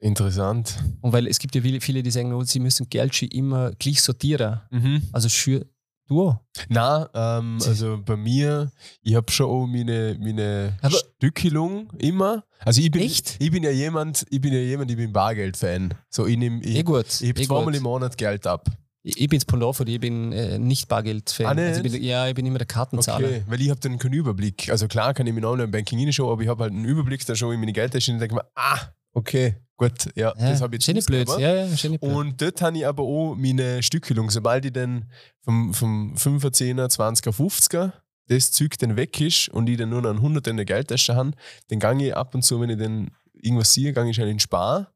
Interessant. 0.00 0.78
Und 1.00 1.12
weil 1.12 1.26
es 1.26 1.38
gibt 1.38 1.54
ja 1.54 1.62
viele, 1.62 1.80
viele 1.80 2.02
die 2.02 2.10
sagen, 2.10 2.32
oh, 2.32 2.42
sie 2.44 2.60
müssen 2.60 2.88
Geld 2.88 3.16
schon 3.16 3.28
immer 3.28 3.72
gleich 3.72 4.00
sortieren. 4.00 4.60
Mhm. 4.70 5.02
Also 5.12 5.28
schür 5.28 5.66
du. 6.08 6.28
auch. 6.28 6.40
Na, 6.68 7.08
ähm, 7.14 7.58
also 7.66 8.00
bei 8.04 8.16
mir, 8.16 8.70
ich 9.02 9.14
habe 9.14 9.30
schon 9.30 9.46
auch 9.46 9.66
meine, 9.66 10.16
meine 10.20 10.76
Aber- 10.82 10.96
Stückelung 10.96 11.92
immer. 11.98 12.44
Also 12.60 12.80
ich 12.80 12.90
bin, 12.90 13.02
Echt? 13.02 13.36
ich 13.38 13.50
bin 13.50 13.62
ja 13.62 13.70
jemand, 13.70 14.26
ich 14.30 14.40
bin 14.40 14.52
ja 14.52 14.58
jemand, 14.58 14.90
ich 14.90 14.96
bin 14.96 15.12
Bargeld-Fan. 15.12 15.94
So 16.10 16.26
ich 16.26 16.36
nehme, 16.36 16.60
ich, 16.62 16.76
Eh 16.76 16.82
gut. 16.82 17.06
ich 17.20 17.28
eh 17.30 17.34
zweimal 17.34 17.66
gut. 17.66 17.76
im 17.76 17.82
Monat 17.84 18.16
Geld 18.18 18.46
ab. 18.46 18.66
Ich 19.04 19.28
bin 19.28 19.40
Spondorf 19.40 19.80
und 19.80 19.88
ich 19.88 20.00
bin 20.00 20.32
äh, 20.32 20.58
nicht 20.58 20.88
Bargeld-Fan. 20.88 21.46
Ah, 21.58 21.62
also 21.62 21.82
ich 21.82 21.92
bin, 21.92 22.02
ja, 22.02 22.26
ich 22.28 22.34
bin 22.34 22.44
immer 22.44 22.58
der 22.58 22.66
Kartenzahler. 22.66 23.28
Okay, 23.28 23.42
weil 23.46 23.60
ich 23.62 23.70
habe 23.70 23.80
dann 23.80 23.98
keinen 23.98 24.12
Überblick. 24.14 24.68
Also 24.70 24.88
klar 24.88 25.14
kann 25.14 25.26
ich 25.26 25.32
mit 25.32 25.44
Online-Banking 25.44 25.98
reinschauen, 26.00 26.30
aber 26.32 26.42
ich 26.42 26.48
habe 26.48 26.64
halt 26.64 26.72
einen 26.74 26.84
Überblick, 26.84 27.24
da 27.24 27.34
schaue 27.34 27.54
ich 27.54 27.60
meine 27.60 27.72
Geldtasche 27.72 28.12
und 28.12 28.18
denke 28.18 28.34
mir, 28.34 28.44
ah, 28.56 28.78
okay, 29.12 29.54
gut, 29.78 30.10
ja, 30.14 30.34
Ja, 30.36 30.50
das 30.50 30.60
habe 30.60 30.76
ich 30.76 30.86
jetzt 30.86 31.06
blöd. 31.06 31.28
Ja, 31.38 31.54
ja, 31.54 31.66
blöd. 31.66 32.02
Und 32.02 32.42
dort 32.42 32.60
habe 32.60 32.76
ich 32.76 32.86
aber 32.86 33.02
auch 33.02 33.34
meine 33.34 33.82
Stückelung. 33.82 34.30
Sobald 34.30 34.66
ich 34.66 34.72
dann 34.74 35.10
vom, 35.40 35.72
vom 35.72 36.14
5er, 36.14 36.52
10er, 36.52 36.94
20er, 36.94 37.32
50er 37.32 37.92
das 38.28 38.52
Zeug 38.52 38.76
dann 38.78 38.96
weg 38.96 39.20
ist 39.20 39.48
und 39.48 39.68
ich 39.68 39.78
dann 39.78 39.88
nur 39.88 40.02
noch 40.02 40.10
einen 40.10 40.20
100er 40.20 40.50
in 40.50 40.56
der 40.56 40.66
Geldtasche 40.66 41.16
habe, 41.16 41.32
dann 41.68 41.80
gehe 41.80 42.08
ich 42.08 42.16
ab 42.16 42.34
und 42.34 42.42
zu, 42.42 42.60
wenn 42.60 42.70
ich 42.70 42.78
dann 42.78 43.10
irgendwas 43.32 43.72
sehe, 43.72 43.92
gehe 43.92 44.08
ich 44.08 44.14
schnell 44.14 44.28
in 44.28 44.38
Spar, 44.38 44.92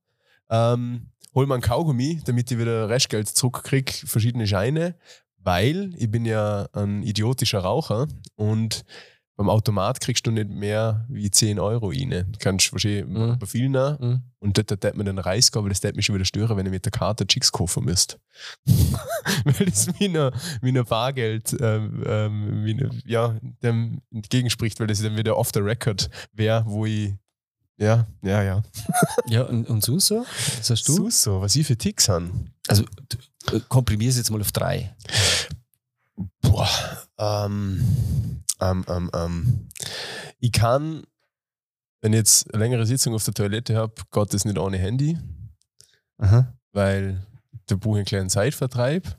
ähm, 0.50 1.08
hol 1.34 1.46
mir 1.46 1.54
einen 1.54 1.62
Kaugummi, 1.62 2.20
damit 2.24 2.50
ich 2.50 2.58
wieder 2.58 2.88
Restgeld 2.88 3.28
zurückkriege, 3.28 3.92
verschiedene 4.06 4.46
Scheine, 4.46 4.96
weil 5.38 5.94
ich 5.96 6.10
bin 6.10 6.24
ja 6.24 6.68
ein 6.72 7.02
idiotischer 7.02 7.60
Raucher 7.60 8.06
und 8.36 8.84
beim 9.36 9.48
Automat 9.48 10.00
kriegst 10.00 10.26
du 10.26 10.30
nicht 10.30 10.50
mehr 10.50 11.06
wie 11.08 11.30
10 11.30 11.58
Euro 11.58 11.88
rein. 11.88 12.10
Du 12.10 12.38
kannst 12.38 12.70
wahrscheinlich 12.72 13.06
Mhm. 13.06 13.38
bei 13.38 13.46
vielen. 13.46 13.72
Mhm. 13.72 14.22
Und 14.40 14.58
dort 14.58 14.84
hat 14.84 14.96
man 14.96 15.06
den 15.06 15.18
Reis 15.18 15.50
gehabt, 15.50 15.62
aber 15.62 15.68
das 15.70 15.80
tät 15.80 15.96
mich 15.96 16.04
schon 16.06 16.14
wieder 16.14 16.24
stören, 16.24 16.56
wenn 16.56 16.66
ich 16.66 16.72
mit 16.72 16.84
der 16.84 16.92
Karte 16.92 17.26
Chicks 17.26 17.50
kaufen 17.50 17.84
müsste. 17.84 18.18
Weil 19.44 19.66
das 19.66 19.88
meiner, 19.98 20.32
meiner 20.60 20.84
Bargeld 20.84 21.56
ähm, 21.60 22.02
ähm, 22.06 23.02
ja, 23.06 23.36
dem 23.62 24.02
entgegenspricht, 24.12 24.78
weil 24.80 24.86
das 24.86 25.00
dann 25.02 25.16
wieder 25.16 25.36
off 25.36 25.50
the 25.54 25.60
record 25.60 26.10
wäre, 26.32 26.64
wo 26.66 26.84
ich. 26.86 27.14
Ja, 27.78 28.06
ja, 28.22 28.42
ja. 28.42 28.62
Ja, 29.26 29.42
und, 29.42 29.68
und 29.68 29.82
so 29.82 29.98
so? 29.98 30.24
Was 30.58 30.70
hast 30.70 30.86
du? 30.88 30.94
So, 30.94 31.10
so, 31.10 31.40
was 31.40 31.56
ich 31.56 31.66
für 31.66 31.76
Ticks 31.76 32.08
habe. 32.08 32.30
Also 32.68 32.84
äh, 33.52 33.60
komprimier 33.68 34.10
es 34.10 34.16
jetzt 34.18 34.30
mal 34.30 34.40
auf 34.40 34.52
drei. 34.52 34.94
Boah, 36.42 36.68
ähm, 37.18 38.41
ähm, 38.62 38.84
ähm, 38.88 39.10
ähm. 39.14 39.68
Ich 40.38 40.52
kann, 40.52 41.02
wenn 42.00 42.12
ich 42.12 42.18
jetzt 42.18 42.52
eine 42.52 42.62
längere 42.62 42.86
Sitzung 42.86 43.14
auf 43.14 43.24
der 43.24 43.34
Toilette 43.34 43.76
habe, 43.76 43.94
geht 44.10 44.34
das 44.34 44.44
nicht 44.44 44.58
ohne 44.58 44.78
Handy. 44.78 45.18
Aha. 46.18 46.54
weil 46.72 47.26
buche 47.76 47.96
ich 47.96 48.00
einen 48.00 48.06
kleinen 48.06 48.30
Zeitvertreib. 48.30 49.16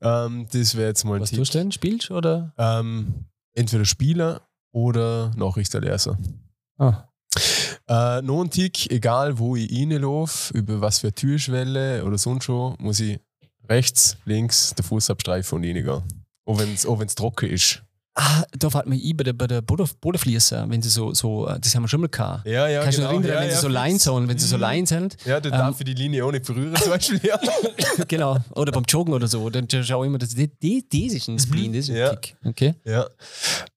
Ähm, 0.00 0.46
das 0.50 0.74
wäre 0.74 0.88
jetzt 0.88 1.04
mal 1.04 1.16
ein 1.16 1.20
Was 1.22 1.30
Tipp. 1.30 1.38
tust 1.38 1.54
du 1.54 1.58
denn? 1.58 1.72
Spielst 1.72 2.10
oder? 2.10 2.52
Ähm, 2.58 3.26
entweder 3.52 3.84
Spieler 3.84 4.42
oder 4.72 5.30
Nachrichtenleser. 5.36 6.18
Ah. 6.78 7.08
Äh, 7.88 8.22
noch 8.22 8.42
ein 8.42 8.50
Tick, 8.50 8.90
egal 8.90 9.38
wo 9.38 9.56
ich 9.56 9.70
reinlaufe, 9.70 10.56
über 10.56 10.80
was 10.80 11.00
für 11.00 11.08
eine 11.08 11.14
Türschwelle 11.14 12.04
oder 12.04 12.18
sonst 12.18 12.44
schon, 12.44 12.76
muss 12.78 13.00
ich 13.00 13.20
rechts, 13.68 14.16
links 14.24 14.74
den 14.74 14.84
Fuß 14.84 15.10
abstreifen 15.10 15.58
und 15.58 15.64
reingehen. 15.64 16.02
Auch 16.44 16.58
wenn 16.58 16.72
es 16.72 17.14
trocken 17.14 17.50
ist. 17.50 17.82
Ah, 18.18 18.44
da 18.58 18.70
fällt 18.70 18.86
mir 18.86 18.96
ein 18.96 19.14
bei 19.14 19.24
der, 19.24 19.34
bei 19.34 19.46
der 19.46 19.60
Boden- 19.60 19.86
Bodenfließer, 20.00 20.70
wenn 20.70 20.80
sie 20.80 20.88
so, 20.88 21.12
so, 21.12 21.46
äh, 21.48 21.60
das 21.60 21.74
haben 21.74 21.82
wir 21.82 21.88
schon 21.88 22.00
mal 22.00 22.08
gehabt. 22.08 22.46
Ja, 22.46 22.66
ja, 22.66 22.82
Kannst 22.82 22.96
du 22.96 23.02
dich 23.02 23.10
genau. 23.10 23.20
erinnern, 23.20 23.34
ja, 23.36 23.40
wenn 23.42 23.48
ja, 23.50 23.54
sie 23.56 23.60
so. 23.60 23.68
Lines 23.68 24.02
sind, 24.04 24.28
wenn 24.28 24.38
sie 24.38 24.46
so 24.46 24.56
Mhm. 24.56 24.62
Lines 24.62 24.88
sind? 24.88 25.16
Ja, 25.26 25.38
dann 25.38 25.52
Ähm, 25.52 25.58
darf 25.58 25.78
ich 25.80 25.84
die 25.84 25.92
Linie 25.92 26.24
auch 26.24 26.32
nicht 26.32 26.46
berühren, 26.46 26.74
zum 26.76 26.88
Beispiel. 26.92 27.20
Ja. 27.22 27.38
genau. 28.08 28.38
Oder 28.54 28.72
beim 28.72 28.84
Joggen 28.88 29.12
oder 29.12 29.28
so. 29.28 29.50
Dann 29.50 29.68
schau 29.70 30.02
ich 30.02 30.06
immer, 30.08 30.16
dass 30.16 30.30
die, 30.30 30.48
die, 30.48 30.88
das 30.88 31.12
ist 31.12 31.28
ein 31.28 31.38
Spleen, 31.38 31.74
das 31.74 31.80
ist 31.84 31.90
ein 31.90 31.96
Ja. 31.96 32.16
Kick. 32.16 32.36
Okay. 32.42 32.74
Ja. 32.86 33.06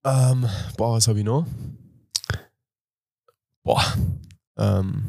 Ähm, 0.05 0.45
boah, 0.77 0.93
was 0.95 1.07
habe 1.09 1.19
ich 1.19 1.25
noch? 1.25 1.45
Boah. 3.63 3.83
Ähm, 4.57 5.03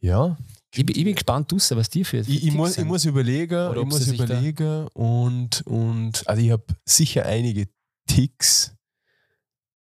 Ja. 0.00 0.36
Ich, 0.74 0.84
bin- 0.86 0.96
ich 0.96 1.04
bin 1.04 1.14
gespannt, 1.14 1.52
draussen, 1.52 1.76
was 1.76 1.90
die 1.90 2.02
für. 2.02 2.24
für 2.24 2.30
Ich, 2.30 2.46
ich, 2.46 2.52
muss, 2.54 2.78
ich 2.78 2.84
muss 2.84 3.04
überlegen, 3.04 3.68
Oder 3.68 3.82
ich 3.82 3.86
muss 3.86 4.06
überlegen 4.08 4.86
und, 4.94 5.62
und 5.66 6.26
also 6.26 6.42
ich 6.42 6.50
habe 6.50 6.64
sicher 6.84 7.26
einige 7.26 7.68
Ticks 8.14 8.74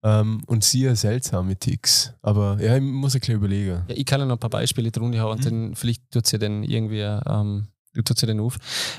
ähm, 0.03 0.41
und 0.47 0.63
sehr 0.63 0.95
seltsame 0.95 1.55
Ticks. 1.57 2.13
Aber 2.21 2.57
ja, 2.61 2.75
ich 2.75 2.81
muss 2.81 3.15
ein 3.15 3.19
bisschen 3.19 3.35
überlegen. 3.35 3.83
Ja, 3.87 3.95
ich 3.95 4.05
kann 4.05 4.19
ja 4.19 4.25
noch 4.25 4.35
ein 4.37 4.39
paar 4.39 4.49
Beispiele 4.49 4.91
drunter 4.91 5.19
hauen 5.19 5.33
und 5.37 5.39
Mhm. 5.45 5.49
dann 5.49 5.75
vielleicht 5.75 6.09
tut 6.11 6.27
sie 6.27 6.39
dann 6.39 6.63
irgendwie, 6.63 7.01
ähm, 7.01 7.67
tut 8.05 8.17
sie 8.17 8.25
dann 8.27 8.39
auf. 8.39 8.57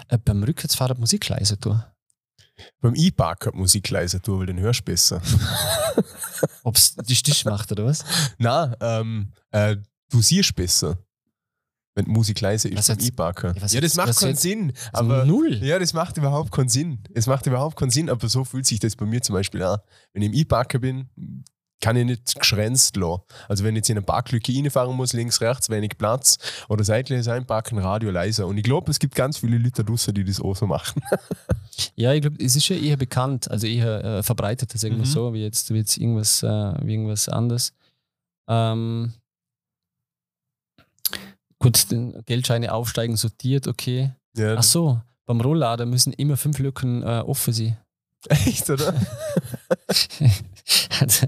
Äh, 0.09 0.19
beim 0.19 0.43
Rückwärtsfahren 0.43 0.97
die 0.97 1.01
Musik 1.01 1.29
leise 1.29 1.59
tun. 1.59 1.83
Beim 2.81 2.95
E-Parker 2.95 3.55
Musik 3.55 3.89
leiser 3.89 4.21
tun, 4.21 4.41
weil 4.41 4.47
den 4.47 4.59
hörst 4.59 4.81
du 4.81 4.85
besser. 4.85 5.23
Ob 6.63 6.77
es 6.77 6.95
die 6.95 7.17
Stich 7.17 7.45
macht 7.47 7.73
oder 7.73 7.87
was? 7.87 8.05
Na, 8.39 8.77
ähm, 8.81 9.33
äh, 9.51 9.77
du 10.11 10.21
siehst 10.21 10.55
besser, 10.55 10.99
wenn 12.01 12.07
die 12.07 12.11
Musik 12.13 12.41
leise 12.41 12.69
ist 12.69 12.89
jetzt- 12.89 13.07
E-Parker. 13.07 13.55
Ja, 13.69 13.81
das 13.81 13.95
macht 13.97 14.17
keinen 14.19 14.31
jetzt- 14.31 14.43
Sinn. 14.43 14.73
Aber 14.93 15.15
Aber 15.17 15.25
null. 15.27 15.55
ja, 15.63 15.79
das 15.79 15.93
macht 15.93 16.17
überhaupt 16.17 16.51
keinen 16.53 16.69
Sinn. 16.69 16.99
Es 17.15 17.27
macht 17.27 17.47
überhaupt 17.47 17.77
keinen 17.77 17.91
Sinn, 17.91 18.11
aber 18.11 18.29
so 18.29 18.45
fühlt 18.45 18.67
sich 18.67 18.81
das 18.81 18.97
bei 18.97 19.07
mir 19.07 19.23
zum 19.23 19.35
Beispiel 19.35 19.63
an. 19.63 19.79
Wenn 20.13 20.23
ich 20.23 20.29
im 20.29 20.35
E-Parker 20.35 20.79
bin, 20.79 21.09
kann 21.83 21.97
ich 21.97 22.05
nicht 22.05 22.35
geschränzt 22.39 22.97
lassen. 22.97 23.23
Also 23.49 23.65
wenn 23.65 23.75
ich 23.75 23.79
jetzt 23.79 23.89
in 23.89 23.97
eine 23.97 24.05
Parklücke 24.05 24.53
reinfahren 24.55 24.95
muss, 24.95 25.15
links, 25.15 25.41
rechts, 25.41 25.71
wenig 25.71 25.97
Platz 25.97 26.37
oder 26.69 26.85
seitlich 26.85 27.27
einparken, 27.31 27.79
Radio 27.79 28.11
leiser. 28.11 28.47
Und 28.47 28.59
ich 28.59 28.65
glaube, 28.65 28.91
es 28.91 28.99
gibt 28.99 29.15
ganz 29.15 29.39
viele 29.39 29.57
Leute 29.57 29.83
draussen, 29.83 30.13
die 30.13 30.23
das 30.25 30.41
auch 30.41 30.55
so 30.57 30.67
machen. 30.67 31.01
Ja, 31.97 32.13
ich 32.13 32.21
glaube, 32.21 32.37
es 32.45 32.57
ist 32.57 32.69
ja 32.69 32.77
eher 32.77 32.99
bekannt, 32.99 33.51
also 33.51 33.67
eher 33.67 34.05
äh, 34.05 34.23
verbreitet, 34.23 34.75
das 34.75 34.83
irgendwie 34.83 35.07
Mhm. 35.09 35.13
so, 35.13 35.33
wie 35.33 35.43
jetzt, 35.43 35.73
wie 35.73 35.79
jetzt 35.79 35.97
irgendwas, 35.97 36.43
äh, 36.43 36.47
wie 36.85 36.93
irgendwas 36.93 37.31
anderes. 37.31 37.73
Ähm, 38.49 39.15
gut, 41.61 41.91
den 41.93 42.21
Geldscheine 42.27 42.73
aufsteigen, 42.75 43.17
sortiert, 43.17 43.69
okay. 43.69 44.11
Ja, 44.37 44.57
Ach 44.57 44.63
so, 44.65 45.01
beim 45.27 45.41
Rolllader 45.41 45.87
müssen 45.87 46.13
immer 46.15 46.37
fünf 46.37 46.59
Lücken 46.59 47.03
äh, 47.05 47.23
offen 47.25 47.53
sein. 47.55 47.77
echt, 48.29 48.69
oder? 48.69 48.95
Also, 51.01 51.27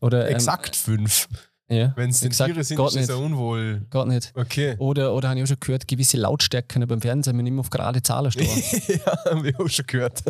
oder, 0.00 0.28
ähm, 0.28 0.34
Exakt 0.34 0.76
fünf. 0.76 1.28
Ja, 1.68 1.92
Wenn 1.96 2.10
es 2.10 2.20
den 2.20 2.26
exakt, 2.28 2.52
Tiere 2.52 2.62
sind, 2.62 2.78
ist 2.78 2.94
es 2.96 3.08
ja 3.08 3.14
unwohl. 3.14 3.86
Geht 3.90 4.06
nicht. 4.06 4.32
Okay. 4.36 4.76
Oder, 4.78 5.14
oder 5.14 5.30
habe 5.30 5.38
ich 5.38 5.44
auch 5.44 5.48
schon 5.48 5.60
gehört, 5.60 5.88
gewisse 5.88 6.18
Lautstärken 6.18 6.86
beim 6.86 7.00
Fernsehen 7.00 7.34
müssen 7.36 7.46
immer 7.46 7.60
auf 7.60 7.70
gerade 7.70 8.02
Zahlen 8.02 8.30
stehen. 8.30 8.48
ja, 8.88 9.24
haben 9.24 9.42
wir 9.42 9.58
auch 9.58 9.68
schon 9.68 9.86
gehört. 9.86 10.22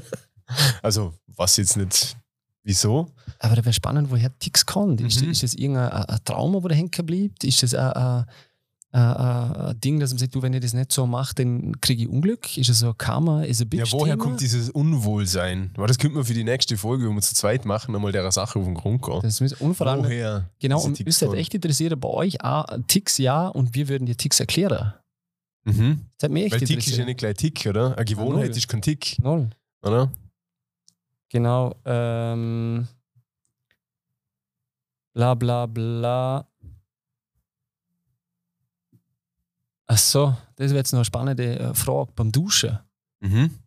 Also, 0.81 1.13
was 1.27 1.57
jetzt 1.57 1.77
nicht. 1.77 2.17
Wieso? 2.63 3.11
Aber 3.41 3.57
da 3.57 3.65
wäre 3.65 3.73
spannend, 3.73 4.11
woher 4.11 4.31
Ticks 4.39 4.65
kommt. 4.65 5.01
Ist, 5.01 5.21
Mhm. 5.23 5.31
ist 5.31 5.43
das 5.43 5.55
irgendein 5.55 5.91
ein, 5.91 6.05
ein 6.05 6.19
Trauma, 6.25 6.63
wo 6.63 6.69
der 6.69 6.77
hängen 6.77 6.91
bleibt? 7.05 7.43
Ist 7.45 7.63
das 7.65 7.75
ein, 7.75 7.93
ein, 7.93 8.25
ein, 8.95 9.57
ein 9.57 9.81
Ding, 9.81 9.99
dass 10.01 10.11
man 10.11 10.19
sagt, 10.19 10.35
du, 10.35 10.43
wenn 10.43 10.53
ich 10.55 10.61
das 10.61 10.73
nicht 10.73 10.93
so 10.93 11.07
mache, 11.07 11.35
dann 11.35 11.81
kriege 11.81 12.05
ich 12.05 12.09
Unglück? 12.09 12.57
Ist 12.57 12.69
es 12.69 12.79
so 12.79 12.89
ein 12.89 12.99
Karma? 12.99 13.43
Ist 13.43 13.61
es 13.61 13.67
Ja, 13.73 13.85
woher 13.91 14.17
kommt 14.17 14.41
dieses 14.41 14.71
Unwohlsein? 14.71 15.71
Aber 15.77 15.87
das 15.87 15.99
könnte 15.99 16.17
man 16.17 16.25
für 16.25 16.35
die 16.35 16.45
nächste 16.45 16.77
Folge, 16.77 17.07
wenn 17.09 17.15
wir 17.15 17.23
zu 17.23 17.35
zweit 17.35 17.65
machen, 17.65 17.95
einmal 17.95 18.13
der 18.13 18.31
Sache 18.31 18.59
auf 18.59 18.65
den 18.65 18.75
Grund 18.75 19.03
gehen. 19.03 19.21
Das 19.23 19.41
ist 19.41 19.61
allem, 19.61 20.05
Woher? 20.05 20.49
genau, 20.61 20.81
und 20.83 21.01
ist 21.01 21.21
halt 21.21 21.31
kommen? 21.31 21.41
echt 21.41 21.55
interessiert 21.55 21.99
bei 22.01 22.09
euch 22.09 22.43
auch 22.45 22.67
Ticks 22.87 23.19
ja 23.19 23.49
und 23.49 23.75
wir 23.75 23.89
würden 23.89 24.07
dir 24.07 24.17
Ticks 24.17 24.41
erklären. 24.41 24.95
Mhm. 25.65 26.07
Das 26.19 26.29
hat 26.29 26.33
mich 26.33 26.45
echt 26.45 26.53
Weil 26.53 26.61
Tick 26.61 26.87
ist 26.87 26.97
ja 26.97 27.05
nicht 27.05 27.19
gleich 27.19 27.35
Tick, 27.35 27.67
oder? 27.67 27.97
Eine 27.97 28.05
Gewohnheit 28.05 28.49
null. 28.49 28.57
ist 28.57 28.69
kein 28.69 28.83
Tick, 28.83 29.17
Null. 29.23 29.51
oder? 29.83 30.11
Genau. 31.31 31.75
Ähm, 31.85 32.87
bla 35.15 35.35
bla 35.35 35.67
bla. 35.67 36.47
Ach 39.87 39.99
so, 39.99 40.37
das 40.57 40.71
wäre 40.71 40.79
jetzt 40.79 40.93
noch 40.93 40.99
eine 40.99 41.05
spannende 41.05 41.59
äh, 41.59 41.75
Frage 41.75 42.13
beim 42.15 42.33
Duschen. 42.33 42.79
Mhm. 43.21 43.59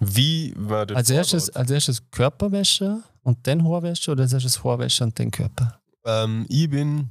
Wie 0.00 0.54
war 0.56 0.86
der 0.86 0.96
Als 0.96 1.10
erstes, 1.10 1.50
als 1.50 1.70
erstes 1.70 2.10
Körperwäsche 2.10 3.02
und 3.22 3.46
dann 3.46 3.64
Haarwäsche 3.64 4.12
oder 4.12 4.22
als 4.22 4.32
erstes 4.32 4.64
Haarwäsche 4.64 5.04
und 5.04 5.18
dann 5.18 5.30
Körper? 5.30 5.80
Ähm, 6.04 6.46
ich 6.48 6.70
bin 6.70 7.10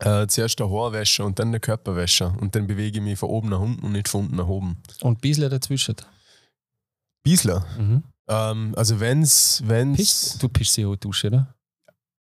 äh, 0.00 0.26
zuerst 0.26 0.58
der 0.60 0.70
Haarwäscher 0.70 1.24
und 1.24 1.38
dann 1.38 1.50
der 1.50 1.60
Körperwäscher. 1.60 2.36
Und 2.40 2.54
dann 2.54 2.66
bewege 2.66 2.98
ich 2.98 3.04
mich 3.04 3.18
von 3.18 3.30
oben 3.30 3.48
nach 3.48 3.60
unten 3.60 3.84
und 3.84 3.92
nicht 3.92 4.08
von 4.08 4.22
unten 4.22 4.36
nach 4.36 4.46
oben. 4.46 4.76
Und 5.00 5.20
bisschen 5.20 5.50
dazwischen. 5.50 5.96
Biesler. 7.24 7.66
Mhm. 7.78 8.02
Ähm, 8.28 8.74
also 8.76 9.00
wenn's, 9.00 9.62
wenn's. 9.64 9.96
Piss, 9.96 10.38
du 10.38 10.48
pischst 10.48 10.74
sie 10.74 10.84
auch 10.84 10.96
Dusche, 10.96 11.28
oder? 11.28 11.54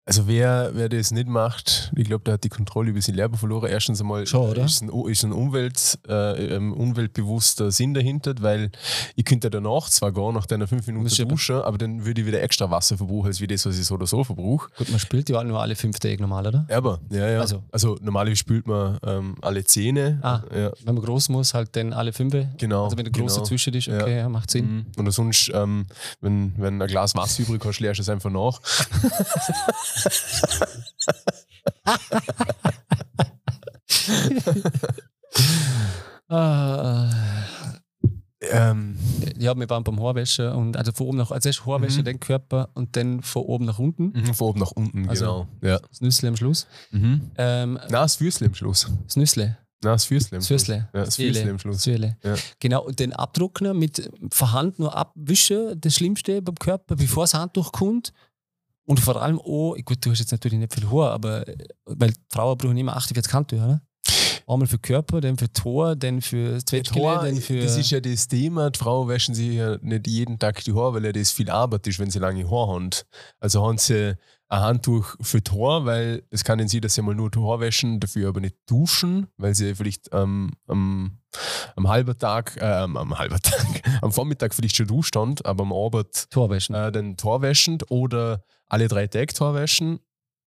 Also 0.08 0.28
wer, 0.28 0.70
wer 0.74 0.88
das 0.88 1.10
nicht 1.10 1.26
macht, 1.26 1.90
ich 1.96 2.04
glaube, 2.06 2.22
der 2.22 2.34
hat 2.34 2.44
die 2.44 2.48
Kontrolle 2.48 2.90
über 2.90 3.02
sein 3.02 3.16
Leben 3.16 3.34
verloren. 3.34 3.68
Erstens 3.68 4.00
einmal 4.00 4.24
Schon, 4.24 4.50
oder? 4.50 4.64
ist 4.64 4.80
ein, 4.80 4.88
ist 5.08 5.24
ein 5.24 5.32
Umwelt, 5.32 5.98
äh, 6.08 6.54
ähm, 6.54 6.72
umweltbewusster 6.74 7.72
Sinn 7.72 7.92
dahinter, 7.92 8.34
weil 8.38 8.70
ich 9.16 9.24
könnte 9.24 9.50
danach 9.50 9.90
zwar 9.90 10.12
gehen, 10.12 10.32
nach 10.32 10.46
deiner 10.46 10.68
fünf 10.68 10.86
Minuten 10.86 11.28
duschen, 11.28 11.56
aber 11.56 11.76
dann 11.76 12.04
würde 12.04 12.20
ich 12.20 12.26
wieder 12.28 12.40
extra 12.40 12.70
Wasser 12.70 12.96
verbrauchen, 12.96 13.26
als 13.26 13.40
wie 13.40 13.48
das, 13.48 13.66
was 13.66 13.76
ich 13.80 13.84
so 13.84 13.94
oder 13.94 14.06
so 14.06 14.22
verbrauche. 14.22 14.68
Gut, 14.78 14.90
man 14.90 15.00
spielt 15.00 15.28
ja 15.28 15.40
auch 15.40 15.42
nur 15.42 15.60
alle 15.60 15.74
fünf 15.74 15.98
Tage 15.98 16.20
normal, 16.20 16.46
oder? 16.46 16.66
Aber, 16.70 17.00
ja, 17.10 17.28
ja. 17.28 17.40
Also- 17.40 17.64
Also, 17.72 17.98
normalerweise 18.00 18.36
spült 18.36 18.68
man 18.68 18.98
ähm, 19.02 19.34
alle 19.42 19.64
Zähne. 19.64 20.20
Ah. 20.22 20.42
Ja, 20.54 20.70
Wenn 20.84 20.94
man 20.94 21.04
groß 21.04 21.30
muss, 21.30 21.52
halt 21.52 21.74
dann 21.74 21.92
alle 21.92 22.12
fünf. 22.12 22.32
genau. 22.58 22.84
Also 22.84 22.96
wenn 22.96 23.06
der 23.06 23.12
große 23.12 23.34
genau. 23.38 23.46
zwischen 23.48 23.74
ist, 23.74 23.86
Ja. 23.88 24.02
okay, 24.02 24.18
ja. 24.18 24.28
macht 24.28 24.52
Sinn. 24.52 24.66
Mhm. 24.72 24.86
Oder 25.02 25.10
sonst, 25.10 25.50
ähm, 25.52 25.86
wenn, 26.20 26.52
wenn 26.58 26.80
ein 26.80 26.86
Glas 26.86 27.16
Wasser 27.16 27.42
übrig 27.42 27.64
hast, 27.64 27.80
leerst 27.80 27.98
du 27.98 28.02
es 28.02 28.08
einfach 28.08 28.30
nach. 28.30 28.60
Ah, 36.28 37.10
Ähm, 38.48 38.96
ja, 39.38 39.56
wir 39.56 39.68
waren 39.70 39.82
beim 39.82 40.00
Haarwäsche 40.00 40.52
und 40.54 40.76
also 40.76 40.92
von 40.92 41.06
oben 41.08 41.18
nach, 41.18 41.30
also 41.30 41.48
erst 41.48 41.66
Haarwäsche, 41.66 42.00
Mhm. 42.00 42.04
dann 42.04 42.20
Körper 42.20 42.68
und 42.74 42.94
dann 42.94 43.22
von 43.22 43.42
oben 43.42 43.64
nach 43.64 43.78
unten. 43.78 44.12
mhm, 44.14 44.34
von 44.34 44.48
oben 44.48 44.60
nach 44.60 44.70
unten, 44.72 45.08
Also- 45.08 45.24
genau. 45.24 45.48
Ja. 45.62 45.78
Das 45.88 46.00
Nüssle 46.00 46.28
am 46.28 46.36
Schluss. 46.36 46.66
Mhm. 46.90 47.30
Ähm, 47.38 47.78
Na, 47.88 48.02
das 48.02 48.16
Füßle 48.16 48.46
am 48.46 48.54
Schluss. 48.54 48.92
das 49.06 49.16
Nüssle. 49.16 49.56
Na, 49.82 49.92
das 49.92 50.04
Füßle 50.04 50.38
Das. 50.38 50.46
Füßle. 50.46 50.88
Ja, 50.94 51.04
das. 51.04 51.16
Füßle 51.16 51.50
am 51.50 51.58
Schluss. 51.58 51.82
Säule. 51.82 52.18
Ja. 52.22 52.34
Genau, 52.60 52.84
und 52.84 53.00
den 53.00 53.14
Abtrocknen 53.14 53.76
mit 53.78 54.08
Verhand 54.30 54.78
nur 54.78 54.94
abwischen, 54.94 55.80
das 55.80 55.94
Schlimmste 55.94 56.40
beim 56.42 56.54
Körper, 56.56 56.94
bevor 56.94 57.24
das 57.24 57.34
Handtuch 57.34 57.72
kommt. 57.72 58.12
Und 58.86 59.00
vor 59.00 59.20
allem 59.20 59.40
auch, 59.40 59.76
gut, 59.84 60.04
du 60.04 60.10
hast 60.10 60.20
jetzt 60.20 60.32
natürlich 60.32 60.58
nicht 60.58 60.72
viel 60.72 60.88
Haar, 60.90 61.10
aber 61.10 61.44
weil 61.84 62.12
Frauen 62.30 62.56
brauchen 62.56 62.76
immer 62.76 62.96
48 62.96 63.32
Handtücher, 63.32 63.66
ne? 63.66 63.82
Einmal 64.48 64.68
für 64.68 64.78
Körper, 64.78 65.20
dann 65.20 65.36
für 65.36 65.52
Tor, 65.52 65.96
dann 65.96 66.20
für 66.20 66.58
Tor, 66.84 67.18
dann 67.24 67.36
für. 67.40 67.60
das 67.60 67.76
ist 67.76 67.90
ja 67.90 67.98
das 67.98 68.28
Thema, 68.28 68.70
die 68.70 68.78
Frauen 68.78 69.08
waschen 69.08 69.34
sich 69.34 69.54
ja 69.54 69.76
nicht 69.82 70.06
jeden 70.06 70.38
Tag 70.38 70.62
die 70.62 70.72
Haare, 70.72 70.94
weil 70.94 71.04
ja 71.06 71.10
das 71.10 71.32
viel 71.32 71.50
Arbeit 71.50 71.84
ist, 71.88 71.98
wenn 71.98 72.10
sie 72.10 72.20
lange 72.20 72.48
Haare 72.48 72.74
haben. 72.74 72.90
Also 73.40 73.66
haben 73.66 73.76
sie 73.76 74.16
ein 74.48 74.60
Handtuch 74.60 75.16
für 75.20 75.40
Haare, 75.50 75.84
weil 75.84 76.22
es 76.30 76.44
kann 76.44 76.60
ihnen 76.60 76.68
sein, 76.68 76.80
dass 76.80 76.94
sie 76.94 77.02
mal 77.02 77.16
nur 77.16 77.30
Haare 77.34 77.60
waschen, 77.60 77.98
dafür 77.98 78.28
aber 78.28 78.40
nicht 78.40 78.54
duschen, 78.66 79.26
weil 79.36 79.52
sie 79.56 79.74
vielleicht 79.74 80.10
ähm, 80.12 80.52
am, 80.68 81.18
am 81.74 81.88
halben 81.88 82.16
Tag, 82.16 82.56
äh, 82.58 82.64
am, 82.66 83.18
halben 83.18 83.42
Tag, 83.42 83.66
am 84.00 84.12
Vormittag 84.12 84.54
vielleicht 84.54 84.76
schon 84.76 84.86
duscht 84.86 85.16
haben, 85.16 85.34
aber 85.42 85.64
am 85.64 85.72
Abend 85.72 86.30
Torwäschen. 86.30 86.76
äh, 86.76 86.92
dann 86.92 87.16
Tor 87.16 87.42
waschen 87.42 87.78
oder 87.88 88.44
alle 88.68 88.88
drei 88.88 89.06
Tage 89.06 89.32
Tor 89.32 89.54
waschen 89.54 90.00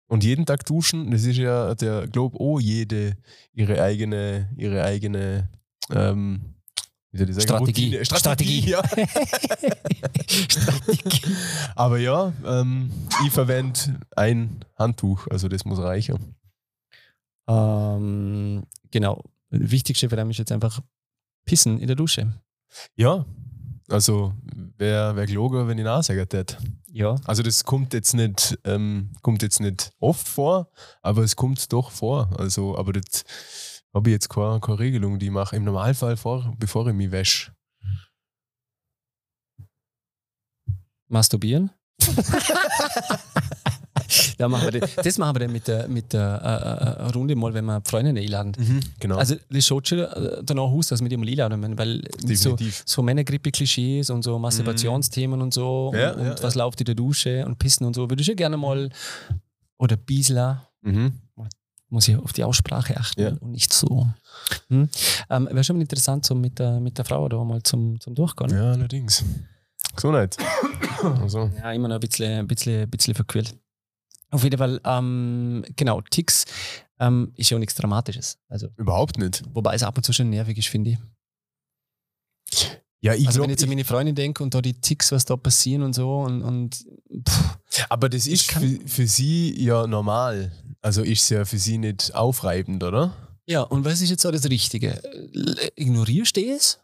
und 0.09 0.25
jeden 0.25 0.47
Tag 0.47 0.65
duschen. 0.65 1.11
Das 1.11 1.25
ist 1.25 1.37
ja 1.37 1.75
der, 1.75 2.07
glaube 2.09 2.37
oh, 2.41 2.59
jede 2.59 3.17
ihre 3.53 3.83
eigene, 3.83 4.51
ihre 4.57 4.83
eigene 4.85 5.49
ähm, 5.91 6.55
wie 7.11 7.19
soll 7.19 7.29
ich 7.31 7.35
sagen, 7.37 7.47
Strategie. 7.49 7.97
Routine. 7.97 8.05
Strategie. 8.05 8.63
Strategie. 8.63 8.71
Ja. 8.71 8.83
Strategie. 10.49 11.23
Aber 11.75 11.99
ja, 11.99 12.33
ähm, 12.45 12.91
ich 13.25 13.33
verwende 13.33 14.01
ein 14.15 14.65
Handtuch, 14.77 15.27
also 15.29 15.49
das 15.49 15.65
muss 15.65 15.79
reichen. 15.79 16.35
ähm, 17.49 18.65
genau. 18.91 19.25
Wichtigste 19.51 20.11
für 20.11 20.25
mich 20.25 20.35
ist 20.35 20.41
jetzt 20.41 20.53
einfach 20.53 20.81
Pissen 21.47 21.81
in 21.81 21.87
der 21.87 21.97
Dusche. 21.97 22.31
Ja, 22.95 23.25
also 23.89 24.35
wäre 24.77 25.17
wär 25.17 25.27
gelogen, 25.27 25.67
wenn 25.67 25.79
ich 25.79 25.85
nachsagen 25.85 26.21
hätte. 26.21 26.59
Ja. 26.89 27.17
Also 27.25 27.43
das 27.43 27.65
kommt 27.65 27.95
jetzt 27.95 28.15
nicht, 28.15 28.59
ähm, 28.65 29.13
kommt 29.23 29.43
jetzt 29.43 29.61
nicht 29.61 29.93
oft 29.99 30.29
vor, 30.29 30.71
aber 31.03 31.23
es 31.23 31.37
kommt 31.37 31.73
doch 31.73 31.91
vor. 31.91 32.31
Also, 32.39 32.77
aber 32.77 32.93
das 32.93 33.25
habe 33.95 34.11
ich 34.11 34.15
jetzt 34.15 34.29
keine, 34.29 34.61
keine 34.61 34.79
Regelung, 34.79 35.19
die 35.19 35.27
ich 35.27 35.33
mache. 35.33 35.57
Im 35.57 35.65
Normalfall 35.65 36.17
vor, 36.17 36.55
bevor 36.59 36.87
ich 36.87 36.95
mich 36.95 37.11
wäsche. 37.11 37.53
Masturbieren. 41.09 41.71
da 44.39 44.49
machen 44.49 44.73
wir 44.73 44.81
das. 44.81 44.95
das 44.97 45.19
machen 45.19 45.35
wir 45.37 45.41
dann 45.41 45.53
mit 45.53 45.69
der, 45.69 45.89
mit 45.89 46.13
der 46.13 46.99
äh, 46.99 47.03
äh, 47.03 47.11
Runde 47.11 47.35
mal, 47.37 47.53
wenn 47.53 47.65
wir 47.67 47.83
Freunde 47.85 48.19
einladen. 48.19 48.53
Genau. 49.01 49.17
Also 49.17 49.35
das 49.51 49.67
schaut 49.67 49.89
schon 49.89 49.99
äh, 49.99 50.41
danach 50.43 50.63
aus, 50.65 50.87
dass 50.89 51.01
wir 51.03 51.09
die 51.09 51.17
mal 51.17 51.29
einladen, 51.29 51.77
weil 51.77 52.03
so, 52.21 52.27
Definitiv. 52.57 52.83
so 52.87 53.03
Männergrippe-Klischees 53.03 54.11
und 54.11 54.23
so 54.23 54.39
Masturbationsthemen 54.39 55.43
und 55.43 55.53
so 55.53 55.93
Ja, 55.95 56.13
und, 56.13 56.21
und 56.21 56.27
ja, 56.27 56.43
was 56.43 56.55
läuft 56.55 56.81
in 56.81 56.87
der 56.87 56.95
Dusche 56.95 57.45
und 57.45 57.59
Pissen 57.59 57.87
und 57.87 57.95
so, 57.95 58.09
würde 58.09 58.21
ich 58.21 58.27
schon 58.27 58.37
gerne 58.37 58.57
mal 58.57 58.91
oder 59.79 59.97
Biesler. 59.97 60.69
Mhm. 60.83 61.13
muss 61.91 62.07
ich 62.07 62.17
auf 62.17 62.33
die 62.33 62.45
Aussprache 62.45 62.97
achten 62.97 63.21
Ja. 63.21 63.29
und 63.41 63.51
nicht 63.51 63.73
so. 63.73 64.07
Hm? 64.69 64.89
Ähm, 65.31 65.49
Wäre 65.51 65.65
schon 65.65 65.77
mal 65.77 65.83
interessant, 65.83 66.25
so 66.25 66.35
mit 66.35 66.59
der, 66.59 66.79
mit 66.81 66.97
der 66.99 67.05
Frau 67.05 67.29
da 67.29 67.43
mal 67.43 67.63
zum, 67.63 68.01
zum 68.01 68.15
Durchgehen. 68.15 68.51
Ja, 68.51 68.73
allerdings. 68.73 69.25
Gesundheit. 69.97 70.37
Also, 71.23 71.49
Ja, 71.57 71.71
immer 71.73 71.87
noch 71.89 71.95
ein 71.97 72.01
bisschen, 72.01 72.41
ein 72.41 72.47
bisschen, 72.49 72.83
ein 72.83 72.91
bisschen 72.91 73.15
verquält. 73.15 73.55
Auf 74.31 74.45
jeden 74.45 74.59
Fall, 74.59 74.81
ähm, 74.85 75.65
genau, 75.77 76.01
Ticks 76.03 76.45
ähm, 77.01 77.33
ist 77.37 77.51
ja 77.51 77.57
auch 77.57 77.61
nichts 77.61 77.75
Dramatisches. 77.75 78.39
Also, 78.49 78.69
überhaupt 78.77 79.19
nicht. 79.19 79.43
wobei 79.55 79.75
es 79.75 79.83
ab 79.83 79.97
und 79.97 80.05
zu 80.05 80.13
schon 80.13 80.31
nervig 80.31 80.59
ist, 80.59 80.69
finde 80.69 80.91
ich. 80.91 80.99
Ja, 83.01 83.15
ich 83.15 83.29
also, 83.29 83.39
glaub, 83.39 83.45
wenn 83.45 83.51
ich 83.51 83.55
jetzt 83.55 83.63
an 83.63 83.69
meine 83.69 83.85
Freundin 83.85 84.15
denke 84.15 84.43
und 84.43 84.55
da 84.55 84.61
die 84.61 84.81
Ticks, 84.81 85.13
was 85.13 85.25
da 85.25 85.37
passieren 85.37 85.83
und 85.83 85.95
so 85.95 86.21
und, 86.21 86.43
und 86.43 86.85
pff, 87.29 87.59
aber 87.89 88.09
das 88.09 88.27
ist 88.27 88.51
für, 88.51 88.79
für 88.87 89.07
sie 89.07 89.55
ja 89.63 89.87
normal. 89.87 90.53
Also 90.83 91.03
ist 91.03 91.23
es 91.23 91.29
ja 91.29 91.45
für 91.45 91.59
sie 91.59 91.79
nicht 91.79 92.15
aufreibend, 92.15 92.83
oder? 92.83 93.15
Ja, 93.47 93.63
und 93.63 93.85
was 93.85 94.01
ist 94.01 94.11
jetzt 94.11 94.23
so 94.23 94.31
das 94.31 94.45
Richtige? 94.51 95.01
Ignorierst 95.77 96.37
du 96.37 96.41
es? 96.41 96.81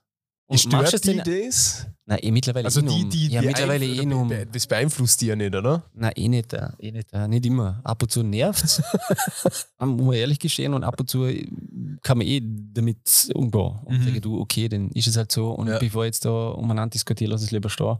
Und 0.46 0.58
stört 0.58 1.04
die 1.04 1.16
denn- 1.16 1.44
das? 1.46 1.86
Nein, 2.06 2.18
eh 2.20 2.30
mittlerweile 2.30 2.66
Also 2.66 2.80
eh 2.82 2.84
die, 2.86 3.08
die, 3.08 3.28
ja, 3.28 3.40
die 3.40 3.46
mittlerweile 3.46 3.86
eh 3.86 4.04
nur. 4.04 4.28
be- 4.28 4.46
Das 4.46 4.66
beeinflusst 4.66 5.22
die 5.22 5.26
ja 5.28 5.36
nicht, 5.36 5.54
oder? 5.54 5.84
Nein, 5.94 6.12
eh 6.16 6.28
nicht, 6.28 6.52
äh, 6.52 6.68
eh 6.78 6.92
nicht, 6.92 7.10
äh, 7.14 7.26
nicht 7.28 7.46
immer. 7.46 7.80
Ab 7.82 8.02
und 8.02 8.10
zu 8.10 8.22
nervt 8.22 8.62
es, 8.62 8.82
muss 9.78 10.04
man 10.06 10.12
ehrlich 10.12 10.38
gestehen, 10.38 10.74
und 10.74 10.84
ab 10.84 11.00
und 11.00 11.08
zu 11.08 11.24
äh, 11.24 11.46
kann 12.02 12.18
man 12.18 12.26
eh 12.26 12.42
damit 12.44 13.30
umgehen 13.34 13.78
und 13.84 13.98
Mhm. 14.00 14.04
sagen, 14.04 14.20
du, 14.20 14.38
okay, 14.38 14.68
dann 14.68 14.90
ist 14.90 15.06
es 15.06 15.16
halt 15.16 15.32
so. 15.32 15.50
Und 15.52 15.68
Ja. 15.68 15.78
bevor 15.78 16.04
ich 16.04 16.08
jetzt 16.08 16.26
da 16.26 16.48
umeinander 16.48 16.92
diskutiere, 16.92 17.30
lass 17.30 17.42
es 17.42 17.50
lieber 17.50 17.70
stehen. 17.70 17.96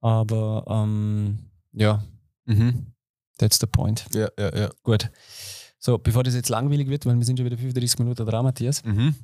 Aber 0.00 0.64
ähm, 0.68 1.38
ja, 1.72 2.04
Mhm. 2.46 2.86
that's 3.38 3.58
the 3.58 3.66
point. 3.66 4.06
Ja, 4.14 4.28
ja, 4.38 4.56
ja. 4.56 4.70
Gut. 4.84 5.10
So, 5.80 5.98
bevor 5.98 6.22
das 6.22 6.34
jetzt 6.34 6.48
langweilig 6.50 6.88
wird, 6.88 7.04
weil 7.04 7.16
wir 7.16 7.24
sind 7.24 7.36
schon 7.38 7.46
wieder 7.46 7.58
35 7.58 7.98
Minuten 7.98 8.24
dran, 8.26 8.44
Matthias, 8.44 8.84
Mhm. 8.84 9.14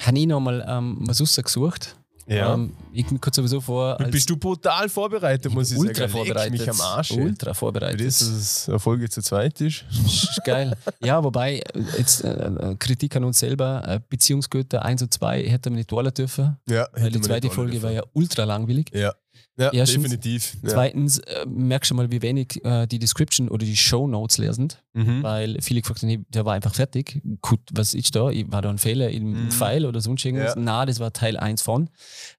Habe 0.00 0.18
ich 0.18 0.26
nochmal 0.26 0.64
ähm, 0.68 0.98
was 1.00 1.20
rausgesucht. 1.20 1.96
Ja. 2.26 2.54
Ähm, 2.54 2.72
ich 2.92 3.06
kurz 3.20 3.36
sowieso 3.36 3.60
vor. 3.60 3.96
Bist 4.10 4.30
du 4.30 4.36
brutal 4.36 4.88
vorbereitet, 4.88 5.52
muss 5.52 5.70
ich 5.72 5.78
ultra 5.78 6.02
sagen. 6.02 6.12
Vorbereitet. 6.12 6.52
mich 6.52 6.70
am 6.70 6.80
Arsch. 6.80 7.10
Ultra 7.10 7.52
vorbereitet. 7.52 8.00
das, 8.00 8.18
dass 8.20 8.28
es 8.28 8.68
eine 8.68 8.78
Folge 8.78 9.08
zu 9.08 9.22
zweit 9.22 9.60
ist. 9.60 9.84
ist 10.06 10.40
geil. 10.44 10.76
Ja, 11.00 11.22
wobei, 11.22 11.58
äh, 11.58 11.62
jetzt 11.98 12.22
äh, 12.24 12.76
Kritik 12.78 13.16
an 13.16 13.24
uns 13.24 13.38
selber, 13.38 13.82
äh, 13.86 14.00
Beziehungsgötter 14.08 14.84
1 14.84 15.02
und 15.02 15.12
2 15.12 15.42
hätte 15.48 15.70
man 15.70 15.78
nicht 15.78 15.90
tun 15.90 16.08
dürfen, 16.16 16.58
Ja, 16.68 16.86
weil 16.92 17.10
die 17.10 17.20
zweite 17.20 17.50
Folge 17.50 17.82
war 17.82 17.90
ja 17.90 18.02
ultra 18.12 18.44
langweilig. 18.44 18.90
Ja, 18.94 19.12
ja 19.58 19.70
Erstens- 19.72 20.02
definitiv. 20.02 20.56
Ja. 20.62 20.68
Zweitens 20.70 21.18
äh, 21.18 21.44
merkst 21.46 21.90
du 21.90 21.94
mal, 21.94 22.10
wie 22.10 22.22
wenig 22.22 22.64
äh, 22.64 22.86
die 22.86 22.98
Description 22.98 23.48
oder 23.48 23.64
die 23.66 23.76
Show 23.76 24.06
Notes 24.06 24.38
lesen, 24.38 24.68
Mhm. 24.94 25.22
weil 25.22 25.58
viele 25.60 25.80
gefragt 25.82 26.02
haben, 26.02 26.08
hey, 26.08 26.24
der 26.28 26.44
war 26.44 26.54
einfach 26.54 26.74
fertig. 26.74 27.20
Gut, 27.42 27.60
was 27.72 27.94
ist 27.94 28.14
da? 28.16 28.30
War 28.46 28.62
da 28.62 28.70
ein 28.70 28.78
Fehler 28.78 29.10
im 29.10 29.44
Mhm. 29.46 29.50
File 29.50 29.86
oder 29.86 30.00
sonst 30.00 30.24
irgendwas? 30.24 30.54
Ja. 30.54 30.60
Na, 30.60 30.86
das 30.86 31.00
war 31.00 31.12
Teil 31.12 31.36
1 31.36 31.62
von. 31.62 31.90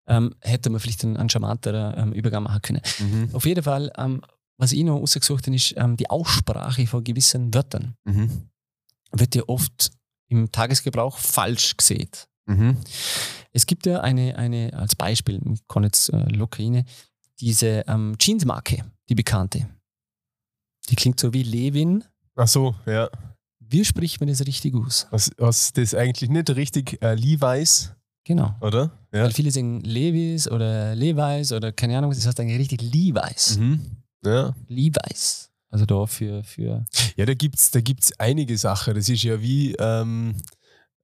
Ähm, 0.07 0.33
hätte 0.41 0.69
man 0.69 0.79
vielleicht 0.79 1.03
einen, 1.03 1.17
einen 1.17 1.29
charmanteren 1.29 1.93
ähm, 1.97 2.13
Übergang 2.13 2.43
machen 2.43 2.61
können. 2.61 2.81
Mhm. 2.99 3.29
Auf 3.33 3.45
jeden 3.45 3.63
Fall, 3.63 3.91
ähm, 3.97 4.21
was 4.57 4.71
ich 4.71 4.83
noch 4.83 4.99
ausgesucht 5.01 5.45
habe, 5.47 5.55
ist 5.55 5.73
ähm, 5.77 5.97
die 5.97 6.09
Aussprache 6.09 6.85
von 6.87 7.03
gewissen 7.03 7.53
Wörtern. 7.53 7.95
Mhm. 8.05 8.49
Wird 9.11 9.35
ja 9.35 9.43
oft 9.47 9.91
im 10.29 10.51
Tagesgebrauch 10.51 11.17
falsch 11.17 11.77
gesehen. 11.77 12.09
Mhm. 12.45 12.77
Es 13.53 13.65
gibt 13.65 13.85
ja 13.85 14.01
eine, 14.01 14.35
eine 14.37 14.73
als 14.73 14.95
Beispiel, 14.95 15.39
ich 15.53 15.67
kann 15.67 15.83
jetzt 15.83 16.09
äh, 16.11 16.23
locker 16.35 16.63
rein, 16.63 16.85
diese 17.39 17.83
ähm, 17.87 18.15
Jeansmarke, 18.19 18.83
die 19.09 19.15
bekannte. 19.15 19.67
Die 20.89 20.95
klingt 20.95 21.19
so 21.19 21.33
wie 21.33 21.43
Levin. 21.43 22.03
Ach 22.35 22.47
so, 22.47 22.75
ja. 22.85 23.09
Wie 23.59 23.85
spricht 23.85 24.19
man 24.19 24.29
das 24.29 24.45
richtig 24.45 24.75
aus? 24.75 25.07
Was, 25.11 25.31
was 25.37 25.71
das 25.73 25.93
eigentlich 25.95 26.29
nicht 26.29 26.49
richtig 26.51 27.01
äh, 27.01 27.13
Levi's, 27.15 27.93
Genau. 28.25 28.55
oder? 28.61 28.91
Ja. 29.13 29.23
Weil 29.23 29.31
viele 29.31 29.51
sagen 29.51 29.81
Levis 29.81 30.49
oder 30.49 30.95
Levi's 30.95 31.51
oder 31.51 31.71
keine 31.71 31.97
Ahnung, 31.97 32.11
das 32.11 32.25
heißt 32.25 32.39
eigentlich 32.39 32.59
richtig 32.59 32.81
Levi's. 32.81 33.57
Mhm. 33.57 33.81
Ja. 34.25 34.55
Levi's. 34.67 35.49
Also 35.69 35.85
da 35.85 36.05
für, 36.05 36.43
für 36.43 36.85
Ja, 37.15 37.25
da 37.25 37.33
gibt 37.33 37.55
es 37.57 37.71
da 37.71 37.81
gibt's 37.81 38.17
einige 38.19 38.57
Sachen. 38.57 38.93
Das 38.95 39.09
ist 39.09 39.23
ja 39.23 39.41
wie 39.41 39.73
ähm, 39.79 40.35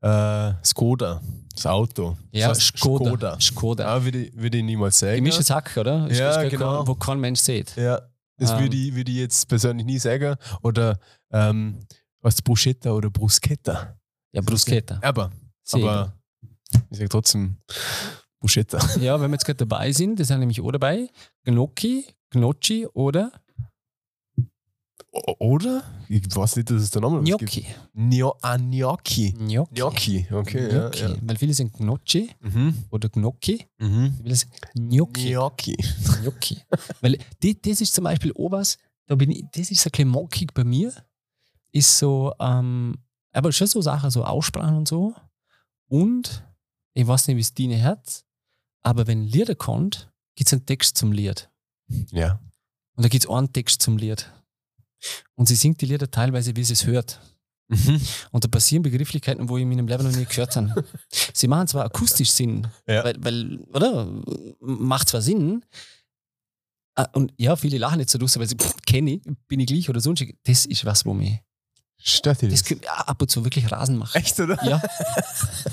äh, 0.02 0.54
Skoda, 0.64 1.22
das 1.54 1.66
Auto. 1.66 2.18
ja, 2.32 2.48
das 2.50 2.60
heißt 2.60 2.78
Skoda. 2.78 3.06
Skoda. 3.10 3.40
Skoda. 3.42 3.84
Ja, 3.98 4.04
würde 4.04 4.24
ich, 4.26 4.36
würde 4.36 4.58
ich 4.58 4.64
niemals 4.64 5.00
sagen. 5.00 5.16
Gemischtes 5.18 5.50
Hack, 5.50 5.76
oder? 5.78 6.08
Ist- 6.10 6.18
Ja, 6.20 6.42
ist 6.42 6.50
genau. 6.52 6.78
kein- 6.80 6.88
Wo 6.88 6.96
kein 6.96 7.20
Mensch 7.20 7.40
sieht. 7.42 7.76
Ja, 7.76 8.02
das 8.38 8.52
Ähm. 8.52 8.60
würde 8.60 8.76
ich, 8.78 8.96
würde 8.96 9.12
ich 9.12 9.18
jetzt 9.18 9.48
persönlich 9.48 9.86
nie 9.86 10.00
sagen. 10.00 10.36
Oder 10.64 11.00
ähm, 11.32 11.80
was 12.22 12.42
Bruschetta 12.42 12.92
oder 12.92 13.10
Bruschetta. 13.10 13.98
Ja, 14.32 14.42
Bruschetta. 14.42 15.00
Aber, 15.02 15.32
aber 15.72 16.14
ich 16.92 16.98
sage 16.98 17.10
trotzdem 17.10 17.58
Bruschetta. 18.40 18.80
Ja, 19.02 19.20
wenn 19.20 19.32
wir 19.32 19.36
jetzt 19.36 19.46
gerade 19.46 19.58
dabei 19.66 19.92
sind, 19.92 20.20
das 20.20 20.28
sind 20.30 20.40
nämlich 20.40 20.62
auch 20.62 20.72
dabei. 20.72 21.10
Gnocchi, 21.44 22.06
Gnocchi 22.30 22.88
oder 22.94 23.32
Oder? 25.40 25.84
Ich 26.08 26.24
weiß 26.36 26.56
nicht, 26.56 26.70
dass 26.70 26.82
es 26.82 26.92
da 26.92 27.00
nochmal. 27.00 27.24
Gnocchi. 27.24 27.66
Nio 27.94 28.36
ah, 28.42 28.58
Gnocchi. 28.58 29.34
Gnocchi. 29.34 29.74
Gnocchi, 29.76 30.28
okay. 30.32 30.70
Gnocchi. 30.70 31.00
Ja, 31.02 31.10
ja. 31.10 31.16
Weil 31.22 31.38
viele 31.38 31.54
sagen 31.54 31.72
Gnocchi 31.72 32.30
Mhm. 32.42 32.74
oder 32.90 33.10
Gnocchi. 33.10 33.66
Mhm. 33.78 34.18
Viele 34.22 34.36
sagen 34.36 34.52
Gnocchi. 34.76 35.30
Gnocchi. 35.32 35.78
Gnocchi. 36.22 36.58
Weil 37.02 37.18
die, 37.44 37.62
das 37.62 37.82
ist 37.82 37.94
zum 37.94 38.04
Beispiel 38.06 38.34
auch 38.34 38.52
was, 38.52 38.78
da 39.06 39.16
bin 39.16 39.32
ich, 39.32 39.46
das 39.52 39.72
ist 39.72 39.82
so 39.82 39.88
ein 39.88 39.92
bisschen 39.92 40.10
mockig 40.10 40.54
bei 40.54 40.64
mir. 40.64 40.94
Ist 41.72 41.98
so, 41.98 42.34
ähm, 42.40 42.98
aber 43.32 43.52
schon 43.52 43.68
so 43.68 43.82
Sachen, 43.82 44.10
so 44.10 44.24
Aussprachen 44.24 44.76
und 44.76 44.88
so. 44.88 45.14
Und 45.88 46.44
ich 46.94 47.06
weiß 47.08 47.28
nicht, 47.28 47.38
wie 47.38 47.42
es 47.42 47.54
Dine 47.54 47.84
hat, 47.84 48.24
aber 48.82 49.06
wenn 49.08 49.24
Lieder 49.24 49.56
kommt, 49.56 50.12
gibt 50.36 50.48
es 50.48 50.54
einen 50.54 50.66
Text 50.66 50.98
zum 50.98 51.12
Lied. 51.12 51.50
Ja. 52.12 52.40
Und 52.96 53.04
da 53.04 53.10
gibt 53.10 53.24
es 53.26 53.30
einen 53.30 53.52
Text 53.54 53.82
zum 53.82 53.98
Lied. 53.98 54.32
Und 55.36 55.48
sie 55.48 55.56
singt 55.56 55.82
die 55.82 55.86
Lieder 55.86 56.10
teilweise, 56.10 56.56
wie 56.56 56.64
sie 56.64 56.74
es 56.74 56.86
hört. 56.86 57.20
Mhm. 57.70 58.02
Und 58.32 58.44
da 58.44 58.48
passieren 58.48 58.82
Begrifflichkeiten, 58.84 59.48
wo 59.48 59.58
ich 59.58 59.62
in 59.64 59.70
meinem 59.70 59.88
Leben 59.88 60.04
noch 60.04 60.16
nie 60.16 60.26
gehört 60.26 60.56
habe. 60.56 60.84
sie 61.34 61.48
machen 61.48 61.68
zwar 61.68 61.86
akustisch 61.86 62.32
Sinn, 62.32 62.68
Ja. 62.88 63.04
weil, 63.04 63.16
weil, 63.24 63.60
oder? 63.74 64.12
Macht 64.60 65.10
zwar 65.10 65.22
Sinn. 65.22 65.64
Ah, 66.96 67.08
Und 67.14 67.32
ja, 67.38 67.56
viele 67.56 67.78
lachen 67.78 68.00
jetzt 68.00 68.12
so 68.12 68.18
durch, 68.18 68.36
weil 68.38 68.48
sie 68.48 68.58
kenne 68.86 69.12
ich, 69.14 69.22
bin 69.48 69.60
ich 69.60 69.68
gleich 69.68 69.90
oder 69.90 70.00
sonst. 70.02 70.26
Das 70.44 70.66
ist 70.66 70.84
was, 70.86 71.06
wo 71.06 71.14
mich 71.14 71.40
Stört 72.02 72.42
dich 72.42 72.50
das 72.50 72.64
das? 72.64 72.78
ab 72.88 73.22
und 73.22 73.30
zu 73.30 73.44
wirklich 73.44 73.70
Rasen 73.72 73.98
macht. 73.98 74.16
Echt, 74.16 74.40
oder? 74.40 74.58
Ja. 74.64 74.82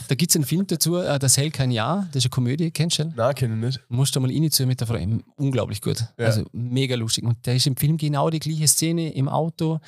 Da 0.09 0.15
gibt 0.15 0.31
es 0.31 0.37
einen 0.37 0.45
Film 0.45 0.67
dazu, 0.67 0.97
äh, 0.97 1.19
Das 1.19 1.37
hält 1.37 1.53
kein 1.53 1.71
Jahr. 1.71 2.07
Das 2.13 2.17
ist 2.17 2.27
eine 2.27 2.31
Komödie, 2.31 2.71
kennst 2.71 2.99
du 2.99 3.05
den? 3.05 3.15
Nein, 3.17 3.35
kenne 3.35 3.55
ich 3.55 3.61
nicht. 3.61 3.81
Musst 3.89 4.15
du 4.15 4.21
mal 4.21 4.31
reinziehen 4.31 4.69
mit 4.69 4.81
der 4.81 4.87
Frau. 4.87 4.99
Unglaublich 5.37 5.81
gut. 5.81 6.05
Ja. 6.19 6.27
Also 6.27 6.45
mega 6.53 6.95
lustig. 6.97 7.25
Und 7.25 7.39
da 7.47 7.53
ist 7.53 7.67
im 7.67 7.77
Film 7.77 7.97
genau 7.97 8.31
die 8.31 8.39
gleiche 8.39 8.69
Szene 8.69 9.13
im 9.15 9.29
Auto. 9.29 9.81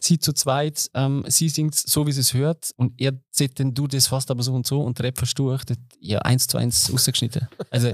Sie 0.00 0.18
zu 0.18 0.32
zweit, 0.32 0.90
ähm, 0.94 1.24
sie 1.28 1.48
singt 1.48 1.74
so, 1.74 2.06
wie 2.06 2.12
sie 2.12 2.20
es 2.20 2.34
hört. 2.34 2.72
Und 2.76 3.00
er 3.00 3.12
sagt 3.30 3.60
dann, 3.60 3.74
du, 3.74 3.86
das 3.86 4.06
fast 4.06 4.30
aber 4.30 4.42
so 4.42 4.52
und 4.54 4.66
so. 4.66 4.82
Und 4.82 5.00
Rapper 5.00 5.26
durch. 5.34 5.64
Das, 5.64 5.76
ja, 6.00 6.18
eins 6.20 6.46
zu 6.46 6.58
eins 6.58 6.92
ausgeschnitten. 6.92 7.48
Also 7.70 7.92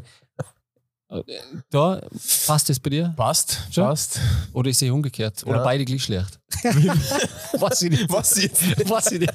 da 1.70 2.00
passt 2.46 2.68
das 2.68 2.78
bei 2.78 2.90
dir? 2.90 3.14
Passt, 3.16 3.58
Schon? 3.70 3.84
passt. 3.84 4.20
Oder 4.52 4.68
ist 4.70 4.82
es 4.82 4.90
umgekehrt? 4.90 5.42
Oder 5.46 5.56
Ja. 5.58 5.64
beide 5.64 5.84
gleich 5.84 6.04
schlecht? 6.04 6.38
Weiß 7.58 7.82
ich 7.82 7.90
nicht. 7.90 8.10
Was 8.10 8.40
jetzt? 8.42 8.88
Weiß 8.88 9.12
ich 9.12 9.20
nicht. 9.20 9.32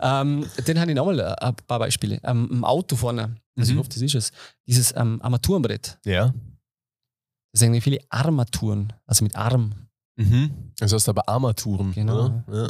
ähm, 0.00 0.46
dann 0.64 0.78
habe 0.80 0.90
ich 0.90 0.94
nochmal 0.96 1.20
ein 1.20 1.54
paar 1.66 1.78
Beispiele. 1.78 2.20
Ähm, 2.24 2.48
Im 2.50 2.64
Auto 2.64 2.96
vorne, 2.96 3.36
also 3.56 3.70
ich 3.70 3.74
Mhm. 3.74 3.78
hoffe, 3.80 3.90
das 3.90 4.00
ist 4.02 4.14
es, 4.14 4.32
dieses 4.66 4.94
ähm, 4.96 5.20
Armaturenbrett. 5.22 5.98
Ja. 6.06 6.32
Das 7.52 7.60
sind 7.60 7.78
viele 7.82 7.98
Armaturen, 8.08 8.92
also 9.06 9.24
mit 9.24 9.36
Arm. 9.36 9.74
Mhm. 10.16 10.72
Das 10.78 10.92
heißt 10.92 11.08
aber 11.08 11.28
Armaturen. 11.28 11.92
Genau. 11.92 12.42
Ja. 12.50 12.68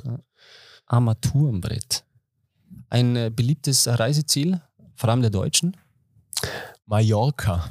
Armaturenbrett. 0.87 2.05
Ein 2.91 3.16
äh, 3.16 3.30
beliebtes 3.35 3.87
Reiseziel, 3.87 4.61
vor 4.97 5.09
allem 5.11 5.20
der 5.22 5.30
Deutschen. 5.30 5.76
Mallorca. 6.87 7.70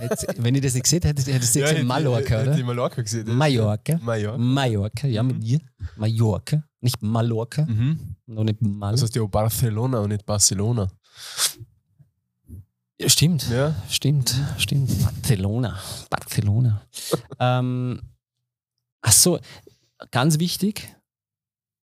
Jetzt, 0.00 0.26
wenn 0.38 0.54
ich 0.54 0.60
das 0.62 0.74
nicht 0.74 0.84
gesehen 0.84 1.02
hätte, 1.02 1.20
hätte 1.22 1.44
ich 1.44 1.54
jetzt 1.54 1.56
hätte- 1.56 1.84
Mallorca, 1.84 2.38
hätte 2.38 2.50
oder? 2.50 2.58
ich 2.58 2.64
Mallorca 2.64 3.02
gesehen. 3.02 3.34
Mallorca. 3.36 3.98
Mallorca. 4.02 4.38
Mallorca, 4.38 5.06
ja, 5.06 5.22
mit 5.22 5.36
Mhm. 5.36 5.40
dir. 5.40 5.60
Mallorca, 5.96 6.62
nicht 6.80 7.02
Mallorca, 7.02 7.64
Mhm. 7.66 8.16
noch 8.26 8.44
nicht 8.44 8.60
Mal. 8.62 8.92
Das 8.92 9.02
heißt 9.02 9.16
ja 9.16 9.24
Barcelona 9.26 10.00
und 10.00 10.08
nicht 10.10 10.24
Barcelona. 10.26 10.88
Ja, 12.98 13.08
stimmt. 13.10 13.48
Ja. 13.50 13.74
Stimmt, 13.88 14.34
stimmt. 14.58 14.90
Barcelona. 15.02 15.78
Barcelona. 16.08 16.82
ähm, 17.40 18.00
ach 19.02 19.12
so, 19.12 19.38
ganz 20.10 20.38
wichtig, 20.38 20.88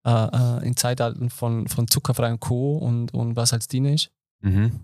äh, 0.05 0.11
äh, 0.11 0.67
in 0.67 0.77
Zeitaltern 0.77 1.31
von, 1.31 1.67
von 1.69 1.89
zuckerfreiem 1.89 2.39
Co. 2.41 2.77
und, 2.79 3.15
und 3.15 3.37
was 3.37 3.53
als 3.53 3.69
Diener 3.69 3.93
ist, 3.93 4.11
Mhm. 4.41 4.81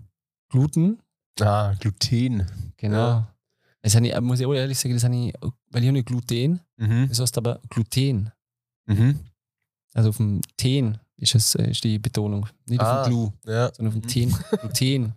Gluten. 0.49 0.99
Ah, 1.41 1.73
Gluten. 1.79 2.45
Genau. 2.77 2.97
Ja. 2.97 3.35
Das 3.81 3.95
habe 3.95 4.07
ich, 4.07 4.19
muss 4.21 4.39
ich 4.39 4.45
auch 4.45 4.53
ehrlich 4.53 4.79
sagen, 4.79 4.93
das 4.95 5.03
habe 5.03 5.15
ich, 5.15 5.33
weil 5.69 5.81
ich 5.83 5.87
habe 5.87 5.93
nicht 5.93 6.07
Gluten, 6.07 6.59
Mhm. 6.77 7.07
das 7.09 7.19
heißt 7.19 7.37
aber 7.37 7.59
Gluten. 7.69 8.31
Mhm. 8.87 9.19
Also 9.93 10.09
auf 10.09 10.17
dem 10.17 10.41
Teen 10.57 10.97
ist, 11.17 11.35
es, 11.35 11.55
äh, 11.55 11.69
ist 11.71 11.83
die 11.83 11.99
Betonung. 11.99 12.47
Nicht 12.67 12.81
auf 12.81 12.87
Ah. 12.87 13.03
dem 13.03 13.11
Glu, 13.13 13.31
Ja. 13.45 13.71
sondern 13.73 13.87
auf 13.87 13.93
dem 14.01 14.03
Mhm. 14.03 14.07
Teen. 14.07 14.35
Gluten. 14.73 15.13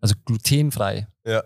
Also 0.00 0.14
glutenfrei. 0.24 1.06
Ja. 1.26 1.42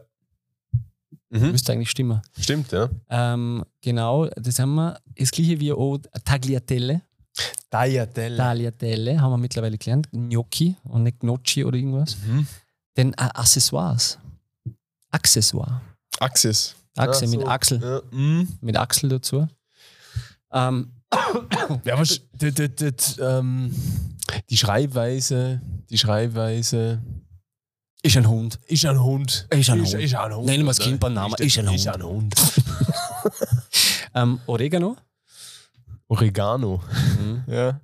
Mhm. 1.31 1.51
Müsste 1.53 1.73
eigentlich 1.73 1.91
stimmen. 1.91 2.21
Stimmt, 2.39 2.71
ja. 2.73 2.89
Ähm, 3.09 3.65
genau, 3.81 4.27
das 4.37 4.59
haben 4.59 4.75
wir. 4.75 5.01
Das 5.17 5.31
gleiche 5.31 5.59
wie 5.61 5.73
auch 5.73 5.99
Tagliatelle. 6.25 7.01
Tagliatelle. 7.71 8.37
Tagliatelle 8.37 9.21
haben 9.21 9.31
wir 9.33 9.39
mittlerweile 9.39 9.79
gelernt. 9.79 10.11
Gnocchi 10.13 10.77
und 10.85 11.05
nicht 11.05 11.21
Gnocchi 11.21 11.65
oder 11.65 11.77
irgendwas. 11.79 12.19
Mhm. 12.27 12.47
Dann 12.95 13.13
äh, 13.13 13.31
Accessoires. 13.35 14.19
Accessoire. 15.11 15.81
Access. 16.21 16.75
Achse 16.97 17.25
Ja, 17.25 17.31
mit 17.31 17.41
so. 17.41 17.47
Achsel. 17.47 17.81
Ja. 17.83 18.03
Mhm. 18.11 18.49
Mit 18.61 18.77
Achsel 18.77 19.09
dazu. 19.11 19.49
Ähm, 20.53 20.93
Ja, 21.85 21.99
was, 21.99 22.21
das, 22.39 22.55
das, 22.55 22.71
das, 22.77 23.19
ähm, 23.19 23.75
die 24.51 24.57
Schreibweise, 24.57 25.61
die 25.91 25.99
Schreibweise 25.99 27.03
ist 28.03 28.17
ein 28.17 28.29
Hund. 28.29 28.59
ist 28.67 28.85
ein 28.87 29.03
Hund. 29.03 29.47
Ist 29.51 29.71
ein 29.71 29.81
ist, 29.81 29.93
Hund. 29.95 30.03
Ist 30.03 30.15
ein 30.15 30.35
Hund. 30.35 30.47
Nennen 30.47 30.65
wir 30.65 30.71
das? 30.71 30.79
Kind 30.79 31.01
beim 31.01 31.15
Namen. 31.15 31.35
Ist, 31.35 31.57
Ist 31.57 31.59
ein 31.59 31.69
ist 31.75 31.87
Hund. 31.87 31.95
ein 31.97 32.03
Hund. 32.03 32.35
Ähm, 34.15 34.41
Oregano. 34.47 34.97
Oregano. 36.09 36.83
Mhm. 37.19 37.45
Ja. 37.47 37.81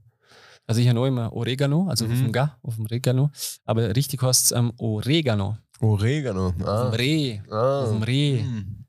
Also 0.69 0.81
ich 0.83 0.89
habe 0.89 1.09
immer 1.09 1.33
Oregano, 1.33 1.89
also 1.89 2.05
auf 2.05 2.11
Mhm. 2.12 2.25
dem 2.25 2.33
Ga, 2.33 2.59
auf 2.62 2.77
dem 2.77 2.85
Oregano. 2.85 3.31
Aber 3.64 3.97
richtig 3.97 4.23
heißt 4.23 4.45
es 4.47 4.53
ähm, 4.53 4.73
Oregano. 4.77 5.57
Oregano. 5.81 6.49
Auf 6.49 6.66
Ah. 6.66 6.91
dem 6.91 6.95
Reh. 6.95 7.41
ah. 7.51 7.83
Auf 7.85 7.89
dem 7.91 8.03
Reh. 8.03 8.43
Mhm. 8.43 8.85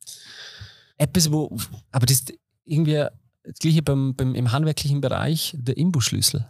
Etwas, 0.98 1.32
wo. 1.32 1.56
Aber 1.92 2.06
das 2.06 2.18
ist 2.18 2.34
irgendwie 2.66 2.96
das 3.44 3.60
gleiche 3.60 3.82
beim, 3.82 4.14
beim, 4.16 4.36
im 4.36 4.52
handwerklichen 4.52 5.00
Bereich, 5.00 5.56
der 5.58 5.78
Imbusschlüssel. 5.78 6.46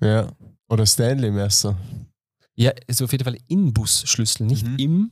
Ja. 0.00 0.30
Oder 0.68 0.86
Stanley 0.86 1.30
Messer. 1.30 1.76
Ja, 2.54 2.72
also 2.88 3.04
auf 3.04 3.12
jeden 3.12 3.24
Fall 3.24 3.38
Inbusschlüssel, 3.48 4.46
nicht 4.46 4.66
Mhm. 4.66 4.78
im, 4.78 5.10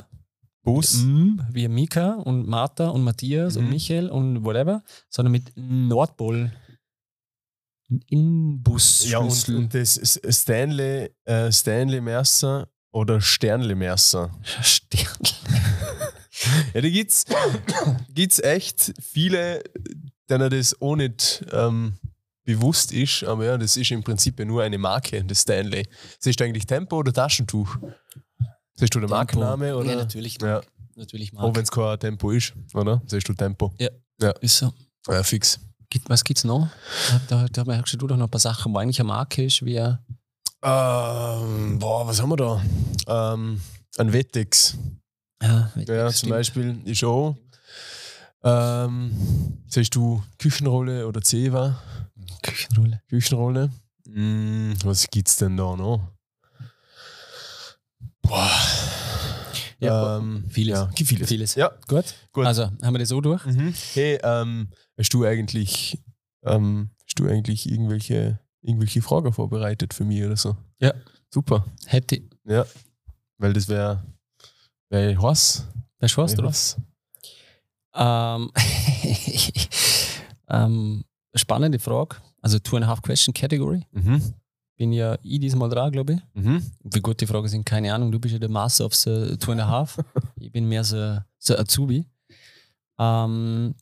Bus. 0.62 1.02
m, 1.02 1.42
wie 1.52 1.68
Mika 1.68 2.14
und 2.14 2.46
Martha 2.48 2.88
und 2.88 3.02
Matthias 3.02 3.56
und 3.56 3.64
Mhm. 3.64 3.70
Michael 3.70 4.08
und 4.10 4.44
whatever, 4.44 4.82
sondern 5.10 5.32
mit 5.32 5.52
Nordpol. 5.56 6.52
Ein 7.90 8.62
Ja, 9.04 9.18
und, 9.18 9.48
und 9.48 9.74
das 9.74 9.96
ist 9.96 10.20
Stanley, 10.30 11.10
äh, 11.24 11.52
Stanley 11.52 12.00
Messer 12.00 12.68
oder 12.92 13.20
Sternle 13.20 13.74
Messer. 13.74 14.30
Stern. 14.62 15.18
Ja, 16.74 16.80
da 16.80 16.88
gibt's, 16.88 17.24
gibt's 18.12 18.40
echt 18.40 18.92
viele, 19.00 19.62
denen 20.28 20.50
das 20.50 20.80
auch 20.82 20.96
nicht 20.96 21.44
ähm, 21.52 21.94
bewusst 22.44 22.92
ist, 22.92 23.24
aber 23.24 23.44
ja, 23.44 23.56
das 23.56 23.76
ist 23.76 23.90
im 23.92 24.02
Prinzip 24.02 24.38
ja 24.38 24.44
nur 24.44 24.62
eine 24.62 24.76
Marke, 24.76 25.24
das 25.24 25.42
Stanley. 25.42 25.86
Siehst 26.18 26.40
du 26.40 26.44
eigentlich 26.44 26.66
Tempo 26.66 26.98
oder 26.98 27.12
Taschentuch? 27.12 27.76
Siehst 28.74 28.94
du 28.94 28.98
Tempo. 28.98 29.14
Markenname 29.14 29.76
oder? 29.76 29.90
Ja, 29.90 29.96
natürlich. 29.96 30.38
Ja, 30.42 30.60
Natürlich 30.96 31.36
auch 31.36 31.54
wenn 31.54 31.62
es 31.62 31.70
kein 31.70 31.98
Tempo 31.98 32.30
ist, 32.30 32.52
oder? 32.74 33.02
Siehst 33.06 33.28
du 33.28 33.34
Tempo? 33.34 33.72
Ist 34.40 34.58
so. 34.58 34.72
Ja, 35.08 35.22
fix. 35.22 35.60
Gibt, 35.94 36.10
was 36.10 36.24
gibt's 36.24 36.42
noch? 36.42 36.68
Da, 37.28 37.46
da 37.52 37.64
merkst 37.64 37.94
du 37.94 38.08
doch 38.08 38.16
noch 38.16 38.26
ein 38.26 38.30
paar 38.30 38.40
Sachen, 38.40 38.74
wo 38.74 38.78
eigentlich 38.78 38.98
eine 38.98 39.06
Marke 39.06 39.44
ist, 39.44 39.64
wie 39.64 39.76
Ähm, 39.76 41.78
boah, 41.78 42.04
was 42.04 42.20
haben 42.20 42.30
wir 42.30 42.36
da? 42.36 42.60
Ähm, 43.06 43.60
ein 43.98 44.12
Wettex. 44.12 44.76
ja, 45.40 45.70
Ja, 45.86 46.06
zum 46.08 46.12
stimmt. 46.16 46.30
Beispiel 46.32 46.80
ist 46.84 47.04
auch. 47.04 47.36
Ähm, 48.42 49.62
siehst 49.68 49.94
du 49.94 50.20
Küchenrolle 50.36 51.06
oder 51.06 51.22
Zewa? 51.22 51.80
Küchenrolle. 52.42 53.00
Küchenrolle. 53.08 53.70
Mm, 54.08 54.72
was 54.82 55.08
gibt's 55.08 55.36
denn 55.36 55.56
da 55.56 55.76
noch? 55.76 56.08
Boah. 58.20 58.50
Ja, 59.86 60.18
ähm, 60.18 60.44
vieles. 60.48 60.78
Ja, 60.78 60.90
vieles. 60.94 61.28
Vieles. 61.28 61.54
Ja, 61.54 61.70
Gut. 61.88 62.04
Gut. 62.32 62.46
Also 62.46 62.64
haben 62.64 62.94
wir 62.94 62.98
das 62.98 63.08
so 63.08 63.20
durch. 63.20 63.44
Mhm. 63.46 63.74
Hey, 63.94 64.18
ähm, 64.22 64.68
hast 64.98 65.12
du 65.14 65.24
eigentlich, 65.24 65.98
ähm, 66.44 66.90
hast 67.06 67.18
du 67.18 67.26
eigentlich 67.26 67.70
irgendwelche, 67.70 68.38
irgendwelche 68.62 69.02
Fragen 69.02 69.32
vorbereitet 69.32 69.94
für 69.94 70.04
mich 70.04 70.24
oder 70.24 70.36
so? 70.36 70.56
Ja. 70.80 70.92
Super. 71.32 71.64
Hätte. 71.86 72.22
Ja. 72.44 72.64
Weil 73.38 73.52
das 73.52 73.68
wäre, 73.68 74.04
wäre 74.88 75.20
was? 75.22 75.66
Wär 75.98 76.10
oder? 76.18 76.44
was? 76.44 76.76
Ähm, 77.94 78.50
ähm, 80.48 81.04
spannende 81.34 81.78
Frage. 81.78 82.16
Also 82.40 82.58
Two 82.58 82.76
and 82.76 82.84
a 82.84 82.88
Half 82.88 83.02
Question 83.02 83.32
Category. 83.32 83.86
Mhm. 83.92 84.34
Bin 84.76 84.92
ja 84.92 85.16
ich 85.22 85.38
diesmal 85.38 85.68
dran, 85.68 85.92
glaube 85.92 86.14
ich. 86.14 86.20
Mhm. 86.42 86.62
Wie 86.82 87.00
gut 87.00 87.20
die 87.20 87.26
Fragen 87.26 87.48
sind, 87.48 87.64
keine 87.64 87.94
Ahnung. 87.94 88.10
Du 88.10 88.18
bist 88.18 88.32
ja 88.32 88.38
der 88.38 88.48
Master 88.48 88.86
of 88.86 88.94
the 88.94 89.36
Two 89.38 89.52
and 89.52 89.60
a 89.60 89.68
Half. 89.68 89.98
ich 90.36 90.50
bin 90.50 90.68
mehr 90.68 90.82
so, 90.82 91.18
so 91.38 91.56
Azubi. 91.56 92.06
Ähm, 92.98 93.74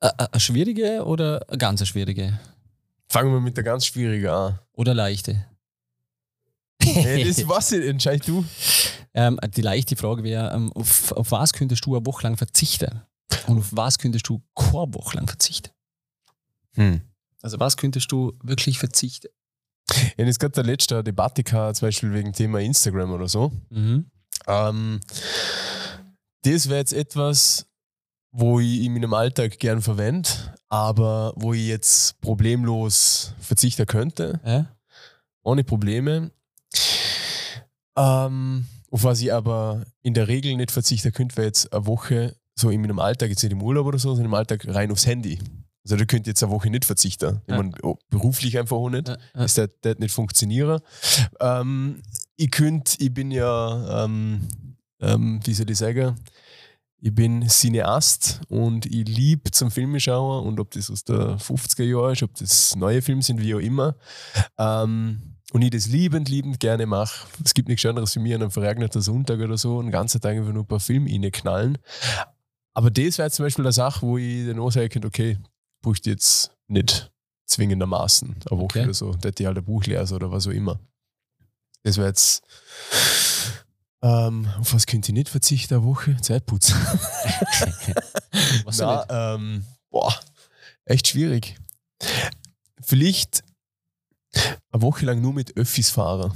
eine 0.00 0.40
schwierige 0.40 1.04
oder 1.04 1.44
eine 1.48 1.58
ganz 1.58 1.86
schwierige? 1.86 2.38
Fangen 3.08 3.32
wir 3.32 3.40
mit 3.40 3.56
der 3.56 3.64
ganz 3.64 3.86
schwierigen 3.86 4.28
an. 4.28 4.58
Oder 4.72 4.94
leichte? 4.94 5.46
Hey, 6.82 7.24
das 7.24 7.38
was 7.48 7.72
entscheid 7.72 8.26
du? 8.26 8.44
Ähm, 9.14 9.38
die 9.56 9.62
leichte 9.62 9.96
Frage 9.96 10.22
wäre, 10.22 10.52
ähm, 10.54 10.72
auf, 10.72 11.12
auf 11.12 11.30
was 11.30 11.52
könntest 11.52 11.86
du 11.86 11.96
eine 11.96 12.04
Woche 12.04 12.24
lang 12.24 12.36
verzichten? 12.36 13.02
Und 13.46 13.58
auf 13.58 13.68
was 13.72 13.98
könntest 13.98 14.28
du 14.28 14.42
keine 14.54 14.92
Woche 14.94 15.16
lang 15.16 15.26
verzichten? 15.26 15.70
Hm. 16.76 17.00
Also 17.42 17.60
was 17.60 17.76
könntest 17.76 18.10
du 18.12 18.32
wirklich 18.42 18.78
verzichten? 18.78 19.28
Ich 19.90 20.12
habe 20.18 20.24
jetzt 20.24 20.40
gerade 20.40 20.52
der 20.52 20.64
letzte 20.64 21.04
Debatte 21.04 21.44
gehabt, 21.44 21.76
zum 21.76 21.88
Beispiel 21.88 22.12
wegen 22.12 22.32
Thema 22.32 22.60
Instagram 22.60 23.12
oder 23.12 23.28
so. 23.28 23.52
Mhm. 23.70 24.06
Ähm, 24.46 25.00
das 26.42 26.68
wäre 26.68 26.78
jetzt 26.80 26.92
etwas, 26.92 27.66
wo 28.32 28.58
ich 28.60 28.80
in 28.82 28.94
meinem 28.94 29.14
Alltag 29.14 29.58
gern 29.58 29.80
verwende, 29.82 30.28
aber 30.68 31.32
wo 31.36 31.52
ich 31.52 31.66
jetzt 31.66 32.20
problemlos 32.20 33.32
verzichten 33.40 33.86
könnte, 33.86 34.40
Ja? 34.44 34.66
ohne 35.42 35.62
Probleme. 35.64 36.30
Ähm, 37.96 38.66
auf 38.90 39.04
was 39.04 39.20
ich 39.20 39.32
aber 39.32 39.84
in 40.02 40.14
der 40.14 40.28
Regel 40.28 40.56
nicht 40.56 40.70
verzichten 40.70 41.12
könnte, 41.12 41.36
wäre 41.36 41.46
jetzt 41.46 41.72
eine 41.72 41.86
Woche 41.86 42.36
so 42.54 42.70
in 42.70 42.80
meinem 42.80 42.98
Alltag, 42.98 43.30
jetzt 43.30 43.42
nicht 43.42 43.52
im 43.52 43.62
Urlaub 43.62 43.86
oder 43.86 43.98
so, 43.98 44.10
sondern 44.10 44.26
im 44.26 44.34
Alltag 44.34 44.66
rein 44.66 44.90
aufs 44.90 45.06
Handy. 45.06 45.38
Also 45.86 45.96
da 45.96 46.04
könnte 46.04 46.30
jetzt 46.30 46.42
eine 46.42 46.50
Woche 46.50 46.68
nicht 46.68 46.84
verzichten. 46.84 47.40
Ich 47.46 47.52
Ja. 47.52 47.58
meine, 47.58 47.72
oh, 47.82 47.96
beruflich 48.10 48.58
einfach 48.58 48.76
auch 48.76 48.90
nicht. 48.90 49.06
Ja, 49.08 49.14
ja. 49.14 49.42
Das 49.42 49.54
das 49.54 49.98
nicht 49.98 50.12
funktionieren. 50.12 50.80
Ähm, 51.40 52.02
ich 52.36 52.50
könnte, 52.50 52.96
ich 52.98 53.14
bin 53.14 53.30
ja, 53.30 54.04
ähm, 54.04 54.40
ähm, 55.00 55.40
wie 55.44 55.54
soll 55.54 55.70
ich 55.70 55.78
sagen, 55.78 56.16
ich 57.00 57.14
bin 57.14 57.46
Cineast 57.48 58.40
und 58.48 58.84
ich 58.86 59.06
liebe 59.06 59.52
zum 59.52 59.70
Filme 59.70 60.00
schauen 60.00 60.44
und 60.44 60.58
ob 60.58 60.72
das 60.72 60.90
aus 60.90 61.04
der 61.04 61.38
50er 61.38 61.84
Jahre 61.84 62.12
ist, 62.12 62.22
ob 62.24 62.34
das 62.34 62.74
neue 62.74 63.00
Filme 63.00 63.22
sind, 63.22 63.40
wie 63.40 63.54
auch 63.54 63.60
immer. 63.60 63.94
Ähm, 64.58 65.36
und 65.52 65.62
ich 65.62 65.70
das 65.70 65.86
liebend, 65.86 66.28
liebend 66.28 66.58
gerne 66.58 66.86
mache. 66.86 67.28
Es 67.44 67.54
gibt 67.54 67.68
nichts 67.68 67.86
anderes 67.86 68.12
für 68.12 68.18
mich 68.20 68.34
an 68.34 68.42
einem 68.42 68.50
verregneten 68.50 69.00
Sonntag 69.02 69.38
oder 69.38 69.56
so, 69.56 69.78
einen 69.78 69.92
ganzen 69.92 70.20
Tag 70.20 70.36
einfach 70.36 70.52
nur 70.52 70.64
ein 70.64 70.68
paar 70.68 70.80
Filme 70.80 71.08
reinknallen. 71.08 71.78
Aber 72.74 72.90
das 72.90 73.18
wäre 73.18 73.30
zum 73.30 73.44
Beispiel 73.44 73.64
eine 73.64 73.72
Sache, 73.72 74.02
wo 74.02 74.18
ich 74.18 74.46
dann 74.46 74.58
auch 74.58 74.70
sagen 74.70 74.88
könnte, 74.88 75.06
okay, 75.08 75.38
ich 75.94 76.04
jetzt 76.06 76.50
nicht 76.68 77.10
zwingendermaßen 77.46 78.28
eine 78.50 78.58
Woche 78.58 78.64
Okay. 78.64 78.84
oder 78.84 78.94
so, 78.94 79.12
dass 79.14 79.32
ich 79.38 79.46
halt 79.46 79.56
ein 79.58 79.64
Buch 79.64 79.84
lese 79.84 80.14
oder 80.14 80.30
was 80.32 80.46
auch 80.46 80.52
immer. 80.52 80.80
Das 81.84 81.96
wäre 81.96 82.08
jetzt. 82.08 82.42
Ähm, 84.02 84.48
auf 84.58 84.74
was 84.74 84.86
könnte 84.86 85.10
ich 85.10 85.14
nicht 85.14 85.28
verzichten, 85.28 85.74
eine 85.74 85.84
Woche? 85.84 86.16
Zeitputzen. 86.20 86.76
Was 88.64 88.78
Na, 88.78 89.34
ähm, 89.34 89.64
boah, 89.90 90.14
echt 90.84 91.08
schwierig. 91.08 91.56
Vielleicht 92.82 93.42
eine 94.70 94.82
Woche 94.82 95.06
lang 95.06 95.20
nur 95.22 95.32
mit 95.32 95.56
Öffis 95.56 95.90
fahren. 95.90 96.32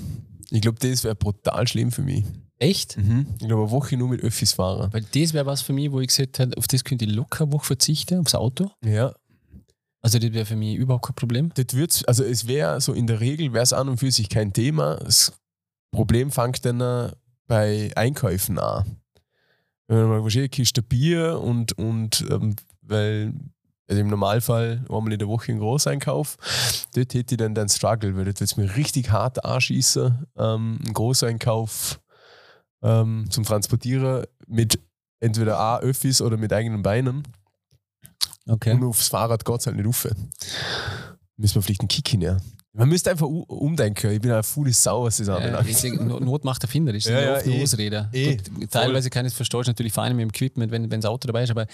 Ich 0.51 0.63
glaube, 0.63 0.79
das 0.81 1.05
wäre 1.05 1.15
brutal 1.15 1.69
schlimm 1.69 1.93
für 1.93 2.03
mich. 2.03 2.25
Echt? 2.59 2.97
Ich 2.97 3.47
glaube, 3.47 3.63
eine 3.63 3.71
Woche 3.71 3.97
nur 3.97 4.09
mit 4.09 4.23
Öffis 4.23 4.53
fahren. 4.55 4.93
Weil 4.93 5.03
das 5.15 5.33
wäre 5.33 5.47
was 5.47 5.63
für 5.63 5.73
mich, 5.73 5.93
wo 5.93 6.01
ich 6.01 6.09
gesagt 6.09 6.39
hätte, 6.39 6.57
auf 6.57 6.67
das 6.67 6.83
könnte 6.85 7.05
ich 7.05 7.13
locker 7.13 7.45
eine 7.45 7.53
Woche 7.53 7.67
verzichten, 7.67 8.19
aufs 8.21 8.35
Auto. 8.35 8.71
Ja, 8.85 9.15
Also 10.03 10.19
das 10.19 10.33
wäre 10.33 10.47
für 10.47 10.57
mich 10.57 10.77
überhaupt 10.77 11.07
kein 11.07 11.15
Problem. 11.15 11.51
das 11.55 11.75
wird's, 11.75 12.05
also 12.05 12.25
es 12.25 12.47
wäre 12.47 12.81
so 12.81 12.93
in 12.93 13.07
der 13.07 13.21
Regel, 13.21 13.53
wäre 13.53 13.63
es 13.63 13.73
an 13.73 13.89
und 13.89 13.99
für 13.99 14.11
sich 14.11 14.29
kein 14.29 14.53
Thema. 14.53 14.97
Das 14.97 15.33
Problem 15.91 16.31
fängt 16.31 16.65
dann 16.65 17.13
bei 17.47 17.91
Einkäufen 17.97 18.59
an. 18.59 18.97
Wenn 19.89 19.99
man 19.99 20.09
mal 20.09 20.23
wahrscheinlich 20.23 20.53
Kiste 20.53 20.83
Bier 20.83 21.41
und, 21.41 21.77
und 21.77 22.25
ähm, 22.31 22.57
weil 22.83 23.35
also 23.89 24.01
im 24.01 24.09
Normalfall 24.09 24.85
einmal 24.89 25.13
in 25.13 25.19
der 25.19 25.27
Woche 25.27 25.51
einen 25.51 25.61
Großeinkauf, 25.61 26.37
dort 26.95 27.13
hätte 27.13 27.35
ich 27.35 27.39
dann 27.39 27.57
den 27.57 27.69
Struggle, 27.69 28.17
weil 28.17 28.25
dort 28.25 28.41
wird 28.41 28.57
mir 28.57 28.77
richtig 28.77 29.11
hart 29.11 29.45
anschießen, 29.45 30.27
ähm, 30.37 30.79
einen 30.85 30.95
Großeinkauf 30.95 32.01
ähm, 32.83 33.27
zum 33.31 33.45
Transportieren 33.45 34.27
mit 34.47 34.79
entweder 35.19 35.59
A, 35.59 35.81
Öffis 35.81 36.23
oder 36.23 36.37
mit 36.37 36.53
eigenen 36.53 36.83
Beinen. 36.83 37.25
Okay. 38.47 38.73
Und 38.73 38.85
aufs 38.85 39.09
Fahrrad 39.09 39.45
geht 39.45 39.61
es 39.61 39.67
halt 39.67 39.77
nicht 39.77 39.87
rauf. 39.87 40.07
Müssen 41.37 41.55
wir 41.55 41.63
vielleicht 41.63 41.81
einen 41.81 41.89
Kick 41.89 42.09
hinnehmen. 42.09 42.41
Man 42.73 42.89
müsste 42.89 43.11
einfach 43.11 43.27
umdenken. 43.27 44.13
Ich 44.13 44.21
bin 44.21 44.31
eine 44.31 44.43
faule 44.45 44.73
Sau, 44.73 45.05
was 45.05 45.17
das 45.17 45.27
Äh, 45.29 45.33
anbelangt. 45.33 45.69
deswegen, 45.69 46.07
No- 46.07 46.21
Not 46.21 46.45
macht 46.45 46.63
erfinder, 46.63 46.93
das 46.93 47.05
ist 47.05 47.11
Ja, 47.11 47.21
ja, 47.21 47.27
ja, 47.31 47.37
oft 47.37 47.45
eine 47.47 47.55
eh. 47.57 47.63
Ausrede. 47.63 48.09
Eh. 48.13 48.37
Gut, 48.37 48.71
teilweise 48.71 49.11
kann 49.11 49.27
ich 49.27 49.33
es 49.33 49.37
verstehen, 49.37 49.63
natürlich 49.67 49.93
fein 49.93 50.15
mit 50.15 50.23
dem 50.23 50.29
Equipment, 50.31 50.71
wenn, 50.71 50.89
wenn 50.91 51.01
das 51.01 51.11
Auto 51.11 51.27
dabei 51.27 51.43
ist, 51.43 51.51
aber 51.51 51.67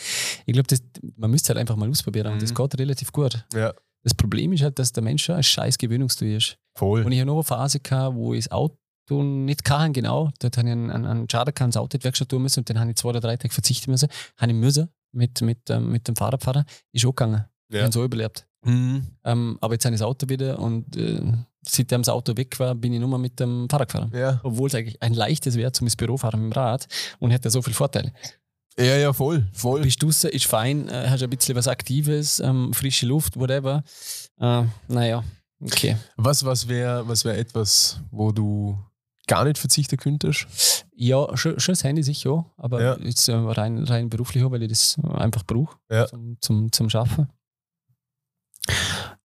ich 0.46 0.52
glaube, 0.54 0.74
man 1.16 1.30
müsste 1.30 1.48
halt 1.48 1.58
einfach 1.58 1.76
mal 1.76 1.88
ausprobieren 1.90 2.32
und 2.32 2.40
das 2.42 2.50
Mhm. 2.50 2.54
geht 2.54 2.78
relativ 2.78 3.12
gut. 3.12 3.44
Ja, 3.54 3.74
Das 4.04 4.14
Problem 4.14 4.52
ist 4.52 4.62
halt, 4.62 4.78
dass 4.78 4.92
der 4.92 5.02
Mensch 5.02 5.28
ein 5.28 5.42
scheiß 5.42 5.76
Gewöhnungstier 5.78 6.36
ist. 6.38 6.56
voll. 6.78 7.02
Und 7.04 7.12
ich 7.12 7.18
habe 7.18 7.26
noch 7.26 7.34
eine 7.34 7.42
Phase 7.44 7.80
gehabt, 7.80 8.14
wo 8.16 8.32
ich 8.32 8.44
das 8.44 8.52
Auto 8.52 8.76
nicht 9.22 9.64
kann, 9.64 9.92
genau. 9.92 10.30
Dort 10.38 10.56
habe 10.56 10.68
ich 10.68 10.72
einen, 10.72 10.90
einen, 10.90 11.04
einen 11.06 11.28
Schaden 11.30 11.52
das 11.54 11.76
Auto 11.76 11.96
in 11.96 12.00
die 12.00 12.04
Werkstatt 12.04 12.28
tun 12.30 12.40
müssen 12.42 12.60
und 12.60 12.70
dann 12.70 12.78
habe 12.80 12.90
ich 12.90 12.96
zwei 12.96 13.08
oder 13.10 13.20
drei 13.20 13.36
Tage 13.36 13.52
verzichten 13.52 13.90
müssen. 13.90 14.08
Habe 14.38 14.52
ich 14.52 14.56
müssen 14.58 14.88
mit, 15.16 15.40
mit, 15.42 15.68
ähm, 15.70 15.90
mit 15.90 16.06
dem 16.08 16.14
Fahrradfahrer. 16.16 16.64
Ist 16.92 17.04
auch 17.04 17.10
gegangen. 17.10 17.44
Ich 17.68 17.76
Ja. 17.76 17.82
habe 17.82 17.92
so 17.92 18.04
überlebt. 18.04 18.46
Mhm. 18.64 19.06
Ähm, 19.24 19.58
aber 19.60 19.74
jetzt 19.74 19.84
habe 19.84 19.94
ich 19.94 20.00
das 20.00 20.06
Auto 20.06 20.28
wieder 20.28 20.58
und 20.58 20.96
äh, 20.96 21.20
seitdem 21.66 22.02
das 22.02 22.08
Auto 22.08 22.36
weg 22.36 22.58
war, 22.60 22.74
bin 22.74 22.92
ich 22.92 23.00
nur 23.00 23.08
mal 23.08 23.18
mit 23.18 23.38
dem 23.40 23.68
Fahrrad 23.68 23.88
gefahren. 23.92 24.12
Ja. 24.14 24.40
Obwohl 24.44 24.68
es 24.68 24.74
eigentlich 24.74 25.00
ein 25.02 25.14
leichtes 25.14 25.56
wäre 25.56 25.72
zum 25.72 25.86
ins 25.86 25.96
Büro 25.96 26.16
fahren 26.16 26.40
mit 26.42 26.54
dem 26.54 26.60
Rad 26.60 26.86
und 27.18 27.30
hätte 27.30 27.50
so 27.50 27.62
viele 27.62 27.74
Vorteile. 27.74 28.12
ja, 28.78 28.96
ja, 28.96 29.12
voll. 29.12 29.46
voll. 29.52 29.82
Bist 29.82 30.02
du 30.02 30.08
ist 30.08 30.46
fein, 30.46 30.88
äh, 30.88 31.06
hast 31.08 31.22
ein 31.22 31.30
bisschen 31.30 31.56
was 31.56 31.68
Aktives, 31.68 32.40
ähm, 32.40 32.72
frische 32.74 33.06
Luft, 33.06 33.36
whatever. 33.38 33.82
Äh, 34.40 34.64
naja, 34.88 35.24
okay. 35.60 35.96
Was, 36.16 36.44
was 36.44 36.68
wäre 36.68 37.06
was 37.08 37.24
wär 37.24 37.38
etwas, 37.38 38.00
wo 38.10 38.32
du 38.32 38.78
gar 39.26 39.44
nicht 39.44 39.58
verzichten 39.58 39.96
könntest? 39.96 40.86
Ja, 40.94 41.36
schon, 41.36 41.58
schon 41.60 41.72
das 41.74 41.84
Handy 41.84 42.02
sicher 42.02 42.30
auch, 42.30 42.44
aber 42.56 42.82
Ja. 42.82 42.98
jetzt 42.98 43.28
äh, 43.28 43.34
rein, 43.34 43.82
rein 43.84 44.08
beruflich 44.08 44.42
auch, 44.44 44.50
weil 44.50 44.62
ich 44.62 44.68
das 44.68 44.96
einfach 45.04 45.44
brauche 45.44 45.76
Ja. 45.90 46.06
zum, 46.06 46.36
zum, 46.40 46.72
zum 46.72 46.88
Schaffen. 46.90 47.28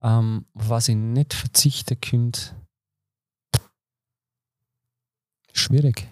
Ähm, 0.04 0.46
was 0.54 0.88
ich 0.90 0.96
nicht 0.96 1.34
verzichten 1.34 2.00
könnte, 2.02 2.42
schwierig. 5.54 6.08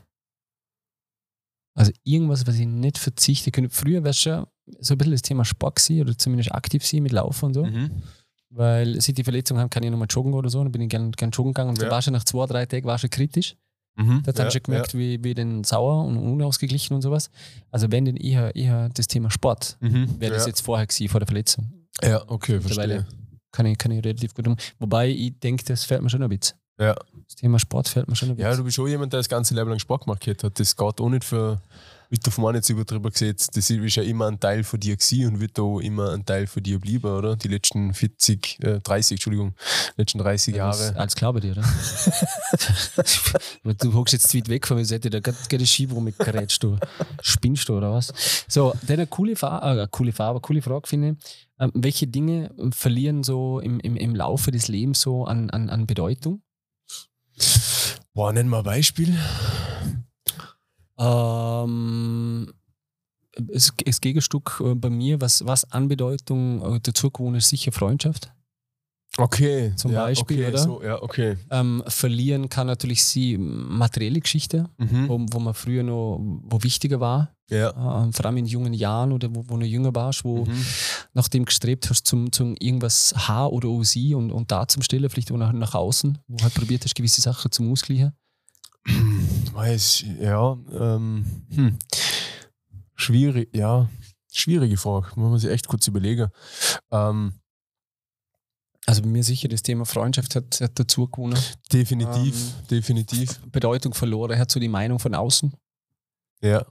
Also 1.76 1.92
irgendwas, 2.04 2.46
was 2.46 2.56
ich 2.56 2.66
nicht 2.68 2.98
verzichten 2.98 3.52
könnte. 3.52 3.70
Früher 3.70 4.04
wäre 4.04 4.14
schon 4.14 4.46
so 4.80 4.94
ein 4.94 4.98
bisschen 4.98 5.14
das 5.14 5.22
Thema 5.22 5.46
Sport 5.46 5.76
gewesen, 5.78 6.02
oder 6.02 6.18
zumindest 6.18 6.54
aktiv 6.54 6.86
sein 6.86 7.04
mit 7.04 7.12
Laufen 7.12 7.46
und 7.46 7.54
so. 7.54 7.66
Mhm. 7.66 8.04
Weil 8.52 9.00
seit 9.00 9.18
die 9.18 9.24
Verletzung 9.24 9.58
haben, 9.60 9.70
kann 9.70 9.84
ich 9.84 9.92
nochmal 9.92 10.08
joggen 10.10 10.34
oder 10.34 10.50
so. 10.50 10.62
Dann 10.62 10.72
bin 10.72 10.82
ich 10.82 10.90
gern, 10.90 11.12
gern 11.12 11.30
joggen 11.32 11.54
gegangen 11.54 11.70
und 11.72 11.82
Ja. 11.82 11.90
war 11.90 12.02
schon 12.02 12.14
nach 12.14 12.24
zwei, 12.26 12.46
drei 12.48 12.66
Tagen 12.66 12.86
war 12.88 12.98
schon 12.98 13.10
kritisch. 13.10 13.56
Mhm. 14.00 14.24
Da 14.24 14.30
hat 14.30 14.40
ja, 14.40 14.52
schon 14.52 14.64
gemerkt, 14.64 14.98
wie, 14.98 15.22
wie 15.24 15.34
den 15.34 15.64
sauer 15.66 16.06
und 16.06 16.18
unausgeglichen 16.18 16.96
und 16.96 17.02
sowas. 17.02 17.30
Also 17.70 17.92
wenn 17.92 18.06
denn 18.06 18.16
eher, 18.16 18.56
eher 18.56 18.90
das 18.90 19.08
Thema 19.08 19.30
Sport, 19.30 19.78
ja. 19.82 19.90
Mhm. 19.90 20.20
wäre 20.20 20.34
das 20.34 20.44
ja. 20.44 20.50
jetzt 20.50 20.62
vorher 20.62 20.88
gewesen, 20.88 21.10
vor 21.10 21.20
der 21.20 21.28
Verletzung. 21.28 21.72
ja, 22.02 22.24
okay, 22.28 22.60
Mittlerweile 22.64 23.02
verstehe. 23.02 23.20
kann 23.52 23.66
ich, 23.66 23.78
kann 23.78 23.92
ich 23.92 24.04
relativ 24.04 24.34
gut 24.34 24.48
um. 24.48 24.56
Wobei 24.80 25.10
ich 25.10 25.38
denke, 25.40 25.66
das 25.66 25.84
fällt 25.84 26.02
mir 26.02 26.10
schon 26.10 26.24
ein 26.24 26.30
bisschen. 26.30 26.58
Ja. 26.80 26.96
Das 27.26 27.36
Thema 27.36 27.60
Sport 27.60 27.90
fällt 27.90 28.08
mir 28.08 28.16
schon 28.16 28.30
ein 28.30 28.36
bisschen. 28.38 28.50
Ja, 28.50 28.56
du 28.56 28.64
bist 28.64 28.78
schon 28.78 28.88
jemand, 28.88 29.12
der 29.12 29.20
das 29.20 29.28
ganze 29.28 29.54
Leben 29.54 29.70
lang 29.70 29.80
Sport 29.80 30.06
gemacht 30.06 30.26
hat. 30.26 30.60
Das 30.60 30.76
geht 30.78 31.02
auch 31.02 31.10
nicht 31.10 31.26
für, 31.26 31.62
wie 32.10 32.18
du 32.18 32.32
von 32.32 32.56
jetzt 32.56 32.70
drüber 32.70 33.12
gesehen 33.12 33.36
hast, 33.38 33.56
das 33.56 33.70
ist 33.70 33.96
ja 33.96 34.04
immer 34.04 34.28
ein 34.28 34.40
Teil 34.40 34.64
von 34.64 34.80
dir 34.80 34.98
gewesen 34.98 35.28
und 35.28 35.40
wird 35.40 35.60
auch 35.60 35.80
immer 35.80 36.12
ein 36.12 36.26
Teil 36.26 36.48
von 36.48 36.64
dir 36.64 36.80
bleiben, 36.80 37.06
oder? 37.06 37.36
Die 37.36 37.48
letzten 37.48 37.94
40, 37.94 38.64
äh, 38.64 38.80
30, 38.80 39.12
Entschuldigung, 39.12 39.54
letzten 39.96 40.18
30 40.18 40.62
Als, 40.62 40.80
Jahre. 40.80 41.00
als 41.00 41.16
glaube 41.16 41.40
dir, 41.40 41.52
oder? 41.52 41.64
du 43.78 43.94
hockst 43.94 44.14
jetzt 44.14 44.30
zu 44.30 44.38
weit 44.38 44.50
weg 44.50 44.66
von 44.66 44.78
mir, 44.78 44.86
hätte 44.86 45.12
da 45.12 45.20
gerade 45.20 45.38
die 45.52 45.68
Schiebe 45.68 46.00
mit 46.02 46.18
gerätst, 46.18 46.64
du. 46.64 46.78
Spinnst 47.22 47.70
du 47.70 47.78
oder 47.78 47.94
was? 47.94 48.12
So, 48.48 48.74
dann 48.82 48.98
eine 48.98 49.08
coole 49.08 49.36
Farbe, 49.36 49.84
äh, 49.84 49.88
coole 49.92 50.12
Farbe, 50.12 50.40
coole 50.40 50.64
Frage 50.64 50.88
finde 50.88 51.18
ich. 51.20 51.48
Ähm, 51.60 51.72
welche 51.76 52.08
Dinge 52.08 52.52
verlieren 52.72 53.24
so 53.24 53.60
im, 53.60 53.80
im, 53.82 53.96
im 53.96 54.16
Laufe 54.16 54.50
des 54.50 54.68
Lebens 54.68 55.02
so 55.02 55.26
an, 55.26 55.52
an, 55.52 55.70
an 55.70 55.86
Bedeutung? 55.86 56.42
Boah, 58.14 58.34
nenn 58.34 58.48
mal 58.48 58.60
ein 58.60 58.64
Beispiel. 58.64 59.16
Ähm, 61.00 62.52
das, 63.38 63.74
das 63.86 64.02
Gegenstück 64.02 64.62
äh, 64.64 64.76
bei 64.76 64.90
mir, 64.90 65.22
was, 65.22 65.46
was 65.46 65.70
an 65.72 65.88
Bedeutung 65.88 66.76
äh, 66.76 66.80
dazu 66.82 67.10
gewonnen 67.10 67.36
ist, 67.36 67.50
sicher 67.50 67.72
Freundschaft. 67.72 68.32
Okay. 69.18 69.74
Zum 69.76 69.92
ja, 69.92 70.04
Beispiel, 70.04 70.38
okay, 70.46 70.48
oder? 70.50 70.58
So, 70.60 70.84
ja, 70.84 71.02
okay. 71.02 71.38
Ähm, 71.50 71.84
verlieren 71.88 72.48
kann 72.48 72.68
natürlich 72.68 73.04
sie 73.04 73.38
materielle 73.40 74.20
Geschichte, 74.20 74.70
Mhm. 74.78 75.10
wo, 75.10 75.26
wo 75.32 75.40
man 75.40 75.54
früher 75.56 75.82
noch 75.84 76.20
wo 76.44 76.62
wichtiger 76.62 77.00
war, 77.00 77.34
Ja. 77.50 77.70
äh, 77.70 78.12
vor 78.12 78.26
allem 78.26 78.38
in 78.38 78.46
jungen 78.46 78.74
Jahren 78.74 79.12
oder 79.12 79.34
wo, 79.34 79.44
wo 79.48 79.58
du 79.58 79.66
jünger 79.66 79.94
warst, 79.96 80.24
wo 80.24 80.46
Mhm. 80.46 80.66
nach 81.14 81.28
dem 81.28 81.46
gestrebt 81.46 81.90
hast, 81.90 82.06
zum, 82.06 82.32
zum 82.32 82.56
irgendwas 82.60 83.14
H 83.28 83.48
oder 83.48 83.68
O 83.70 83.84
sie 83.84 84.14
und, 84.14 84.32
und 84.32 84.52
da 84.52 84.68
zum 84.68 84.84
Stellen, 84.84 85.10
vielleicht 85.10 85.32
auch 85.32 85.38
nach, 85.38 85.54
nach 85.54 85.74
außen, 85.74 86.20
wo 86.28 86.44
halt 86.44 86.54
probiert 86.54 86.86
hast, 86.86 86.94
gewisse 86.96 87.22
Sachen 87.22 87.52
zum 87.52 87.72
Ausgleichen. 87.72 88.14
Weiß, 89.54 90.06
ja. 90.20 90.58
Ähm, 90.80 91.26
hm. 91.54 91.80
Schwierig, 92.96 93.56
ja. 93.56 93.90
Schwierige 94.32 94.78
Frage. 94.78 95.08
Muss 95.16 95.30
man 95.32 95.40
sich 95.40 95.50
echt 95.50 95.68
kurz 95.68 95.88
überlegen. 95.88 96.30
Ähm, 96.92 97.34
Also 98.86 99.02
bei 99.02 99.08
mir 99.08 99.24
sicher 99.24 99.48
das 99.48 99.62
Thema 99.64 99.86
Freundschaft 99.86 100.36
hat, 100.36 100.60
hat 100.62 100.72
dazu 100.80 101.08
gewonnen. 101.08 101.38
definitiv, 101.72 102.36
Ähm, 102.36 102.68
definitiv. 102.72 103.40
Bedeutung 103.52 103.94
verloren. 103.94 104.32
Er 104.32 104.40
hat 104.40 104.52
so 104.52 104.60
die 104.60 104.68
Meinung 104.68 105.00
von 105.00 105.14
außen. 105.14 105.54
Ja. 106.42 106.66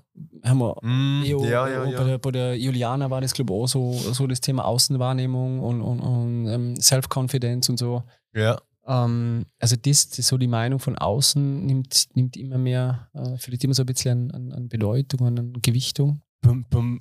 Haben 0.44 0.58
wir 0.60 0.76
Mm, 0.82 1.22
EO, 1.26 1.44
ja, 1.44 1.68
ja, 1.68 1.84
Bei, 1.84 1.90
ja. 1.90 2.04
der, 2.04 2.18
bei 2.18 2.30
der 2.30 2.58
Juliana 2.58 3.10
war 3.10 3.20
das, 3.20 3.34
glaube 3.34 3.52
ich, 3.52 3.60
auch 3.60 3.66
so, 3.66 3.92
so 3.92 4.26
das 4.26 4.40
Thema 4.40 4.64
Außenwahrnehmung 4.64 5.60
und, 5.60 5.82
und, 5.82 6.00
und 6.00 6.46
ähm, 6.48 6.76
Self-Confidence 6.80 7.68
und 7.68 7.78
so. 7.78 8.02
Ja. 8.34 8.58
Ähm, 8.88 9.44
also 9.60 9.76
das, 9.76 10.08
das, 10.08 10.26
so 10.26 10.38
die 10.38 10.48
Meinung 10.48 10.80
von 10.80 10.96
außen 10.96 11.66
nimmt, 11.66 12.08
nimmt 12.14 12.36
immer 12.36 12.58
mehr, 12.58 13.08
äh, 13.12 13.36
vielleicht 13.36 13.62
immer 13.64 13.74
so 13.74 13.82
ein 13.82 13.86
bisschen 13.86 14.30
an, 14.32 14.50
an, 14.50 14.52
an 14.52 14.68
Bedeutung 14.68 15.26
und 15.26 15.38
an 15.38 15.52
Gewichtung. 15.62 16.22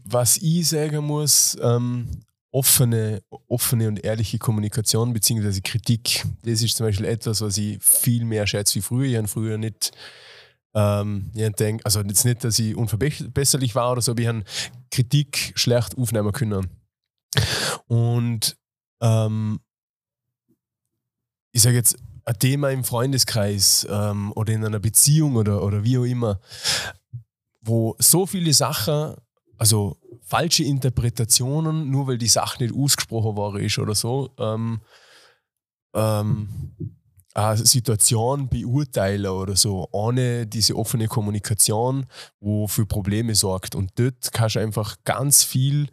Was 0.03 0.38
ich 0.38 0.67
sagen 0.67 1.05
muss, 1.05 1.57
ähm, 1.61 2.07
offene, 2.51 3.21
offene 3.47 3.88
und 3.88 4.03
ehrliche 4.03 4.38
Kommunikation 4.39 5.13
bzw. 5.13 5.61
Kritik, 5.61 6.25
das 6.43 6.61
ist 6.61 6.75
zum 6.75 6.88
Beispiel 6.88 7.05
etwas, 7.05 7.41
was 7.41 7.57
ich 7.57 7.81
viel 7.81 8.25
mehr 8.25 8.47
schätze 8.47 8.75
wie 8.75 8.81
früher. 8.81 9.07
Ich 9.07 9.17
habe 9.17 9.27
früher 9.27 9.57
nicht, 9.57 9.91
ähm, 10.73 11.31
ich 11.33 11.49
denk, 11.51 11.81
also 11.85 12.01
jetzt 12.01 12.25
nicht, 12.25 12.43
dass 12.43 12.59
ich 12.59 12.75
unverbesserlich 12.75 13.75
war 13.75 13.91
oder 13.93 14.01
so, 14.01 14.11
aber 14.11 14.21
ich 14.21 14.27
habe 14.27 14.43
Kritik 14.91 15.53
schlecht 15.55 15.97
aufnehmen 15.97 16.31
können. 16.31 16.67
Und 17.88 18.57
ähm, 19.01 19.59
ich 21.57 21.63
sage 21.63 21.77
jetzt, 21.77 21.97
ein 22.23 22.37
Thema 22.37 22.69
im 22.69 22.83
Freundeskreis 22.83 23.87
ähm, 23.89 24.31
oder 24.35 24.53
in 24.53 24.63
einer 24.63 24.79
Beziehung 24.79 25.37
oder, 25.37 25.63
oder 25.63 25.83
wie 25.83 25.97
auch 25.97 26.03
immer, 26.03 26.39
wo 27.61 27.95
so 27.97 28.27
viele 28.27 28.53
Sachen, 28.53 29.15
also 29.57 29.97
falsche 30.21 30.63
Interpretationen, 30.63 31.89
nur 31.89 32.05
weil 32.05 32.19
die 32.19 32.27
Sache 32.27 32.61
nicht 32.63 32.75
ausgesprochen 32.75 33.35
war 33.35 33.55
ist 33.59 33.79
oder 33.79 33.95
so, 33.95 34.29
ähm, 34.37 34.81
ähm, 35.95 36.75
eine 37.33 37.57
Situation 37.57 38.49
beurteilen 38.49 39.25
oder 39.25 39.55
so, 39.55 39.87
ohne 39.91 40.45
diese 40.45 40.75
offene 40.75 41.07
Kommunikation, 41.07 42.05
wo 42.39 42.67
für 42.67 42.85
Probleme 42.85 43.33
sorgt. 43.33 43.73
Und 43.73 43.93
dort 43.95 44.31
kannst 44.31 44.57
du 44.57 44.59
einfach 44.59 44.97
ganz 45.05 45.43
viel, 45.43 45.87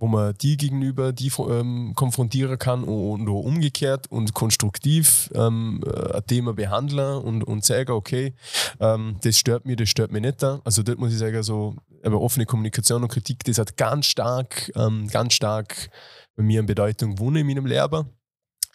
wo 0.00 0.06
man 0.06 0.34
die 0.40 0.56
gegenüber 0.56 1.12
die 1.12 1.30
ähm, 1.38 1.92
konfrontieren 1.94 2.58
kann 2.58 2.82
und, 2.84 3.20
und 3.20 3.28
umgekehrt 3.28 4.10
und 4.10 4.32
konstruktiv 4.32 5.30
ähm, 5.34 5.82
äh, 5.86 6.16
ein 6.16 6.26
Thema 6.26 6.54
behandeln 6.54 7.22
und, 7.22 7.44
und 7.44 7.64
sagen, 7.64 7.92
okay, 7.92 8.34
ähm, 8.80 9.18
das 9.22 9.36
stört 9.36 9.66
mich, 9.66 9.76
das 9.76 9.90
stört 9.90 10.10
mich 10.10 10.22
nicht. 10.22 10.42
Also 10.42 10.82
dort 10.82 10.98
muss 10.98 11.12
ich 11.12 11.18
sagen, 11.18 11.42
so 11.42 11.76
aber 12.02 12.20
offene 12.20 12.46
Kommunikation 12.46 13.02
und 13.02 13.10
Kritik, 13.10 13.44
das 13.44 13.58
hat 13.58 13.76
ganz 13.76 14.06
stark, 14.06 14.72
ähm, 14.74 15.06
ganz 15.08 15.34
stark 15.34 15.90
bei 16.34 16.42
mir 16.42 16.60
an 16.60 16.66
Bedeutung 16.66 17.16
gewonnen 17.16 17.36
in 17.36 17.46
meinem 17.46 17.66
Lehrer, 17.66 18.06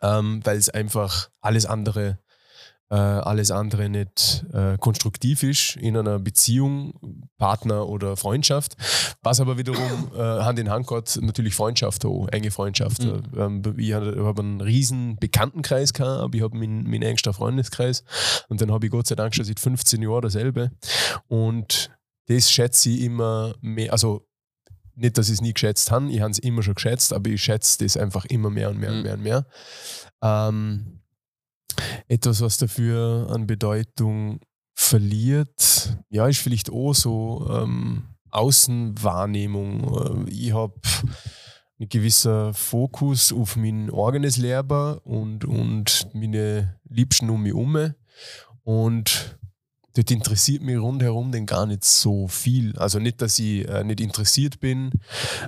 ähm, 0.03 0.41
weil 0.43 0.57
es 0.57 0.69
einfach 0.69 1.29
alles 1.41 1.65
andere 1.65 2.19
äh, 2.89 2.95
alles 2.95 3.49
andere 3.51 3.89
nicht 3.89 4.45
äh, 4.53 4.77
konstruktiv 4.77 5.41
ist 5.43 5.75
in 5.77 5.97
einer 5.97 6.19
Beziehung, 6.19 7.27
Partner 7.37 7.87
oder 7.87 8.15
Freundschaft. 8.15 8.75
Was 9.23 9.39
aber 9.39 9.57
wiederum 9.57 10.11
äh, 10.15 10.19
Hand 10.19 10.59
in 10.59 10.69
Hand 10.69 10.87
geht, 10.87 11.19
natürlich 11.21 11.55
Freundschaft, 11.55 12.05
auch, 12.05 12.27
enge 12.27 12.51
Freundschaft. 12.51 13.03
Mhm. 13.03 13.23
Ähm, 13.35 13.73
ich 13.77 13.93
habe 13.93 14.35
einen 14.39 14.61
riesen 14.61 15.15
Bekanntenkreis 15.17 15.93
gehabt, 15.93 16.21
aber 16.21 16.35
ich 16.35 16.43
habe 16.43 16.57
meinen, 16.57 16.83
meinen 16.83 17.03
engsten 17.03 17.33
Freundeskreis 17.33 18.03
und 18.49 18.61
dann 18.61 18.71
habe 18.71 18.85
ich 18.85 18.91
Gott 18.91 19.07
sei 19.07 19.15
Dank 19.15 19.33
schon 19.33 19.45
seit 19.45 19.59
15 19.59 20.01
Jahren 20.01 20.21
dasselbe. 20.21 20.71
Und 21.27 21.89
das 22.27 22.51
schätze 22.51 22.89
ich 22.89 23.01
immer 23.01 23.55
mehr, 23.61 23.91
also 23.91 24.27
nicht, 24.95 25.17
dass 25.17 25.27
ich 25.27 25.33
es 25.35 25.41
nie 25.41 25.53
geschätzt 25.53 25.91
habe, 25.91 26.09
ich 26.09 26.21
habe 26.21 26.31
es 26.31 26.39
immer 26.39 26.63
schon 26.63 26.75
geschätzt, 26.75 27.13
aber 27.13 27.29
ich 27.29 27.43
schätze 27.43 27.83
das 27.83 27.97
einfach 27.97 28.25
immer 28.25 28.49
mehr 28.49 28.69
und 28.69 28.79
mehr 28.79 28.91
und 28.91 28.97
Mhm. 28.97 29.03
mehr 29.03 29.13
und 29.15 29.23
mehr. 29.23 29.45
Ähm, 30.21 31.01
etwas, 32.07 32.41
was 32.41 32.57
dafür 32.57 33.27
an 33.29 33.47
Bedeutung 33.47 34.39
verliert, 34.73 35.97
ja, 36.09 36.27
ist 36.27 36.39
vielleicht 36.39 36.69
auch 36.69 36.93
so 36.93 37.47
ähm, 37.49 38.03
Außenwahrnehmung. 38.31 40.27
Äh, 40.27 40.31
Ich 40.31 40.53
habe 40.53 40.73
ein 41.79 41.89
gewisser 41.89 42.53
Fokus 42.53 43.33
auf 43.33 43.55
mein 43.55 43.91
eigenes 43.93 44.37
Leben 44.37 44.97
und, 44.99 45.45
und 45.45 46.07
meine 46.13 46.77
Liebsten 46.89 47.29
um 47.29 47.43
mich 47.43 47.53
herum. 47.53 47.93
Und 48.63 49.37
das 49.95 50.05
interessiert 50.09 50.61
mich 50.61 50.77
rundherum 50.77 51.31
denn 51.31 51.45
gar 51.45 51.65
nicht 51.65 51.85
so 51.85 52.27
viel. 52.27 52.77
Also 52.77 52.99
nicht, 52.99 53.21
dass 53.21 53.39
ich 53.39 53.67
äh, 53.67 53.83
nicht 53.83 54.01
interessiert 54.01 54.59
bin, 54.59 54.91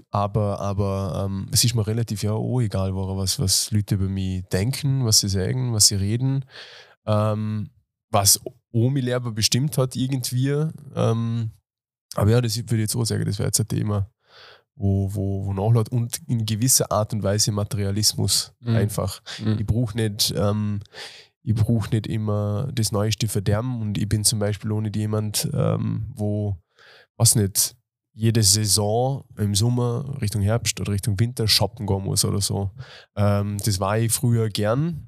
aber, 0.09 0.61
aber 0.61 1.25
ähm, 1.25 1.47
es 1.51 1.63
ist 1.65 1.75
mir 1.75 1.85
relativ 1.85 2.23
ja 2.23 2.31
auch 2.31 2.61
egal, 2.61 2.95
was, 2.95 3.39
was 3.39 3.71
Leute 3.71 3.95
über 3.95 4.07
mich 4.07 4.43
denken, 4.51 5.05
was 5.05 5.19
sie 5.19 5.29
sagen, 5.29 5.73
was 5.73 5.87
sie 5.87 5.95
reden. 5.95 6.45
Ähm, 7.05 7.69
was 8.09 8.39
Omi 8.71 9.01
Lehrer 9.01 9.31
bestimmt 9.31 9.77
hat 9.77 9.95
irgendwie. 9.95 10.65
Ähm, 10.95 11.51
aber 12.15 12.31
ja, 12.31 12.41
das 12.41 12.57
würde 12.57 12.75
ich 12.75 12.81
jetzt 12.81 12.95
auch 12.95 13.05
sagen, 13.05 13.25
das 13.25 13.39
wäre 13.39 13.47
jetzt 13.47 13.59
ein 13.59 13.67
Thema, 13.67 14.09
wo, 14.75 15.13
wo, 15.13 15.45
wo 15.45 15.53
nachlädt 15.53 15.89
und 15.89 16.21
in 16.27 16.45
gewisser 16.45 16.91
Art 16.91 17.11
und 17.13 17.23
Weise 17.23 17.51
Materialismus 17.51 18.53
mhm. 18.61 18.75
einfach. 18.75 19.21
Mhm. 19.43 19.57
Ich 19.59 19.65
brauche 19.65 19.97
nicht, 19.97 20.33
ähm, 20.37 20.79
ich 21.47 21.55
brauche 21.55 21.91
nicht 21.91 22.07
immer 22.07 22.69
das 22.73 22.91
Neueste 22.91 23.29
verderben 23.29 23.81
und 23.81 23.97
ich 23.97 24.09
bin 24.09 24.25
zum 24.25 24.37
Beispiel 24.37 24.69
auch 24.73 24.81
nicht 24.81 24.97
jemand, 24.97 25.49
ähm, 25.53 26.11
wo, 26.13 26.57
was 27.15 27.35
nicht, 27.35 27.77
jede 28.11 28.43
Saison 28.43 29.23
im 29.37 29.55
Sommer 29.55 30.17
Richtung 30.21 30.41
Herbst 30.41 30.77
oder 30.81 30.91
Richtung 30.91 31.17
Winter 31.21 31.47
shoppen 31.47 31.87
gehen 31.87 32.03
muss 32.03 32.25
oder 32.25 32.41
so. 32.41 32.71
Ähm, 33.15 33.59
das 33.63 33.79
war 33.79 33.97
ich 33.97 34.11
früher 34.11 34.49
gern 34.49 35.07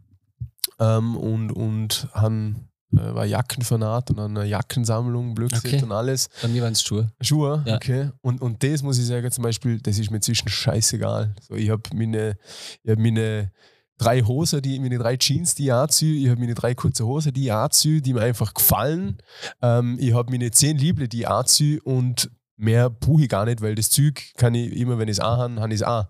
ähm, 0.79 1.17
und, 1.17 1.51
und 1.51 2.07
han, 2.13 2.69
äh, 2.93 3.13
war 3.13 3.25
Jackenfanat 3.25 4.11
und 4.11 4.19
eine 4.19 4.45
Jackensammlung, 4.45 5.35
Blödsinn 5.35 5.73
okay. 5.73 5.83
und 5.83 5.91
alles. 5.91 6.29
Bei 6.41 6.47
mir 6.47 6.63
waren 6.63 6.71
es 6.71 6.81
Schuhe. 6.81 7.11
Schuhe, 7.19 7.63
ja. 7.65 7.75
okay. 7.75 8.11
Und, 8.21 8.41
und 8.41 8.63
das 8.63 8.81
muss 8.81 8.97
ich 8.97 9.07
sagen, 9.07 9.29
zum 9.29 9.43
Beispiel, 9.43 9.81
das 9.81 9.99
ist 9.99 10.09
mir 10.09 10.21
zwischen 10.21 10.47
scheißegal. 10.47 11.35
So, 11.41 11.55
ich 11.55 11.69
habe 11.69 11.81
meine, 11.93 12.37
ich 12.83 12.91
hab 12.91 12.99
meine 12.99 13.51
drei 13.99 14.21
Hosen, 14.21 14.61
die, 14.61 14.79
meine 14.79 14.97
drei 14.97 15.17
Jeans, 15.17 15.53
die 15.53 15.65
ich 15.65 15.73
anziehe. 15.73 16.23
Ich 16.23 16.29
habe 16.29 16.39
meine 16.39 16.55
drei 16.55 16.73
kurze 16.73 17.05
Hosen, 17.05 17.33
die 17.33 17.45
ich 17.45 17.53
anziehe, 17.53 18.01
die 18.01 18.13
mir 18.13 18.21
einfach 18.21 18.55
gefallen. 18.55 19.17
Ähm, 19.61 19.97
ich 19.99 20.13
habe 20.13 20.31
meine 20.31 20.49
zehn 20.49 20.77
Liebler, 20.77 21.07
die 21.07 21.19
ich 21.19 21.27
anziehe 21.27 21.79
und 21.83 22.31
mehr 22.57 22.89
buche 22.89 23.23
ich 23.23 23.29
gar 23.29 23.45
nicht, 23.45 23.61
weil 23.61 23.75
das 23.75 23.89
Zeug 23.89 24.21
kann 24.35 24.55
ich 24.55 24.75
immer, 24.75 24.97
wenn 24.97 25.07
ich 25.07 25.17
es 25.17 25.19
anhabe, 25.19 25.61
habe 25.61 25.73
ich 25.73 25.81
es 25.81 25.83
an. 25.83 26.07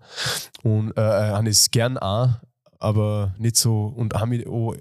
Und 0.62 0.96
äh, 0.96 1.00
äh 1.00 1.32
habe 1.32 1.48
ich 1.48 1.56
es 1.56 1.70
gern 1.70 1.98
an, 1.98 2.40
aber 2.78 3.34
nicht 3.38 3.56
so. 3.56 3.86
Und 3.86 4.14
habe 4.14 4.36
ich 4.36 4.46
auch 4.46 4.74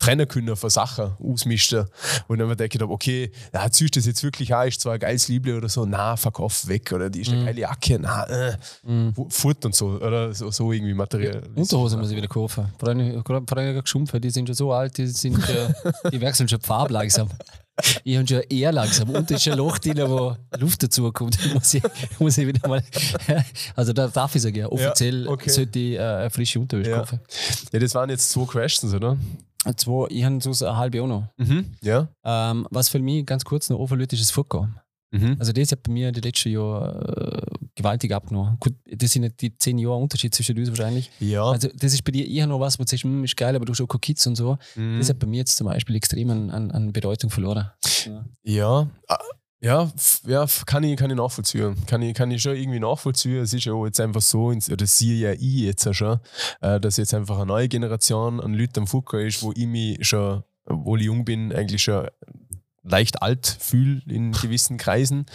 trennen 0.00 0.26
können 0.26 0.56
von 0.56 0.70
Sachen 0.70 1.12
ausmischen. 1.22 1.84
Und 2.26 2.38
dann 2.38 2.50
habe 2.50 2.64
ich 2.64 2.82
okay, 2.82 3.30
ja, 3.52 3.70
ziehst 3.70 3.94
du 3.94 4.00
das 4.00 4.06
jetzt 4.06 4.24
wirklich 4.24 4.52
an, 4.54 4.66
ist 4.66 4.80
zwar 4.80 4.94
ein 4.94 4.98
geiles 4.98 5.28
Liebling 5.28 5.58
oder 5.58 5.68
so, 5.68 5.84
na, 5.84 6.16
verkauf 6.16 6.66
weg, 6.66 6.90
oder 6.92 7.08
die 7.10 7.20
ist 7.20 7.30
eine 7.30 7.42
mm. 7.42 7.46
geile 7.46 7.60
Jacke, 7.60 7.98
na, 8.00 8.24
äh, 8.24 8.56
mm. 8.82 9.14
fort 9.28 9.64
und 9.66 9.74
so, 9.74 9.90
oder 9.90 10.34
so, 10.34 10.50
so 10.50 10.72
irgendwie 10.72 10.94
materiell. 10.94 11.42
Unterhose 11.54 11.96
muss 11.96 12.10
ich 12.10 12.16
wieder 12.16 12.28
kaufen. 12.28 12.72
Vor 12.78 12.88
allem, 12.88 13.22
gerade 13.22 13.82
geschumpft, 13.82 14.14
die 14.24 14.30
sind 14.30 14.48
schon 14.48 14.56
so 14.56 14.72
alt, 14.72 14.96
die, 14.96 15.06
sind, 15.06 15.36
die 16.12 16.20
wechseln 16.20 16.48
schon 16.48 16.60
Farbe 16.60 16.94
langsam. 16.94 17.28
Ich 18.04 18.16
habe 18.16 18.26
schon 18.26 18.40
eher 18.48 18.72
langsam. 18.72 19.10
Und 19.10 19.30
ist 19.30 19.48
ein 19.48 19.56
Loch 19.56 19.78
drin, 19.78 19.98
wo 20.06 20.36
Luft 20.58 20.82
dazu 20.82 21.10
kommt. 21.12 21.38
muss, 21.54 21.74
ich, 21.74 21.82
muss 22.18 22.38
ich 22.38 22.46
wieder 22.46 22.68
mal. 22.68 22.82
Also 23.76 23.92
da 23.92 24.08
darf 24.08 24.34
ich 24.34 24.42
sagen, 24.42 24.56
ja, 24.56 24.68
offiziell 24.68 25.24
ja, 25.24 25.30
okay. 25.30 25.50
sollte 25.50 25.78
ich 25.78 25.94
äh, 25.94 26.00
eine 26.00 26.30
frische 26.30 26.60
Unterwäsche 26.60 26.90
ja. 26.90 26.98
kaufen. 26.98 27.20
Ja, 27.72 27.78
das 27.78 27.94
waren 27.94 28.10
jetzt 28.10 28.30
zwei 28.30 28.44
Questions, 28.44 28.92
oder? 28.92 29.16
Zwei, 29.76 30.06
ich 30.10 30.24
habe 30.24 30.40
so 30.40 30.66
eine 30.66 30.76
halbe 30.76 31.02
auch 31.02 31.06
noch. 31.06 31.28
Mhm, 31.36 31.72
ja. 31.82 32.08
Ähm, 32.24 32.66
was 32.70 32.88
für 32.88 32.98
mich 32.98 33.26
ganz 33.26 33.44
kurz 33.44 33.68
noch 33.68 33.78
overlöt 33.78 34.12
ist 34.12 34.22
das 34.22 34.30
Vorkommen. 34.30 34.80
Mhm. 35.12 35.36
Also 35.38 35.52
das 35.52 35.72
hat 35.72 35.82
bei 35.82 35.92
mir 35.92 36.12
die 36.12 36.20
letzten 36.20 36.50
Jahre 36.50 37.42
äh, 37.52 37.66
gewaltig 37.74 38.12
abgenommen. 38.14 38.56
Gut, 38.60 38.74
das 38.86 39.12
sind 39.12 39.22
nicht 39.22 39.40
die 39.40 39.56
zehn 39.56 39.78
Jahre 39.78 39.96
Unterschied 39.96 40.34
zwischen 40.34 40.56
uns 40.56 40.68
wahrscheinlich. 40.68 41.10
Ja. 41.18 41.44
Also 41.50 41.68
das 41.74 41.92
ist 41.92 42.04
bei 42.04 42.12
dir 42.12 42.26
eher 42.26 42.46
noch 42.46 42.60
was, 42.60 42.78
wo 42.78 42.84
du 42.84 42.88
sagst, 42.88 43.04
hm, 43.04 43.24
ist 43.24 43.36
geil, 43.36 43.56
aber 43.56 43.64
du 43.64 43.72
hast 43.72 43.80
auch 43.80 43.88
keine 43.88 44.00
Kids 44.00 44.26
und 44.26 44.36
so. 44.36 44.56
Mhm. 44.76 44.98
Das 44.98 45.08
hat 45.08 45.18
bei 45.18 45.26
mir 45.26 45.38
jetzt 45.38 45.56
zum 45.56 45.66
Beispiel 45.66 45.96
extrem 45.96 46.30
an, 46.30 46.50
an, 46.50 46.70
an 46.70 46.92
Bedeutung 46.92 47.30
verloren. 47.30 47.70
Ja. 48.06 48.24
ja. 48.44 48.90
Ja, 49.62 49.92
ja, 50.26 50.46
kann 50.64 50.84
ich, 50.84 50.96
kann 50.96 51.10
ich 51.10 51.16
nachvollziehen. 51.16 51.76
Kann 51.86 52.00
ich, 52.00 52.14
kann 52.14 52.30
ich 52.30 52.40
schon 52.40 52.56
irgendwie 52.56 52.80
nachvollziehen. 52.80 53.42
Es 53.42 53.52
ist 53.52 53.64
ja 53.64 53.74
auch 53.74 53.84
jetzt 53.84 54.00
einfach 54.00 54.22
so, 54.22 54.46
oder 54.46 54.86
sehe 54.86 55.16
ja 55.16 55.32
ich 55.32 55.60
jetzt 55.60 55.86
auch 55.86 55.92
schon, 55.92 56.18
äh, 56.62 56.80
dass 56.80 56.96
jetzt 56.96 57.12
einfach 57.12 57.36
eine 57.36 57.46
neue 57.46 57.68
Generation 57.68 58.40
an 58.40 58.54
Leuten 58.54 58.80
am 58.80 58.86
Fucker 58.86 59.20
ist, 59.20 59.42
wo 59.42 59.52
ich 59.52 59.66
mich 59.66 59.98
schon, 60.08 60.42
obwohl 60.64 61.00
ich 61.00 61.06
jung 61.06 61.26
bin, 61.26 61.52
eigentlich 61.52 61.82
schon 61.82 62.08
leicht 62.82 63.20
alt 63.20 63.58
fühle 63.60 64.00
in 64.06 64.32
gewissen 64.32 64.78
Kreisen. 64.78 65.26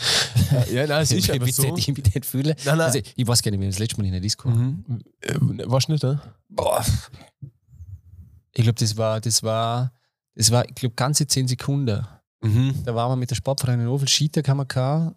ja, 0.72 0.88
nein, 0.88 1.04
es 1.04 1.12
ist 1.12 1.30
einfach 1.30 1.48
so. 1.48 1.76
Ich 1.78 1.88
mich 1.88 2.04
nicht 2.04 2.26
fühle. 2.26 2.56
Nein, 2.66 2.78
nein. 2.78 2.88
Also, 2.88 3.00
ich 3.16 3.28
weiß 3.28 3.44
gar 3.44 3.52
nicht, 3.52 3.62
wie 3.62 3.68
das 3.68 3.80
letzte 3.80 3.98
Mal 3.98 4.08
in 4.08 4.14
der 4.14 4.22
Disco 4.22 4.50
mhm. 4.50 5.04
äh, 5.22 5.36
Warst 5.68 5.88
du 5.88 5.92
nicht 5.92 6.04
da? 6.04 6.22
Boah. 6.50 6.84
Ich 8.54 8.64
glaube, 8.64 8.80
das 8.80 8.98
war, 8.98 9.22
das 9.22 9.44
war, 9.44 9.94
das 10.34 10.50
war, 10.50 10.68
ich 10.68 10.76
glaube, 10.76 10.96
ganze 10.96 11.28
zehn 11.28 11.48
Sekunden. 11.48 12.08
Mhm. 12.46 12.84
Da 12.84 12.94
waren 12.96 13.12
wir 13.12 13.16
mit 13.16 13.30
der 13.30 13.36
Sportverein 13.36 13.80
in 13.80 13.88
Ovel 13.88 14.08
Skitag 14.08 14.48
haben 14.48 14.58
wir 14.58 14.66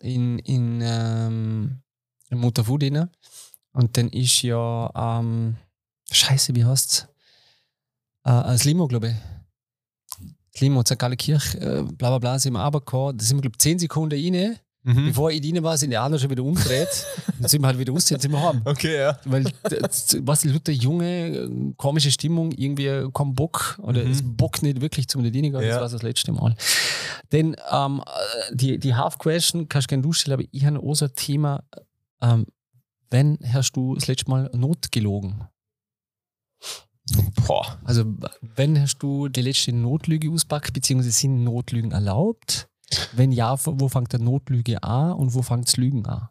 in, 0.00 0.38
in, 0.40 0.80
ähm, 0.82 1.82
in 2.30 2.38
Mutterwut 2.38 2.82
Und 3.72 3.96
dann 3.96 4.08
ist 4.08 4.42
ja, 4.42 4.90
ähm, 4.94 5.56
Scheiße, 6.10 6.54
wie 6.54 6.64
heißt 6.64 6.90
es? 6.90 7.08
Äh, 8.24 8.30
ein 8.30 8.58
Limo, 8.58 8.88
glaube 8.88 9.08
ich. 9.08 10.60
Limo, 10.60 10.82
St. 10.82 10.98
Kirch, 11.18 11.54
äh, 11.56 11.82
bla 11.82 12.08
bla 12.10 12.18
bla, 12.18 12.38
sind 12.38 12.54
wir 12.54 12.64
runtergekommen. 12.64 13.18
Da 13.18 13.24
sind 13.24 13.36
wir, 13.36 13.42
glaube 13.42 13.56
ich, 13.56 13.60
10 13.60 13.78
Sekunden 13.78 14.18
rein. 14.18 14.58
Mhm. 14.88 15.08
Bevor 15.08 15.30
ich 15.30 15.44
rein 15.44 15.62
war, 15.62 15.76
sind 15.76 15.90
die 15.90 15.98
anderen 15.98 16.18
schon 16.18 16.30
wieder 16.30 16.42
umgedreht. 16.42 16.88
dann 17.38 17.46
sind 17.46 17.60
wir 17.60 17.66
halt 17.66 17.78
wieder 17.78 17.92
raus, 17.92 18.06
sind 18.06 18.30
wir 18.30 18.40
heim. 18.40 18.62
Okay, 18.64 18.96
ja. 18.96 19.18
Weil, 19.26 19.44
was 20.22 20.40
die 20.40 20.48
Leute, 20.48 20.72
junge, 20.72 21.74
komische 21.76 22.10
Stimmung, 22.10 22.52
irgendwie 22.52 23.06
kein 23.12 23.34
Bock 23.34 23.78
oder 23.82 24.02
mhm. 24.02 24.10
es 24.10 24.22
bockt 24.24 24.62
nicht 24.62 24.80
wirklich 24.80 25.06
zum 25.06 25.22
Bedienen, 25.22 25.52
ja. 25.52 25.60
das 25.60 25.74
war 25.74 25.88
das 25.90 26.02
letzte 26.02 26.32
Mal. 26.32 26.56
Denn 27.32 27.54
ähm, 27.70 28.02
die, 28.50 28.78
die 28.78 28.94
Half-Question 28.94 29.68
kannst 29.68 29.88
du 29.88 29.90
gerne 29.90 30.02
durchstellen, 30.04 30.40
aber 30.40 30.48
ich 30.50 30.64
habe 30.64 30.80
auch 30.80 30.94
so 30.94 31.04
ein 31.04 31.14
Thema, 31.14 31.62
ähm, 32.22 32.46
wenn 33.10 33.38
hast 33.52 33.72
du 33.72 33.94
das 33.94 34.06
letzte 34.06 34.30
Mal 34.30 34.50
notgelogen? 34.54 35.44
Boah. 37.46 37.78
Also, 37.84 38.04
wenn 38.40 38.80
hast 38.80 38.98
du 38.98 39.28
die 39.28 39.42
letzte 39.42 39.72
Notlüge 39.72 40.30
auspackt, 40.30 40.72
beziehungsweise 40.72 41.12
sind 41.12 41.44
Notlügen 41.44 41.92
erlaubt? 41.92 42.68
Wenn 43.12 43.32
ja, 43.32 43.56
wo 43.64 43.88
fängt 43.88 44.12
der 44.12 44.20
Notlüge 44.20 44.82
an 44.82 45.12
und 45.12 45.34
wo 45.34 45.42
fängt 45.42 45.68
das 45.68 45.76
Lügen 45.76 46.06
an? 46.06 46.28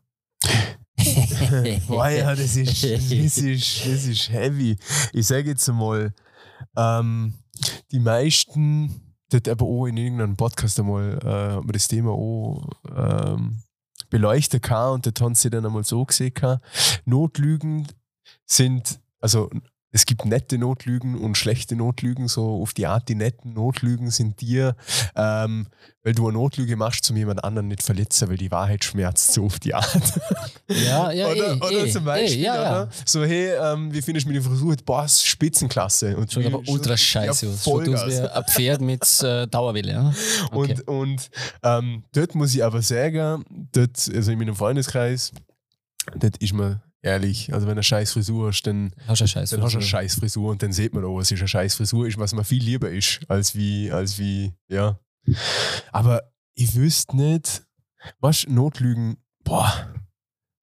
Boah, 1.87 2.09
ja, 2.09 2.35
das 2.35 2.55
ist, 2.55 2.83
das, 2.83 3.11
ist, 3.11 3.85
das 3.85 4.05
ist 4.05 4.29
heavy. 4.29 4.77
Ich 5.13 5.27
sage 5.27 5.49
jetzt 5.49 5.69
einmal, 5.69 6.13
ähm, 6.75 7.33
die 7.91 7.99
meisten, 7.99 9.15
das 9.29 9.47
aber 9.49 9.65
auch 9.65 9.85
in 9.85 9.97
irgendeinem 9.97 10.35
Podcast 10.35 10.79
einmal 10.79 11.61
äh, 11.63 11.71
das 11.71 11.87
Thema 11.87 12.11
auch 12.11 12.67
ähm, 12.95 13.61
beleuchten 14.09 14.61
kann 14.61 14.93
und 14.93 15.05
das 15.05 15.21
haben 15.21 15.35
sie 15.35 15.49
dann 15.49 15.65
einmal 15.65 15.83
so 15.83 16.05
gesehen. 16.05 16.33
Kann. 16.33 16.59
Notlügen 17.05 17.87
sind, 18.45 18.99
also 19.19 19.49
es 19.91 20.05
gibt 20.05 20.25
nette 20.25 20.57
Notlügen 20.57 21.17
und 21.17 21.37
schlechte 21.37 21.75
Notlügen, 21.75 22.27
so 22.27 22.61
auf 22.61 22.73
die 22.73 22.87
Art, 22.87 23.07
die 23.07 23.15
netten 23.15 23.53
Notlügen 23.53 24.11
sind 24.11 24.41
dir, 24.41 24.75
ähm, 25.15 25.67
weil 26.03 26.13
du 26.13 26.27
eine 26.27 26.37
Notlüge 26.37 26.75
machst, 26.75 27.05
zum 27.05 27.15
jemand 27.15 27.43
anderen 27.43 27.69
nicht 27.69 27.83
verletzen, 27.83 28.27
weil 28.27 28.37
die 28.37 28.51
Wahrheit 28.51 28.83
schmerzt, 28.83 29.33
so 29.33 29.45
auf 29.45 29.59
die 29.59 29.73
Art. 29.73 30.19
Ja, 30.67 31.11
ja, 31.11 31.27
oder, 31.31 31.51
ey, 31.51 31.57
oder 31.57 31.83
ey, 31.85 31.91
zum 31.91 32.03
Beispiel, 32.03 32.37
ey, 32.37 32.43
ja, 32.43 32.55
ja. 32.55 32.89
so, 33.05 33.23
hey, 33.23 33.53
ähm, 33.53 33.93
wie 33.93 34.01
findest 34.01 34.25
du 34.25 34.31
mir 34.31 34.39
die 34.39 34.45
Frisur? 34.45 34.75
Boah, 34.85 35.07
Spitzenklasse. 35.07 36.17
Und 36.17 36.31
Schon 36.31 36.45
aber 36.45 36.61
ultra 36.67 36.97
scheiße. 36.97 37.57
Schaut 37.63 37.87
aus 37.87 38.07
wie 38.07 38.19
ein 38.19 38.43
Pferd 38.45 38.81
mit 38.81 39.01
äh, 39.23 39.47
Dauerwelle. 39.47 39.91
Ja? 39.91 40.13
Okay. 40.51 40.75
Und, 40.85 40.87
und 40.87 41.29
ähm, 41.63 42.03
dort 42.13 42.35
muss 42.35 42.53
ich 42.53 42.63
aber 42.63 42.81
sagen, 42.81 43.45
dort, 43.71 44.09
also 44.13 44.31
in 44.31 44.37
meinem 44.37 44.55
Freundeskreis, 44.55 45.31
dort 46.15 46.37
ist 46.37 46.53
mir 46.53 46.81
Ehrlich, 47.01 47.53
also 47.53 47.67
wenn 47.67 47.75
du 47.75 47.79
eine 47.79 47.83
scheiß 47.83 48.13
Frisur 48.13 48.47
hast, 48.47 48.63
dann 48.63 48.91
hast 49.07 49.19
du 49.19 49.23
eine 49.23 49.27
scheiß 49.27 49.49
Frisur. 49.51 49.65
Hast 49.65 49.75
eine 49.75 49.83
scheiß 49.83 50.15
Frisur 50.15 50.51
und 50.51 50.63
dann 50.63 50.73
sieht 50.73 50.93
man 50.93 51.05
auch, 51.05 51.17
was 51.17 51.31
ist 51.31 51.39
eine 51.39 51.47
scheiß 51.47 51.75
Frisur 51.75 52.07
ist, 52.07 52.17
was 52.17 52.33
mir 52.33 52.43
viel 52.43 52.63
lieber 52.63 52.89
ist, 52.89 53.19
als 53.27 53.55
wie, 53.55 53.91
als 53.91 54.17
wie, 54.17 54.53
ja. 54.67 54.99
Aber 55.91 56.23
ich 56.55 56.75
wüsste 56.75 57.15
nicht, 57.15 57.63
was 58.19 58.47
Notlügen, 58.47 59.17
boah. 59.43 59.71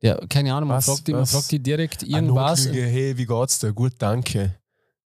Ja, 0.02 0.18
keine 0.26 0.52
Ahnung, 0.54 0.68
man, 0.68 0.78
was, 0.78 0.86
fragt, 0.86 1.06
die, 1.06 1.12
man 1.12 1.24
fragt 1.24 1.52
die 1.52 1.62
direkt 1.62 2.02
irgendwas. 2.02 2.66
Notlüge, 2.66 2.86
hey, 2.86 3.16
wie 3.16 3.26
geht's 3.26 3.58
dir? 3.60 3.72
Gut, 3.72 3.92
danke. 3.98 4.56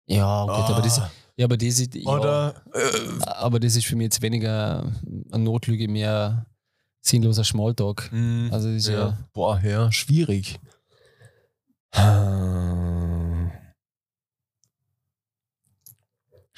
Ja, 0.06 0.44
gut, 0.44 0.50
ah. 0.52 0.68
aber 0.68 0.82
das, 0.82 1.00
ja, 1.36 1.44
aber 1.44 1.56
das 1.56 1.80
ist, 1.80 1.94
ja, 1.94 2.10
Oder, 2.10 2.54
äh, 2.72 3.24
aber 3.26 3.60
das 3.60 3.76
ist 3.76 3.86
für 3.86 3.96
mich 3.96 4.04
jetzt 4.04 4.22
weniger 4.22 4.90
eine 5.32 5.44
Notlüge, 5.44 5.86
mehr 5.88 6.46
sinnloser 7.02 7.44
Smalltalk. 7.44 8.10
Mm, 8.10 8.48
also 8.50 8.68
das 8.68 8.76
ist 8.76 8.88
ja, 8.88 8.98
ja, 8.98 9.18
boah, 9.34 9.60
ja, 9.62 9.92
schwierig. 9.92 10.58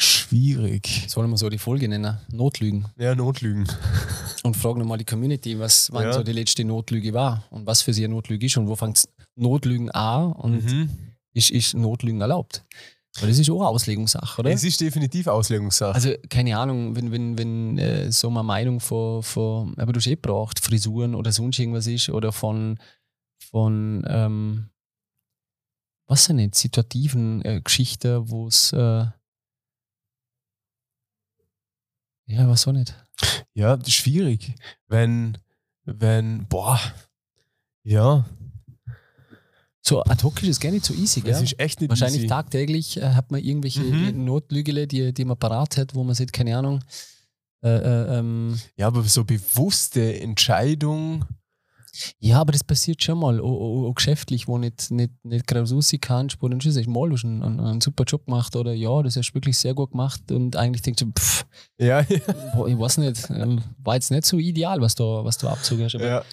Schwierig. 0.01 1.07
Sollen 1.09 1.31
wir 1.31 1.37
so 1.37 1.49
die 1.49 1.59
Folge 1.59 1.89
nennen? 1.89 2.19
Notlügen. 2.31 2.87
Ja, 2.99 3.15
Notlügen. 3.15 3.67
Und 4.45 4.57
fragen 4.57 4.79
nochmal 4.79 4.99
die 4.99 5.05
Community, 5.05 5.59
was 5.59 5.91
wann 5.93 6.05
ja. 6.05 6.13
so 6.13 6.23
die 6.23 6.33
letzte 6.33 6.65
Notlüge 6.65 7.13
war 7.13 7.45
und 7.51 7.67
was 7.67 7.83
für 7.83 7.93
sie 7.93 8.05
eine 8.05 8.15
Notlüge 8.15 8.47
ist 8.47 8.57
und 8.57 8.69
wo 8.69 8.77
fängt 8.77 9.09
Notlügen 9.35 9.91
auch 9.91 10.37
und 10.37 10.65
Mhm. 10.65 10.91
ist, 11.35 11.51
ist 11.51 11.75
Notlügen 11.75 12.21
erlaubt. 12.21 12.65
Weil 13.21 13.31
das 13.31 13.39
ist 13.41 13.51
auch 13.51 13.67
Auslegungssache, 13.67 14.41
oder? 14.41 14.51
Es 14.53 14.63
ist 14.63 14.81
definitiv 14.81 15.27
Auslegungssache. 15.27 15.95
Also, 15.95 16.13
keine 16.29 16.57
Ahnung, 16.57 16.95
wenn, 16.95 17.11
wenn, 17.11 17.37
wenn 17.37 17.79
äh, 17.79 18.13
so 18.13 18.29
eine 18.29 18.45
Meinung 18.45 18.79
von, 18.79 19.25
von 19.25 19.75
aber 19.77 19.93
du 19.93 19.99
hast 19.99 20.07
eh 20.07 20.15
gebraucht, 20.15 20.61
Frisuren 20.61 21.17
oder 21.17 21.33
sonst 21.33 21.59
irgendwas 21.59 21.89
ist, 21.89 22.09
oder 22.11 22.31
von, 22.31 22.79
von 23.51 24.05
ähm, 24.09 24.69
was 26.09 26.27
denn 26.27 26.37
nicht, 26.37 26.55
situativen 26.57 27.45
äh, 27.45 27.61
Geschichten, 27.61 28.29
wo 28.31 28.49
es, 28.49 28.73
äh, 28.73 29.07
ja, 32.27 32.49
was 32.49 32.67
auch 32.67 32.73
nicht. 32.73 32.95
ja, 33.55 33.77
das 33.77 33.89
ist 33.89 33.95
schwierig. 33.95 34.55
Wenn, 34.87 35.39
wenn, 35.85 36.47
boah, 36.49 36.81
ja, 37.85 38.27
So 39.81 40.03
ad 40.05 40.23
hoc 40.23 40.43
ist 40.43 40.49
es 40.51 40.61
gar 40.61 40.71
nicht 40.71 40.85
so 40.85 40.93
easy, 40.93 41.21
es 41.21 41.25
gell? 41.25 41.43
ist 41.45 41.59
echt 41.59 41.81
nicht 41.81 41.89
Wahrscheinlich 41.91 42.21
easy. 42.23 42.29
tagtäglich 42.29 42.97
äh, 42.99 43.15
hat 43.15 43.31
man 43.31 43.43
irgendwelche 43.43 43.81
Mhm. 43.81 44.25
Notlügele, 44.25 44.87
die, 44.87 45.15
die 45.15 45.25
man 45.25 45.39
parat 45.39 45.77
hat, 45.79 45.95
wo 45.95 46.05
man 46.05 46.15
sieht, 46.15 46.33
keine 46.33 46.57
Ahnung, 46.59 46.85
äh, 47.63 47.69
äh, 47.69 48.19
ähm, 48.19 48.61
Ja, 48.77 48.89
aber 48.89 49.03
so 49.05 49.25
bewusste 49.25 50.21
Entscheidung, 50.21 51.25
Ja, 52.19 52.41
aber 52.41 52.53
das 52.53 52.65
passiert 52.65 53.03
schon 53.03 53.19
mal, 53.19 53.41
auch, 53.41 53.45
auch, 53.45 53.89
auch 53.89 53.95
geschäftlich, 53.95 54.49
wo 54.49 54.59
nicht, 54.59 54.91
nicht, 54.91 55.13
nicht 55.25 55.47
gerade 55.47 55.71
raus 55.71 55.93
kannst, 56.01 56.43
wo 56.43 56.49
dann 56.49 56.61
schon 56.61 56.73
sagst, 56.73 56.89
mal, 56.89 57.09
du 57.09 57.15
hast 57.15 57.25
einen, 57.25 57.43
einen, 57.43 57.61
einen 57.61 57.81
super 57.81 58.05
Job 58.05 58.27
gemacht 58.27 58.57
oder 58.57 58.73
ja, 58.73 59.03
das 59.03 59.17
hast 59.17 59.31
du 59.31 59.35
wirklich 59.35 59.57
sehr 59.59 59.75
gut 59.75 59.93
gemacht 59.93 60.31
und 60.31 60.57
eigentlich 60.57 60.83
denkst 60.83 61.03
du, 61.03 61.13
pff, 61.13 61.47
ja, 61.79 62.01
ja, 62.01 62.19
boah, 62.55 62.69
ich 62.69 62.79
weiß 62.79 62.99
nicht, 62.99 63.31
ähm, 63.31 63.63
war 63.79 63.95
jetzt 63.95 64.11
nicht 64.11 64.25
so 64.25 64.39
ideal, 64.39 64.81
was 64.81 64.95
du, 64.95 65.05
was 65.25 65.39
du 65.39 65.49
abzogen 65.49 65.85
hast. 65.85 65.95
Aber, 65.95 66.07
ja. 66.07 66.25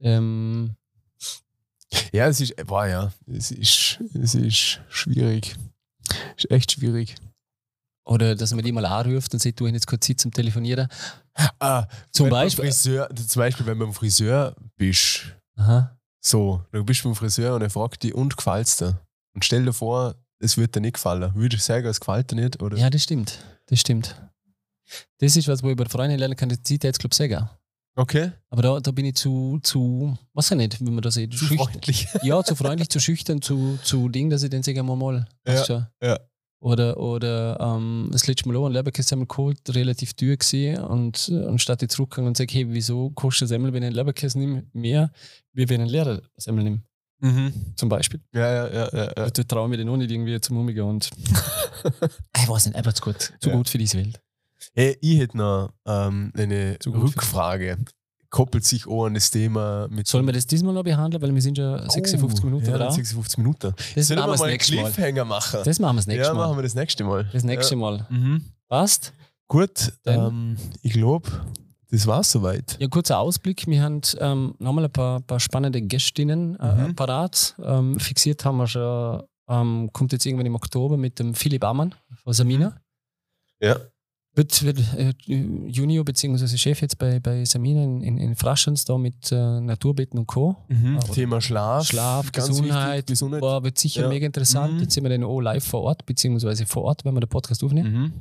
ähm, 0.00 0.76
Ja, 2.12 2.26
es 2.26 2.40
ist, 2.40 2.54
boah, 2.66 2.86
ja, 2.86 3.12
es 3.26 3.50
ist, 3.50 4.00
es 4.14 4.34
ist 4.34 4.80
schwierig. 4.88 5.56
Es 6.36 6.44
ist 6.44 6.50
echt 6.50 6.72
schwierig. 6.72 7.14
Oder 8.08 8.34
dass 8.34 8.54
man 8.54 8.64
die 8.64 8.72
mal 8.72 8.86
anruft 8.86 9.34
und 9.34 9.40
sagt, 9.40 9.60
du 9.60 9.66
hast 9.66 9.74
jetzt 9.74 9.86
kurz 9.86 10.06
Zeit 10.06 10.18
zum 10.18 10.32
Telefonieren. 10.32 10.88
Ah, 11.60 11.86
Zum 12.10 12.30
Beispiel. 12.30 12.64
Friseur, 12.64 13.08
zum 13.14 13.40
Beispiel, 13.40 13.66
wenn 13.66 13.78
du 13.78 13.84
beim 13.84 13.94
Friseur 13.94 14.56
bist, 14.76 15.20
Aha. 15.56 15.96
so, 16.20 16.64
du 16.72 16.84
bist 16.84 17.04
beim 17.04 17.14
Friseur 17.14 17.54
und 17.54 17.62
er 17.62 17.70
fragt 17.70 18.02
dich, 18.02 18.14
und 18.14 18.36
gefällt's 18.36 18.78
dir? 18.78 18.98
Und 19.34 19.44
stell 19.44 19.64
dir 19.64 19.72
vor, 19.72 20.14
es 20.40 20.56
wird 20.56 20.74
dir 20.74 20.80
nicht 20.80 20.94
gefallen. 20.94 21.32
Würdest 21.34 21.62
du 21.68 21.72
sagen, 21.72 21.86
es 21.86 22.00
gefällt 22.00 22.30
dir 22.30 22.36
nicht? 22.36 22.62
Oder? 22.62 22.76
Ja, 22.78 22.88
das 22.90 23.02
stimmt. 23.02 23.38
Das 23.66 23.78
stimmt. 23.78 24.16
Das 25.18 25.36
ist 25.36 25.46
was, 25.46 25.62
wo 25.62 25.68
ich 25.68 25.76
bei 25.76 25.84
der 25.84 25.90
Freundin 25.90 26.18
lernen 26.18 26.34
kann, 26.34 26.48
das 26.48 26.62
zieht 26.62 26.84
jetzt, 26.84 26.98
glaube 26.98 27.12
ich, 27.12 27.18
sagen. 27.18 27.48
Okay. 27.94 28.32
Aber 28.48 28.62
da, 28.62 28.80
da 28.80 28.90
bin 28.90 29.04
ich 29.04 29.16
zu, 29.16 29.58
zu, 29.62 30.16
weiß 30.32 30.52
ich 30.52 30.56
nicht, 30.56 30.80
wie 30.80 30.90
man 30.90 31.02
das 31.02 31.14
sieht. 31.14 31.32
Zu 31.34 31.44
schüchtern. 31.44 31.66
freundlich. 31.66 32.08
Ja, 32.22 32.42
zu 32.42 32.54
freundlich, 32.54 32.88
zu 32.88 33.00
schüchtern, 33.00 33.42
zu, 33.42 33.78
zu 33.82 34.08
Ding, 34.08 34.30
dass 34.30 34.42
ich 34.44 34.50
den 34.50 34.62
sage, 34.62 34.82
mal 34.82 34.96
mal. 34.96 35.28
Ja, 35.46 35.90
ja. 36.02 36.18
Oder, 36.60 36.96
oder 36.98 37.58
ähm, 37.60 38.08
das 38.10 38.26
letzte 38.26 38.48
Mal 38.48 38.56
auch 38.56 38.66
ein 38.66 38.72
Leberkäse 38.72 39.16
geholt, 39.16 39.58
relativ 39.68 40.14
teuer 40.14 40.36
gewesen. 40.36 40.78
Und 40.82 41.28
äh, 41.28 41.46
anstatt 41.46 41.82
ich 41.82 41.90
zurückgegangen 41.90 42.28
und 42.28 42.36
sage, 42.36 42.52
hey, 42.52 42.66
wieso 42.68 43.10
kostet 43.10 43.46
ein 43.46 43.48
Semmel, 43.48 43.72
wenn 43.72 43.82
ich 43.84 43.86
einen 43.88 43.94
Leberkäse 43.96 44.38
nehme, 44.38 44.64
mehr, 44.72 45.12
wie 45.52 45.68
wenn 45.68 45.76
ich 45.76 45.82
einen 45.82 45.90
leeren 45.90 46.20
Semmel 46.36 46.64
nehme, 46.64 46.82
Mhm. 47.20 47.52
zum 47.74 47.88
Beispiel. 47.88 48.20
Ja, 48.32 48.52
ja, 48.52 48.68
ja, 48.72 48.88
ja. 48.92 49.12
ja. 49.16 49.30
Da 49.30 49.42
traue 49.44 49.64
ich 49.66 49.70
mir 49.70 49.76
den 49.76 49.88
auch 49.88 49.96
nicht 49.96 50.10
irgendwie 50.10 50.40
zum 50.40 50.56
Umgehen. 50.58 50.82
Und 50.84 51.10
ich 52.36 52.48
weiß 52.48 52.66
nicht, 52.66 52.76
einfach 52.76 52.92
zu 52.92 53.02
gut. 53.02 53.32
Zu 53.40 53.50
Ja. 53.50 53.56
gut 53.56 53.68
für 53.68 53.78
diese 53.78 53.98
Welt. 53.98 54.20
Hey, 54.74 54.96
ich 55.00 55.18
hätte 55.18 55.36
noch 55.36 55.72
ähm, 55.86 56.32
eine 56.36 56.76
Rückfrage. 56.86 57.78
Koppelt 58.30 58.64
sich 58.64 58.86
auch 58.86 59.06
an 59.06 59.14
das 59.14 59.30
Thema 59.30 59.88
mit. 59.88 60.06
Sollen 60.06 60.26
wir 60.26 60.32
das 60.34 60.46
diesmal 60.46 60.74
noch 60.74 60.82
behandeln? 60.84 61.22
Weil 61.22 61.34
wir 61.34 61.40
sind 61.40 61.56
schon 61.56 61.88
56 61.88 62.42
Oh, 62.42 62.46
Minuten 62.46 62.66
ja, 62.70 62.76
dran. 62.76 62.92
56 62.92 63.38
Minuten. 63.38 63.74
Das 63.94 64.06
Sollen 64.08 64.20
machen 64.20 64.32
wir 64.32 64.36
mal 64.38 64.44
einen 64.44 64.52
nächste 64.52 64.74
Mal. 64.76 64.90
Cliffhanger 64.92 65.24
machen? 65.24 65.60
Das 65.64 65.78
machen 65.78 65.96
wir 65.96 66.00
das 66.00 66.06
nächste 66.08 66.26
ja, 66.28 66.34
Mal. 66.34 66.46
machen 66.46 66.58
wir 66.58 66.62
das 66.62 66.74
nächste 66.74 67.04
Mal. 67.04 67.28
Das 67.32 67.44
nächste 67.44 67.74
ja. 67.74 67.80
Mal. 67.80 68.06
Mhm. 68.10 68.44
Passt? 68.68 69.12
Gut, 69.46 69.92
ähm, 70.04 70.58
ich 70.82 70.92
glaube, 70.92 71.26
das 71.90 72.06
war's 72.06 72.30
soweit. 72.30 72.76
Ja, 72.78 72.86
kurzer 72.88 73.18
Ausblick. 73.18 73.66
Wir 73.66 73.82
haben 73.82 74.02
ähm, 74.18 74.54
nochmal 74.58 74.84
ein 74.84 74.92
paar, 74.92 75.20
paar 75.20 75.40
spannende 75.40 75.80
Gästinnen 75.80 76.54
äh, 76.60 76.88
Mhm. 76.88 76.94
parat. 76.96 77.54
Ähm, 77.64 77.98
fixiert 77.98 78.44
haben 78.44 78.58
wir 78.58 78.66
schon, 78.66 79.22
ähm, 79.48 79.88
kommt 79.94 80.12
jetzt 80.12 80.26
irgendwann 80.26 80.44
im 80.44 80.54
Oktober 80.54 80.98
mit 80.98 81.18
dem 81.18 81.32
Philipp 81.34 81.64
Ammann 81.64 81.94
von 82.24 82.34
Samina. 82.34 82.76
Ja. 83.62 83.76
Wird, 84.38 84.62
wird 84.62 84.78
äh, 84.96 85.12
Junior 85.68 86.04
bzw. 86.04 86.56
Chef 86.56 86.80
jetzt 86.80 86.96
bei, 86.98 87.20
bei 87.20 87.44
Samina 87.44 87.82
in, 87.82 88.00
in, 88.02 88.16
in 88.18 88.36
Fraschens 88.36 88.84
da 88.84 88.96
mit 88.96 89.30
äh, 89.32 89.60
Naturbeeten 89.60 90.18
und 90.18 90.26
Co. 90.26 90.56
Mhm. 90.68 90.96
Aber- 90.96 91.12
Thema 91.12 91.40
Schlaf. 91.40 91.86
Schlaf, 91.86 92.32
Gesundheit, 92.32 93.06
Gesundheit. 93.08 93.40
Boah, 93.40 93.62
wird 93.64 93.76
sicher 93.78 94.02
Ja. 94.02 94.08
mega 94.08 94.24
interessant. 94.24 94.74
Mhm. 94.74 94.80
Jetzt 94.80 94.94
sind 94.94 95.02
wir 95.04 95.10
dann 95.10 95.24
auch 95.24 95.40
live 95.40 95.64
vor 95.64 95.82
Ort, 95.82 96.06
beziehungsweise 96.06 96.64
vor 96.66 96.84
Ort, 96.84 97.04
wenn 97.04 97.14
wir 97.14 97.20
den 97.20 97.28
Podcast 97.28 97.62
aufnehmen. 97.64 97.92
Mhm. 97.92 98.12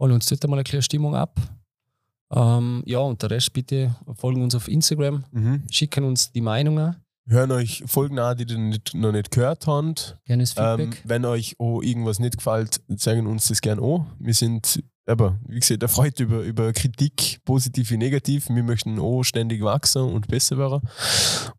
Holen 0.00 0.12
uns 0.12 0.26
dort 0.26 0.42
mal 0.48 0.56
eine 0.56 0.64
kleine 0.64 0.82
Stimmung 0.82 1.14
ab. 1.14 1.38
Ähm, 2.34 2.82
ja, 2.86 2.98
und 3.00 3.20
der 3.22 3.30
Rest 3.30 3.52
bitte 3.52 3.94
folgen 4.14 4.42
uns 4.42 4.54
auf 4.54 4.66
Instagram, 4.68 5.24
Mhm. 5.32 5.62
schicken 5.70 6.04
uns 6.04 6.32
die 6.32 6.40
Meinungen, 6.40 6.96
Hören 7.28 7.52
euch 7.52 7.84
Folgen 7.86 8.18
an, 8.18 8.36
die 8.36 8.52
ihr 8.52 8.58
nicht, 8.58 8.94
noch 8.94 9.12
nicht 9.12 9.30
gehört 9.30 9.68
habt. 9.68 10.18
gerne 10.24 10.42
das 10.42 10.56
Ähm, 10.56 10.78
Feedback. 10.90 11.02
wenn 11.04 11.24
euch 11.24 11.54
auch 11.60 11.80
irgendwas 11.80 12.18
nicht 12.18 12.36
gefällt, 12.38 12.80
sagen 12.96 13.28
uns 13.28 13.46
das 13.46 13.60
gerne 13.60 13.80
auch. 13.80 14.06
Wir 14.18 14.34
sind, 14.34 14.82
aber 15.06 15.38
wie 15.46 15.60
gesagt, 15.60 15.82
erfreut 15.82 16.18
über, 16.20 16.40
über 16.40 16.72
Kritik, 16.72 17.40
positiv 17.44 17.90
wie 17.90 17.96
negativ. 17.96 18.48
Wir 18.48 18.62
möchten 18.62 18.98
auch 18.98 19.22
ständig 19.22 19.62
wachsen 19.62 20.02
und 20.02 20.28
besser 20.28 20.58
werden. 20.58 20.80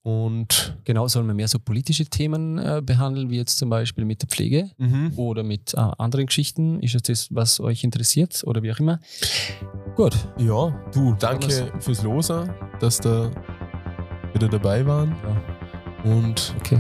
Und 0.02 0.74
Genau, 0.86 1.08
sollen 1.08 1.28
wir 1.28 1.34
mehr 1.34 1.48
so 1.48 1.60
politische 1.60 2.06
Themen 2.06 2.58
äh, 2.58 2.82
behandeln, 2.84 3.30
wie 3.30 3.38
jetzt 3.38 3.58
zum 3.58 3.70
Beispiel 3.70 4.06
mit 4.06 4.22
der 4.22 4.30
Pflege 4.30 4.70
mhm. 4.78 5.14
oder 5.16 5.44
mit 5.44 5.74
äh, 5.74 5.78
anderen 5.98 6.26
Geschichten? 6.26 6.80
Ist 6.82 6.96
das 6.96 7.04
das, 7.04 7.28
was 7.32 7.60
euch 7.60 7.84
interessiert 7.84 8.44
oder 8.46 8.64
wie 8.64 8.72
auch 8.72 8.80
immer? 8.80 9.00
Gut, 9.96 10.16
ja, 10.38 10.70
du, 10.94 11.14
danke 11.14 11.72
fürs 11.80 12.04
Losen, 12.04 12.50
dass 12.80 13.00
da 13.00 13.32
wieder 14.34 14.50
dabei 14.50 14.86
waren. 14.86 15.16
Ja. 15.24 16.12
Und 16.12 16.54
okay. 16.60 16.80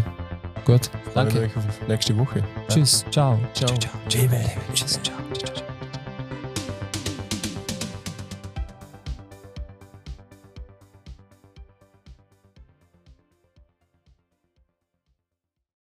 Gut, 0.66 0.89
danke. 1.14 1.41
euch 1.41 1.55
auf 1.55 1.88
nächste 1.88 2.18
Woche. 2.18 2.43
Tschüss, 2.68 3.05
ciao. 3.11 3.39
Ciao. 3.53 3.74
Ciao. 3.78 3.91
Tschüss, 4.09 4.99
ciao. 5.01 5.16
ciao, 5.34 5.53
ciao. 5.55 5.72